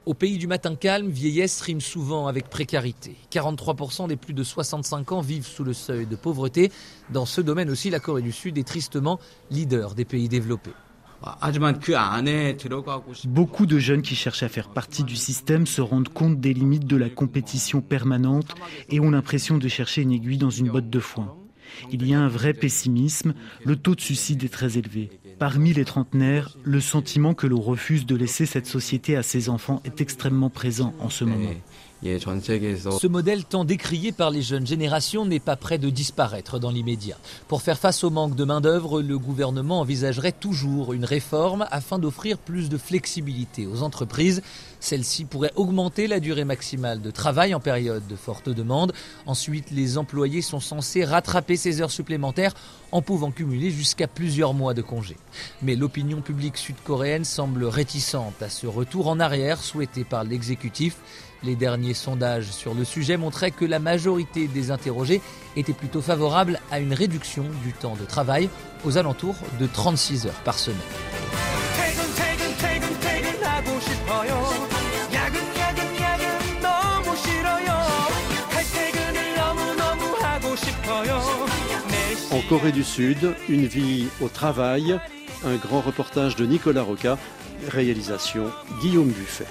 Au 0.06 0.14
pays 0.14 0.38
du 0.38 0.48
matin 0.48 0.76
calme, 0.76 1.08
vieillesse 1.10 1.62
rime 1.62 1.80
souvent 1.80 2.28
avec 2.28 2.50
précarité. 2.50 3.16
43% 3.32 4.10
des 4.10 4.18
plus 4.18 4.34
de 4.34 4.44
65 4.44 5.10
ans 5.14 5.22
vivent 5.22 5.48
sous 5.48 5.64
le 5.64 5.72
seuil 5.72 6.06
de 6.06 6.18
pauvreté. 6.18 6.70
Dans 7.12 7.26
ce 7.26 7.40
domaine 7.40 7.70
aussi, 7.70 7.90
la 7.90 8.02
Corée 8.02 8.24
du 8.24 8.34
Sud 8.34 8.58
est 8.58 8.68
tristement 8.68 9.22
leader 9.50 9.96
des 9.96 10.04
pays 10.04 10.28
développés. 10.28 10.74
Beaucoup 13.26 13.66
de 13.66 13.80
jeunes 13.80 14.02
qui 14.02 14.16
cherchent 14.16 14.44
à 14.44 14.50
faire 14.50 14.70
partie 14.70 15.04
du 15.04 15.16
système 15.16 15.68
se 15.68 15.82
rendent 15.82 16.10
compte 16.10 16.40
des 16.40 16.54
limites 16.54 16.88
de 16.88 16.98
la 16.98 17.10
compétition 17.10 17.82
permanente 17.82 18.56
et 18.90 19.00
ont 19.00 19.12
l'impression 19.12 19.58
de 19.58 19.68
chercher 19.68 20.02
une 20.02 20.12
aiguille 20.12 20.38
dans 20.38 20.50
une 20.50 20.70
botte 20.70 20.90
de 20.90 21.00
foin. 21.00 21.36
Il 21.92 22.06
y 22.06 22.14
a 22.14 22.20
un 22.20 22.28
vrai 22.28 22.54
pessimisme, 22.54 23.34
le 23.64 23.76
taux 23.76 23.96
de 23.96 24.02
suicide 24.02 24.44
est 24.44 24.50
très 24.50 24.78
élevé. 24.78 25.10
Parmi 25.40 25.74
les 25.74 25.86
trentenaires, 25.86 26.58
le 26.64 26.80
sentiment 26.80 27.34
que 27.34 27.48
l'on 27.48 27.62
refuse 27.62 28.06
de 28.06 28.16
laisser 28.16 28.46
cette 28.46 28.68
société 28.68 29.16
à 29.16 29.24
ses 29.24 29.50
enfants 29.50 29.82
est 29.86 30.02
extrêmement 30.02 30.50
présent 30.50 30.94
en 31.00 31.10
ce 31.10 31.24
moment. 31.24 31.50
Ce 32.04 33.08
modèle 33.08 33.45
tant 33.45 33.64
décrié 33.64 34.12
par 34.12 34.32
les 34.32 34.41
jeunes 34.41 34.66
générations 34.66 35.24
n'est 35.24 35.39
pas 35.39 35.56
prêt 35.56 35.78
de 35.78 35.91
disparaître 35.91 36.58
dans 36.58 36.72
l'immédiat. 36.72 37.18
Pour 37.47 37.62
faire 37.62 37.78
face 37.78 38.04
au 38.04 38.10
manque 38.10 38.36
de 38.36 38.43
main-d'œuvre, 38.43 39.04
le 39.04 39.20
gouvernement 39.20 39.82
envisagerait 39.82 40.32
toujours 40.32 40.93
une 40.93 41.06
réforme 41.06 41.68
afin 41.70 41.99
d'offrir 41.99 42.39
plus 42.39 42.70
de 42.70 42.78
flexibilité 42.78 43.68
aux 43.68 43.84
entreprises. 43.84 44.41
Celle-ci 44.80 45.26
pourrait 45.26 45.54
augmenter 45.56 46.08
la 46.08 46.20
durée 46.20 46.43
maximale 46.43 47.02
de 47.02 47.12
travail 47.12 47.54
en 47.54 47.60
période 47.60 48.08
de 48.08 48.16
forte 48.16 48.49
demande. 48.49 48.93
Ensuite, 49.28 49.70
les 49.70 49.99
employés 49.99 50.41
sont 50.41 50.60
censés 50.60 51.06
rattraper 51.06 51.56
ces 51.56 51.82
heures 51.82 51.91
supplémentaires 51.91 52.56
en 52.91 53.04
pouvant 53.04 53.30
cumuler 53.30 53.70
jusqu'à 53.70 54.08
plusieurs 54.08 54.56
mois 54.56 54.74
de 54.74 54.82
congé. 54.82 55.18
Mais 55.62 55.76
l'opinion 55.76 56.22
publique 56.22 56.58
sud-coréenne 56.58 57.26
semble 57.26 57.66
réticente 57.66 58.41
à 58.41 58.49
ce 58.49 58.66
retour 58.66 59.08
en 59.08 59.20
arrière 59.20 59.62
souhaité 59.62 60.04
par 60.04 60.24
l'exécutif. 60.24 60.97
Les 61.44 61.56
derniers 61.56 61.96
sondages 61.96 62.52
sur 62.52 62.76
le 62.76 62.84
sujet 62.86 63.18
montraient 63.18 63.52
que 63.52 63.66
la 63.66 63.80
majorité 63.80 64.48
des 64.48 64.70
interrogés 64.70 65.22
étaient 65.56 65.74
plutôt 65.74 66.02
favorables 66.02 66.60
à 66.70 66.80
une 66.80 66.94
réduction 66.94 67.46
du 67.64 67.74
temps 67.74 67.96
de 67.96 68.06
travail 68.06 68.50
aux 68.86 69.00
alentours 69.00 69.36
de 69.60 69.66
36 69.66 70.28
heures 70.28 70.34
par 70.44 70.60
semaine. 70.60 70.78
En 82.32 82.42
Corée 82.48 82.72
du 82.72 82.84
Sud, 82.84 83.36
une 83.50 83.66
vie 83.66 84.06
au 84.22 84.30
travail, 84.30 85.00
un 85.44 85.56
grand 85.56 85.82
reportage 85.82 86.36
de 86.36 86.46
Nicolas 86.46 86.84
Roca, 86.84 87.18
réalisation 87.70 88.51
Guillaume 88.82 89.09
Buffet. 89.09 89.45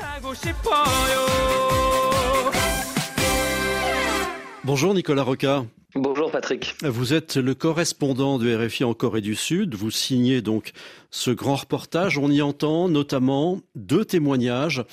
Bonjour 4.65 4.95
Nicolas 4.95 5.23
Roca. 5.23 5.65
Bonjour 5.97 6.31
Patrick. 6.31 6.77
Vous 6.85 7.15
êtes 7.15 7.37
le 7.37 7.55
correspondant 7.55 8.39
de 8.39 8.55
RFI 8.55 8.85
en 8.85 8.95
Corée 8.95 9.21
du 9.21 9.35
Sud. 9.35 9.75
Vous 9.75 9.91
signez 9.91 10.41
donc 10.41 10.71
ce 11.11 11.33
grand 11.33 11.57
reportage. 11.57 12.17
On 12.17 12.31
y 12.31 12.43
entend 12.43 12.89
notamment 12.89 13.61
deux 13.75 14.05
témoignages. 14.05 14.85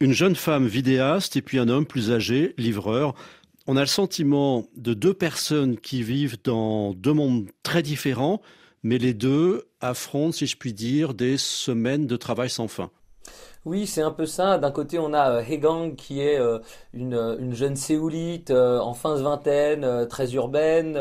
Une 0.00 0.12
jeune 0.12 0.34
femme 0.34 0.66
vidéaste 0.66 1.36
et 1.36 1.42
puis 1.42 1.58
un 1.60 1.68
homme 1.68 1.86
plus 1.86 2.10
âgé, 2.10 2.54
livreur. 2.58 3.14
On 3.68 3.76
a 3.76 3.80
le 3.80 3.86
sentiment 3.86 4.66
de 4.76 4.94
deux 4.94 5.14
personnes 5.14 5.78
qui 5.78 6.02
vivent 6.02 6.38
dans 6.42 6.94
deux 6.94 7.12
mondes 7.12 7.46
très 7.62 7.82
différents, 7.82 8.42
mais 8.82 8.98
les 8.98 9.14
deux 9.14 9.68
affrontent, 9.80 10.32
si 10.32 10.46
je 10.46 10.56
puis 10.56 10.72
dire, 10.72 11.14
des 11.14 11.36
semaines 11.36 12.06
de 12.06 12.16
travail 12.16 12.50
sans 12.50 12.68
fin. 12.68 12.90
Oui, 13.66 13.86
c'est 13.86 14.00
un 14.00 14.10
peu 14.10 14.24
ça. 14.24 14.56
D'un 14.56 14.70
côté, 14.70 14.98
on 14.98 15.12
a 15.12 15.32
euh, 15.32 15.42
Hegang 15.42 15.94
qui 15.94 16.22
est 16.22 16.40
euh, 16.40 16.60
une, 16.94 17.12
une, 17.38 17.52
jeune 17.54 17.76
séoulite 17.76 18.50
euh, 18.50 18.78
en 18.78 18.94
fin 18.94 19.16
de 19.16 19.20
vingtaine, 19.22 20.06
très 20.08 20.32
urbaine, 20.32 20.98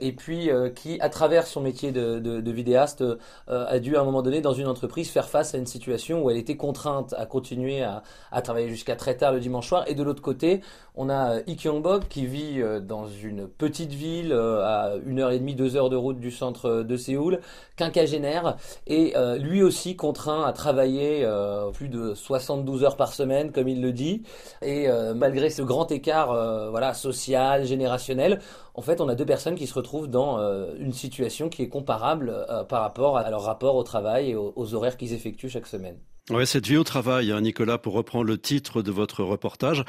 et 0.00 0.12
puis 0.12 0.50
qui, 0.74 1.00
à 1.00 1.08
travers 1.08 1.46
son 1.46 1.62
métier 1.62 1.92
de, 1.92 2.50
vidéaste, 2.50 3.02
a 3.48 3.78
dû 3.78 3.96
à 3.96 4.02
un 4.02 4.04
moment 4.04 4.22
donné 4.22 4.40
dans 4.40 4.52
une 4.52 4.66
entreprise 4.66 5.10
faire 5.10 5.28
face 5.28 5.54
à 5.54 5.58
une 5.58 5.66
situation 5.66 6.22
où 6.22 6.30
elle 6.30 6.36
était 6.36 6.56
contrainte 6.56 7.14
à 7.16 7.24
continuer 7.26 7.82
à, 7.82 8.02
travailler 8.42 8.68
jusqu'à 8.68 8.94
très 8.96 9.16
tard 9.16 9.32
le 9.32 9.40
dimanche 9.40 9.68
soir. 9.68 9.84
Et 9.86 9.94
de 9.94 10.02
l'autre 10.02 10.22
côté, 10.22 10.60
on 10.94 11.08
a 11.08 11.38
Ik 11.46 11.60
Kyung-bok 11.60 12.08
qui 12.08 12.26
vit 12.26 12.62
dans 12.82 13.08
une 13.08 13.48
petite 13.48 13.92
ville 13.92 14.32
à 14.32 14.92
une 15.06 15.20
heure 15.20 15.30
et 15.30 15.38
demie, 15.38 15.54
deux 15.54 15.76
heures 15.76 15.90
de 15.90 15.96
route 15.96 16.20
du 16.20 16.30
centre 16.30 16.82
de 16.82 16.96
Séoul, 16.96 17.40
quinquagénaire, 17.76 18.56
et 18.86 19.14
lui 19.38 19.62
aussi 19.62 19.96
contraint 19.96 20.44
à 20.44 20.52
travailler 20.52 21.26
plus 21.72 21.85
de 21.88 22.14
72 22.14 22.84
heures 22.84 22.96
par 22.96 23.12
semaine, 23.12 23.52
comme 23.52 23.68
il 23.68 23.80
le 23.80 23.92
dit. 23.92 24.22
Et 24.62 24.88
euh, 24.88 25.14
malgré 25.14 25.50
ce 25.50 25.62
grand 25.62 25.90
écart 25.90 26.32
euh, 26.32 26.70
voilà, 26.70 26.94
social, 26.94 27.64
générationnel, 27.64 28.40
en 28.74 28.82
fait, 28.82 29.00
on 29.00 29.08
a 29.08 29.14
deux 29.14 29.26
personnes 29.26 29.54
qui 29.54 29.66
se 29.66 29.74
retrouvent 29.74 30.08
dans 30.08 30.38
euh, 30.38 30.74
une 30.78 30.92
situation 30.92 31.48
qui 31.48 31.62
est 31.62 31.68
comparable 31.68 32.46
par 32.68 32.82
rapport 32.82 33.16
à 33.16 33.30
leur 33.30 33.42
rapport 33.42 33.76
au 33.76 33.82
travail 33.82 34.30
et 34.30 34.34
aux, 34.34 34.74
horaires 34.74 34.96
qu'ils 34.96 35.12
effectuent 35.12 35.48
chaque 35.48 35.66
semaine. 35.66 35.96
Ouais, 36.28 36.44
cette 36.44 36.66
vie 36.66 36.76
au 36.76 36.84
travail, 36.84 37.30
hein, 37.30 37.40
Nicolas, 37.40 37.78
pour 37.78 37.94
reprendre 37.94 38.24
le 38.24 38.36
titre 38.36 38.82
de 38.82 38.90
votre 38.90 39.22
reportage, 39.22 39.84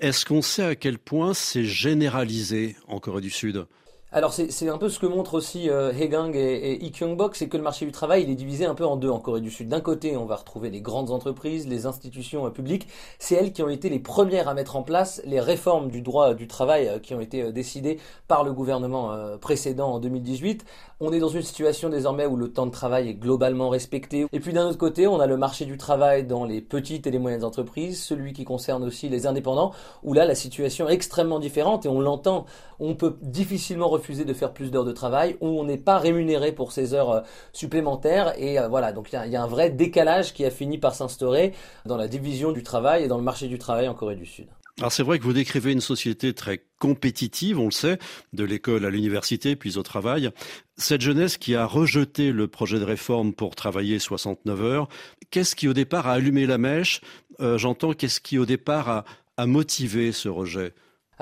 est-ce 0.00 0.24
qu'on 0.24 0.40
sait 0.40 0.64
à 0.64 0.74
quel 0.74 0.98
point 0.98 1.34
c'est 1.34 1.64
généralisé 1.64 2.76
en 2.88 2.98
Corée 2.98 3.20
du 3.20 3.30
Sud? 3.30 3.66
Alors 4.14 4.34
c'est 4.34 4.68
un 4.68 4.76
peu 4.76 4.90
ce 4.90 4.98
que 4.98 5.06
montre 5.06 5.32
aussi 5.32 5.70
euh, 5.70 5.90
Hegang 5.90 6.36
et, 6.36 6.84
et 6.84 6.90
Kyung-bok, 6.90 7.34
c'est 7.34 7.48
que 7.48 7.56
le 7.56 7.62
marché 7.62 7.86
du 7.86 7.92
travail 7.92 8.24
il 8.24 8.30
est 8.30 8.34
divisé 8.34 8.66
un 8.66 8.74
peu 8.74 8.84
en 8.84 8.96
deux 8.96 9.08
en 9.08 9.18
Corée 9.18 9.40
du 9.40 9.50
Sud. 9.50 9.68
D'un 9.68 9.80
côté, 9.80 10.18
on 10.18 10.26
va 10.26 10.36
retrouver 10.36 10.68
les 10.68 10.82
grandes 10.82 11.10
entreprises, 11.10 11.66
les 11.66 11.86
institutions 11.86 12.46
euh, 12.46 12.50
publiques. 12.50 12.88
C'est 13.18 13.36
elles 13.36 13.52
qui 13.52 13.62
ont 13.62 13.70
été 13.70 13.88
les 13.88 13.98
premières 13.98 14.48
à 14.48 14.54
mettre 14.54 14.76
en 14.76 14.82
place 14.82 15.22
les 15.24 15.40
réformes 15.40 15.90
du 15.90 16.02
droit 16.02 16.34
du 16.34 16.46
travail 16.46 16.88
euh, 16.88 16.98
qui 16.98 17.14
ont 17.14 17.20
été 17.22 17.52
décidées 17.52 17.98
par 18.28 18.44
le 18.44 18.52
gouvernement 18.52 19.16
précédent 19.40 19.94
en 19.94 19.98
2018. 19.98 20.64
On 21.04 21.12
est 21.12 21.18
dans 21.18 21.26
une 21.26 21.42
situation 21.42 21.88
désormais 21.88 22.26
où 22.26 22.36
le 22.36 22.52
temps 22.52 22.64
de 22.64 22.70
travail 22.70 23.08
est 23.08 23.14
globalement 23.14 23.70
respecté. 23.70 24.26
Et 24.32 24.38
puis 24.38 24.52
d'un 24.52 24.68
autre 24.68 24.78
côté, 24.78 25.08
on 25.08 25.18
a 25.18 25.26
le 25.26 25.36
marché 25.36 25.64
du 25.64 25.76
travail 25.76 26.24
dans 26.24 26.44
les 26.44 26.60
petites 26.60 27.08
et 27.08 27.10
les 27.10 27.18
moyennes 27.18 27.42
entreprises, 27.42 28.00
celui 28.00 28.32
qui 28.32 28.44
concerne 28.44 28.84
aussi 28.84 29.08
les 29.08 29.26
indépendants, 29.26 29.72
où 30.04 30.14
là 30.14 30.26
la 30.26 30.36
situation 30.36 30.88
est 30.88 30.92
extrêmement 30.92 31.40
différente 31.40 31.86
et 31.86 31.88
on 31.88 32.00
l'entend. 32.00 32.46
On 32.78 32.94
peut 32.94 33.16
difficilement 33.20 33.88
refuser 33.88 34.24
de 34.24 34.32
faire 34.32 34.52
plus 34.52 34.70
d'heures 34.70 34.84
de 34.84 34.92
travail 34.92 35.36
ou 35.40 35.48
on 35.48 35.64
n'est 35.64 35.76
pas 35.76 35.98
rémunéré 35.98 36.52
pour 36.52 36.70
ces 36.70 36.94
heures 36.94 37.10
euh, 37.10 37.20
supplémentaires. 37.52 38.34
Et 38.38 38.60
euh, 38.60 38.68
voilà, 38.68 38.92
donc 38.92 39.12
il 39.12 39.32
y, 39.32 39.36
a 39.36 39.42
un 39.42 39.48
vrai 39.48 39.70
décalage 39.70 40.32
qui 40.32 40.44
a 40.44 40.50
fini 40.52 40.78
par 40.78 40.94
s'instaurer 40.94 41.52
dans 41.84 41.96
la 41.96 42.06
division 42.06 42.52
du 42.52 42.62
travail 42.62 43.02
et 43.02 43.08
dans 43.08 43.18
le 43.18 43.24
marché 43.24 43.48
du 43.48 43.58
travail 43.58 43.88
en 43.88 43.94
Corée 43.94 44.14
du 44.14 44.26
Sud. 44.26 44.46
Alors 44.78 44.90
c'est 44.90 45.02
vrai 45.02 45.18
que 45.18 45.24
vous 45.24 45.34
décrivez 45.34 45.70
une 45.72 45.82
société 45.82 46.32
très 46.32 46.64
compétitive, 46.78 47.58
on 47.58 47.66
le 47.66 47.70
sait, 47.70 47.98
de 48.32 48.42
l'école 48.42 48.84
à 48.86 48.90
l'université 48.90 49.54
puis 49.54 49.76
au 49.76 49.82
travail. 49.82 50.30
Cette 50.76 51.02
jeunesse 51.02 51.36
qui 51.36 51.54
a 51.54 51.66
rejeté 51.66 52.32
le 52.32 52.48
projet 52.48 52.78
de 52.78 52.84
réforme 52.84 53.34
pour 53.34 53.54
travailler 53.54 53.98
69 53.98 54.62
heures, 54.62 54.88
qu'est-ce 55.30 55.54
qui 55.54 55.68
au 55.68 55.74
départ 55.74 56.06
a 56.06 56.14
allumé 56.14 56.46
la 56.46 56.58
mèche? 56.58 57.02
Euh, 57.40 57.58
J'entends 57.58 57.92
qu'est-ce 57.92 58.20
qui 58.20 58.38
au 58.38 58.46
départ 58.46 58.88
a, 58.88 59.04
a 59.36 59.46
motivé 59.46 60.10
ce 60.10 60.28
rejet? 60.28 60.72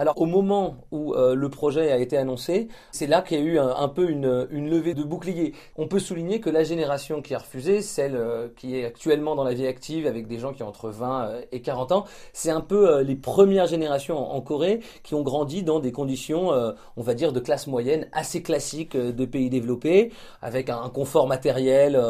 Alors 0.01 0.19
au 0.19 0.25
moment 0.25 0.77
où 0.93 1.13
euh, 1.13 1.35
le 1.35 1.51
projet 1.51 1.93
a 1.93 1.99
été 1.99 2.17
annoncé, 2.17 2.69
c'est 2.91 3.07
là 3.07 3.21
qu'il 3.21 3.39
y 3.39 3.43
a 3.43 3.45
eu 3.45 3.59
un, 3.59 3.89
peu 3.89 4.09
une, 4.09 4.47
levée 4.51 4.95
de 4.95 5.03
bouclier. 5.03 5.53
On 5.77 5.89
peut 5.89 5.99
souligner 5.99 6.41
que 6.41 6.49
la 6.49 6.65
génération 6.65 7.21
qui 7.21 7.35
a 7.35 7.39
refusé, 7.39 7.83
celle 7.83 8.17
euh, 8.17 8.49
qui 8.57 8.79
est 8.79 8.87
actuellement 8.87 9.37
dans 9.37 9.45
la 9.45 9.53
vie 9.53 9.67
active 9.67 10.07
avec 10.07 10.27
des 10.27 10.39
gens 10.39 10.55
qui 10.55 10.63
ont 10.63 10.69
entre 10.69 10.89
20 10.89 11.25
euh, 11.25 11.43
et 11.53 11.61
40 11.61 11.93
ans, 11.93 12.05
c'est 12.33 12.49
un 12.49 12.63
peu 12.63 13.03
les 13.03 13.15
premières 13.15 13.67
générations 13.67 14.17
en, 14.17 14.41
Corée 14.41 14.81
qui 15.03 15.15
ont 15.15 15.21
grandi 15.21 15.63
dans 15.63 15.81
des 15.81 15.93
conditions, 15.93 16.51
on 16.97 17.03
va 17.03 17.13
dire, 17.13 17.31
de 17.31 17.41
classe 17.41 17.67
moyenne 17.67 18.09
assez 18.13 18.43
classiques 18.43 18.97
de 18.97 19.25
pays 19.27 19.51
développés, 19.51 20.13
avec 20.41 20.71
un, 20.71 20.89
confort 20.89 21.27
matériel 21.27 22.01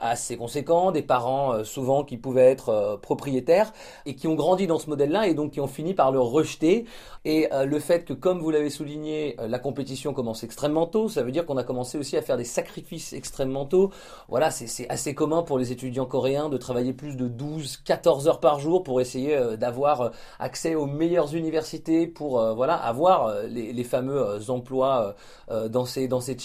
assez 0.00 0.36
conséquent, 0.36 0.92
des 0.92 1.02
parents 1.02 1.64
souvent 1.64 2.04
qui 2.04 2.16
pouvaient 2.16 2.52
être 2.52 3.00
propriétaires 3.02 3.72
et 4.06 4.14
qui 4.14 4.28
ont 4.28 4.36
grandi 4.36 4.68
dans 4.68 4.78
ce 4.78 4.88
modèle-là 4.88 5.26
et 5.26 5.34
donc 5.34 5.50
qui 5.50 5.60
ont 5.60 5.66
fini 5.66 5.94
par 5.94 6.12
le 6.12 6.20
rejeter. 6.20 6.84
Et 7.24 7.39
et 7.40 7.52
euh, 7.52 7.64
le 7.64 7.78
fait 7.78 8.04
que, 8.04 8.12
comme 8.12 8.40
vous 8.40 8.50
l'avez 8.50 8.70
souligné, 8.70 9.36
euh, 9.40 9.48
la 9.48 9.58
compétition 9.58 10.12
commence 10.12 10.44
extrêmement 10.44 10.86
tôt, 10.86 11.08
ça 11.08 11.22
veut 11.22 11.32
dire 11.32 11.46
qu'on 11.46 11.56
a 11.56 11.64
commencé 11.64 11.96
aussi 11.96 12.16
à 12.16 12.22
faire 12.22 12.36
des 12.36 12.44
sacrifices 12.44 13.12
extrêmement 13.12 13.64
tôt. 13.64 13.90
Voilà, 14.28 14.50
c'est 14.50 14.88
assez 14.90 15.14
commun 15.14 15.42
pour 15.42 15.58
les 15.58 15.72
étudiants 15.72 16.06
coréens 16.06 16.48
de 16.48 16.58
travailler 16.58 16.92
plus 16.92 17.16
de 17.16 17.28
12, 17.28 17.78
14 17.78 18.28
heures 18.28 18.40
par 18.40 18.58
jour 18.58 18.82
pour 18.82 19.00
essayer 19.00 19.34
euh, 19.34 19.56
d'avoir 19.56 20.10
accès 20.38 20.74
aux 20.74 20.86
meilleures 20.86 21.34
universités, 21.34 22.06
pour 22.06 22.40
avoir 22.40 23.34
les, 23.48 23.84
fameux 23.84 24.50
emplois 24.50 25.14
dans 25.48 25.84
ces 25.84 26.06
dans 26.06 26.20
ces, 26.20 26.36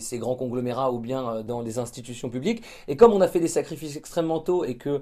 ces 0.00 0.18
grands 0.18 0.34
conglomérats 0.34 0.90
ou 0.92 0.98
bien 0.98 1.42
dans 1.42 1.60
les 1.60 1.78
institutions 1.78 2.28
publiques. 2.28 2.62
Et 2.88 2.96
comme 2.96 3.12
on 3.12 3.20
a 3.20 3.28
fait 3.28 3.40
des 3.40 3.48
sacrifices 3.48 3.96
extrêmement 3.96 4.40
tôt 4.40 4.64
et 4.64 4.76
que 4.76 5.00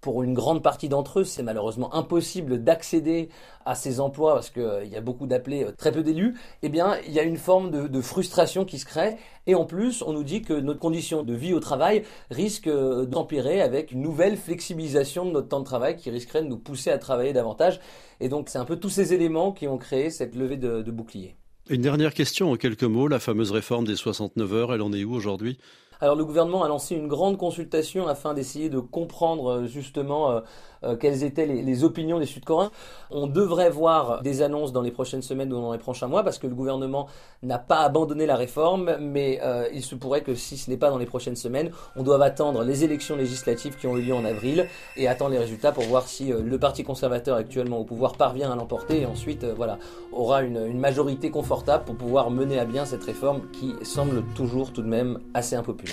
pour 0.00 0.22
une 0.22 0.34
grande 0.34 0.62
partie 0.62 0.88
d'entre 0.88 1.20
eux, 1.20 1.24
c'est 1.24 1.42
malheureusement 1.42 1.94
impossible 1.94 2.62
d'accéder 2.62 3.28
à 3.66 3.74
ces 3.74 4.00
emplois 4.00 4.34
parce 4.34 4.50
qu'il 4.50 4.62
euh, 4.62 4.84
y 4.84 4.96
a 4.96 5.00
beaucoup 5.00 5.26
d'appelés, 5.26 5.64
euh, 5.64 5.72
très 5.72 5.92
peu 5.92 6.02
d'élus, 6.02 6.36
eh 6.62 6.68
bien, 6.68 6.96
il 7.06 7.12
y 7.12 7.20
a 7.20 7.22
une 7.22 7.36
forme 7.36 7.70
de, 7.70 8.00
frustration 8.00 8.64
qui 8.64 8.78
se 8.78 8.86
crée. 8.86 9.16
Et 9.46 9.54
en 9.54 9.66
plus, 9.66 10.02
on 10.02 10.12
nous 10.12 10.24
dit 10.24 10.40
que 10.42 10.54
notre 10.54 10.80
condition 10.80 11.22
de 11.22 11.34
vie 11.34 11.52
au 11.52 11.60
travail 11.60 12.02
risque 12.30 12.66
euh, 12.66 13.04
d'empirer 13.04 13.60
avec 13.60 13.92
une 13.92 14.00
nouvelle 14.00 14.36
flexibilisation 14.36 15.26
de 15.26 15.32
notre 15.32 15.48
temps 15.48 15.60
de 15.60 15.64
travail 15.64 15.96
qui 15.96 16.10
risquerait 16.10 16.42
de 16.42 16.48
nous 16.48 16.58
pousser 16.58 16.90
à 16.90 16.98
travailler 16.98 17.32
davantage. 17.32 17.80
Et 18.20 18.28
donc, 18.28 18.48
c'est 18.48 18.58
un 18.58 18.64
peu 18.64 18.76
tous 18.76 18.88
ces 18.88 19.12
éléments 19.12 19.52
qui 19.52 19.68
ont 19.68 19.78
créé 19.78 20.10
cette 20.10 20.34
levée 20.34 20.56
de, 20.56 20.82
de 20.82 20.90
bouclier. 20.90 21.36
Une 21.68 21.82
dernière 21.82 22.14
question 22.14 22.50
en 22.50 22.56
quelques 22.56 22.84
mots. 22.84 23.06
La 23.06 23.20
fameuse 23.20 23.50
réforme 23.50 23.86
des 23.86 23.96
69 23.96 24.54
heures, 24.54 24.74
elle 24.74 24.82
en 24.82 24.92
est 24.92 25.04
où 25.04 25.14
aujourd'hui? 25.14 25.58
Alors 26.00 26.16
le 26.16 26.24
gouvernement 26.24 26.62
a 26.64 26.68
lancé 26.68 26.94
une 26.94 27.08
grande 27.08 27.36
consultation 27.36 28.08
afin 28.08 28.34
d'essayer 28.34 28.68
de 28.68 28.78
comprendre 28.78 29.66
justement 29.66 30.42
euh, 30.82 30.96
quelles 30.96 31.24
étaient 31.24 31.46
les, 31.46 31.84
opinions 31.84 32.18
des 32.18 32.26
Sud-Coréens. 32.26 32.70
On 33.10 33.26
devrait 33.26 33.70
voir 33.70 34.22
des 34.22 34.42
annonces 34.42 34.72
dans 34.72 34.80
les 34.80 34.90
prochaines 34.90 35.22
semaines 35.22 35.52
ou 35.52 35.60
dans 35.60 35.72
les 35.72 35.78
prochains 35.78 36.08
mois 36.08 36.22
parce 36.22 36.38
que 36.38 36.46
le 36.46 36.54
gouvernement 36.54 37.06
n'a 37.42 37.58
pas 37.58 37.80
abandonné 37.80 38.26
la 38.26 38.36
réforme, 38.36 38.96
mais 38.98 39.40
euh, 39.42 39.68
il 39.72 39.82
se 39.82 39.94
pourrait 39.94 40.22
que 40.22 40.34
si 40.34 40.56
ce 40.56 40.70
n'est 40.70 40.76
pas 40.76 40.90
dans 40.90 40.98
les 40.98 41.06
prochaines 41.06 41.36
semaines, 41.36 41.70
on 41.96 42.02
doit 42.02 42.22
attendre 42.22 42.62
les 42.62 42.84
élections 42.84 43.16
législatives 43.16 43.76
qui 43.76 43.86
ont 43.86 43.96
eu 43.96 44.02
lieu 44.02 44.14
en 44.14 44.24
avril 44.24 44.66
et 44.96 45.08
attendre 45.08 45.32
les 45.32 45.38
résultats 45.38 45.72
pour 45.72 45.84
voir 45.84 46.06
si 46.06 46.32
euh, 46.32 46.42
le 46.42 46.58
Parti 46.58 46.84
conservateur 46.84 47.36
actuellement 47.36 47.78
au 47.78 47.84
pouvoir 47.84 48.14
parvient 48.14 48.50
à 48.50 48.56
l'emporter 48.56 49.02
et 49.02 49.06
ensuite 49.06 49.44
voilà 49.44 49.78
aura 50.12 50.42
une 50.42 50.78
majorité 50.78 51.30
confortable 51.30 51.84
pour 51.84 51.96
pouvoir 51.96 52.30
mener 52.30 52.58
à 52.58 52.64
bien 52.64 52.84
cette 52.84 53.04
réforme 53.04 53.42
qui 53.52 53.74
semble 53.82 54.22
toujours 54.34 54.72
tout 54.72 54.82
de 54.82 54.88
même 54.88 55.20
assez 55.34 55.56
impopulaire. 55.56 55.89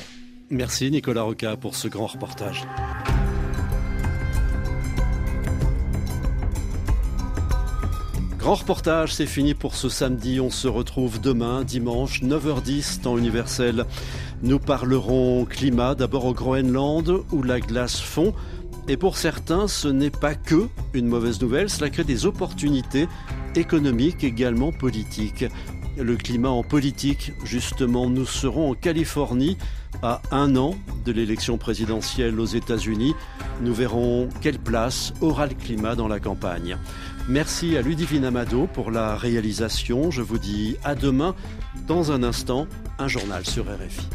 Merci 0.50 0.90
Nicolas 0.92 1.24
Roca 1.24 1.58
pour 1.58 1.76
ce 1.76 1.88
grand 1.88 2.08
reportage. 2.08 2.66
Grand 8.38 8.56
reportage, 8.56 9.14
c'est 9.14 9.26
fini 9.26 9.54
pour 9.54 9.76
ce 9.76 9.90
samedi. 9.90 10.40
On 10.40 10.50
se 10.50 10.70
retrouve 10.70 11.20
demain, 11.20 11.66
dimanche, 11.66 12.22
9h10, 12.22 13.02
temps 13.02 13.18
universel. 13.18 13.86
Nous 14.42 14.58
parlerons 14.58 15.44
climat, 15.44 15.96
d'abord 15.96 16.24
au 16.24 16.34
Groenland, 16.34 17.24
où 17.34 17.44
la 17.44 17.60
glace 17.60 18.00
fond. 18.00 18.34
Et 18.88 18.96
pour 18.96 19.18
certains, 19.18 19.68
ce 19.68 19.90
n'est 19.90 20.12
pas 20.12 20.34
que 20.34 20.70
une 20.94 21.08
mauvaise 21.08 21.42
nouvelle, 21.42 21.70
cela 21.70 21.90
crée 21.90 22.06
des 22.06 22.26
opportunités 22.26 23.10
économiques, 23.56 24.24
également 24.24 24.72
politiques. 24.72 25.44
Le 25.98 26.16
climat 26.16 26.52
en 26.52 26.64
politique, 26.64 27.34
justement, 27.44 28.10
nous 28.10 28.26
serons 28.26 28.72
en 28.72 28.76
Californie 28.76 29.58
à 30.02 30.22
un 30.32 30.56
an 30.56 30.76
de 31.06 31.12
l'élection 31.12 31.58
présidentielle 31.58 32.40
aux 32.40 32.46
États-Unis. 32.46 33.16
Nous 33.62 33.74
verrons 33.74 34.30
quelle 34.42 34.60
place 34.60 35.14
aura 35.22 35.48
le 35.48 35.56
climat 35.56 35.96
dans 35.96 36.08
la 36.08 36.20
campagne. 36.20 36.78
Merci 37.28 37.78
à 37.78 37.82
Ludivine 37.82 38.26
Amado 38.26 38.68
pour 38.74 38.92
la 38.92 39.16
réalisation. 39.16 40.12
Je 40.12 40.22
vous 40.22 40.38
dis 40.38 40.78
à 40.84 40.96
demain. 40.96 41.36
Dans 41.88 42.12
un 42.12 42.24
instant, 42.24 42.68
un 43.00 43.08
journal 43.08 43.46
sur 43.46 43.66
RFI. 43.66 44.08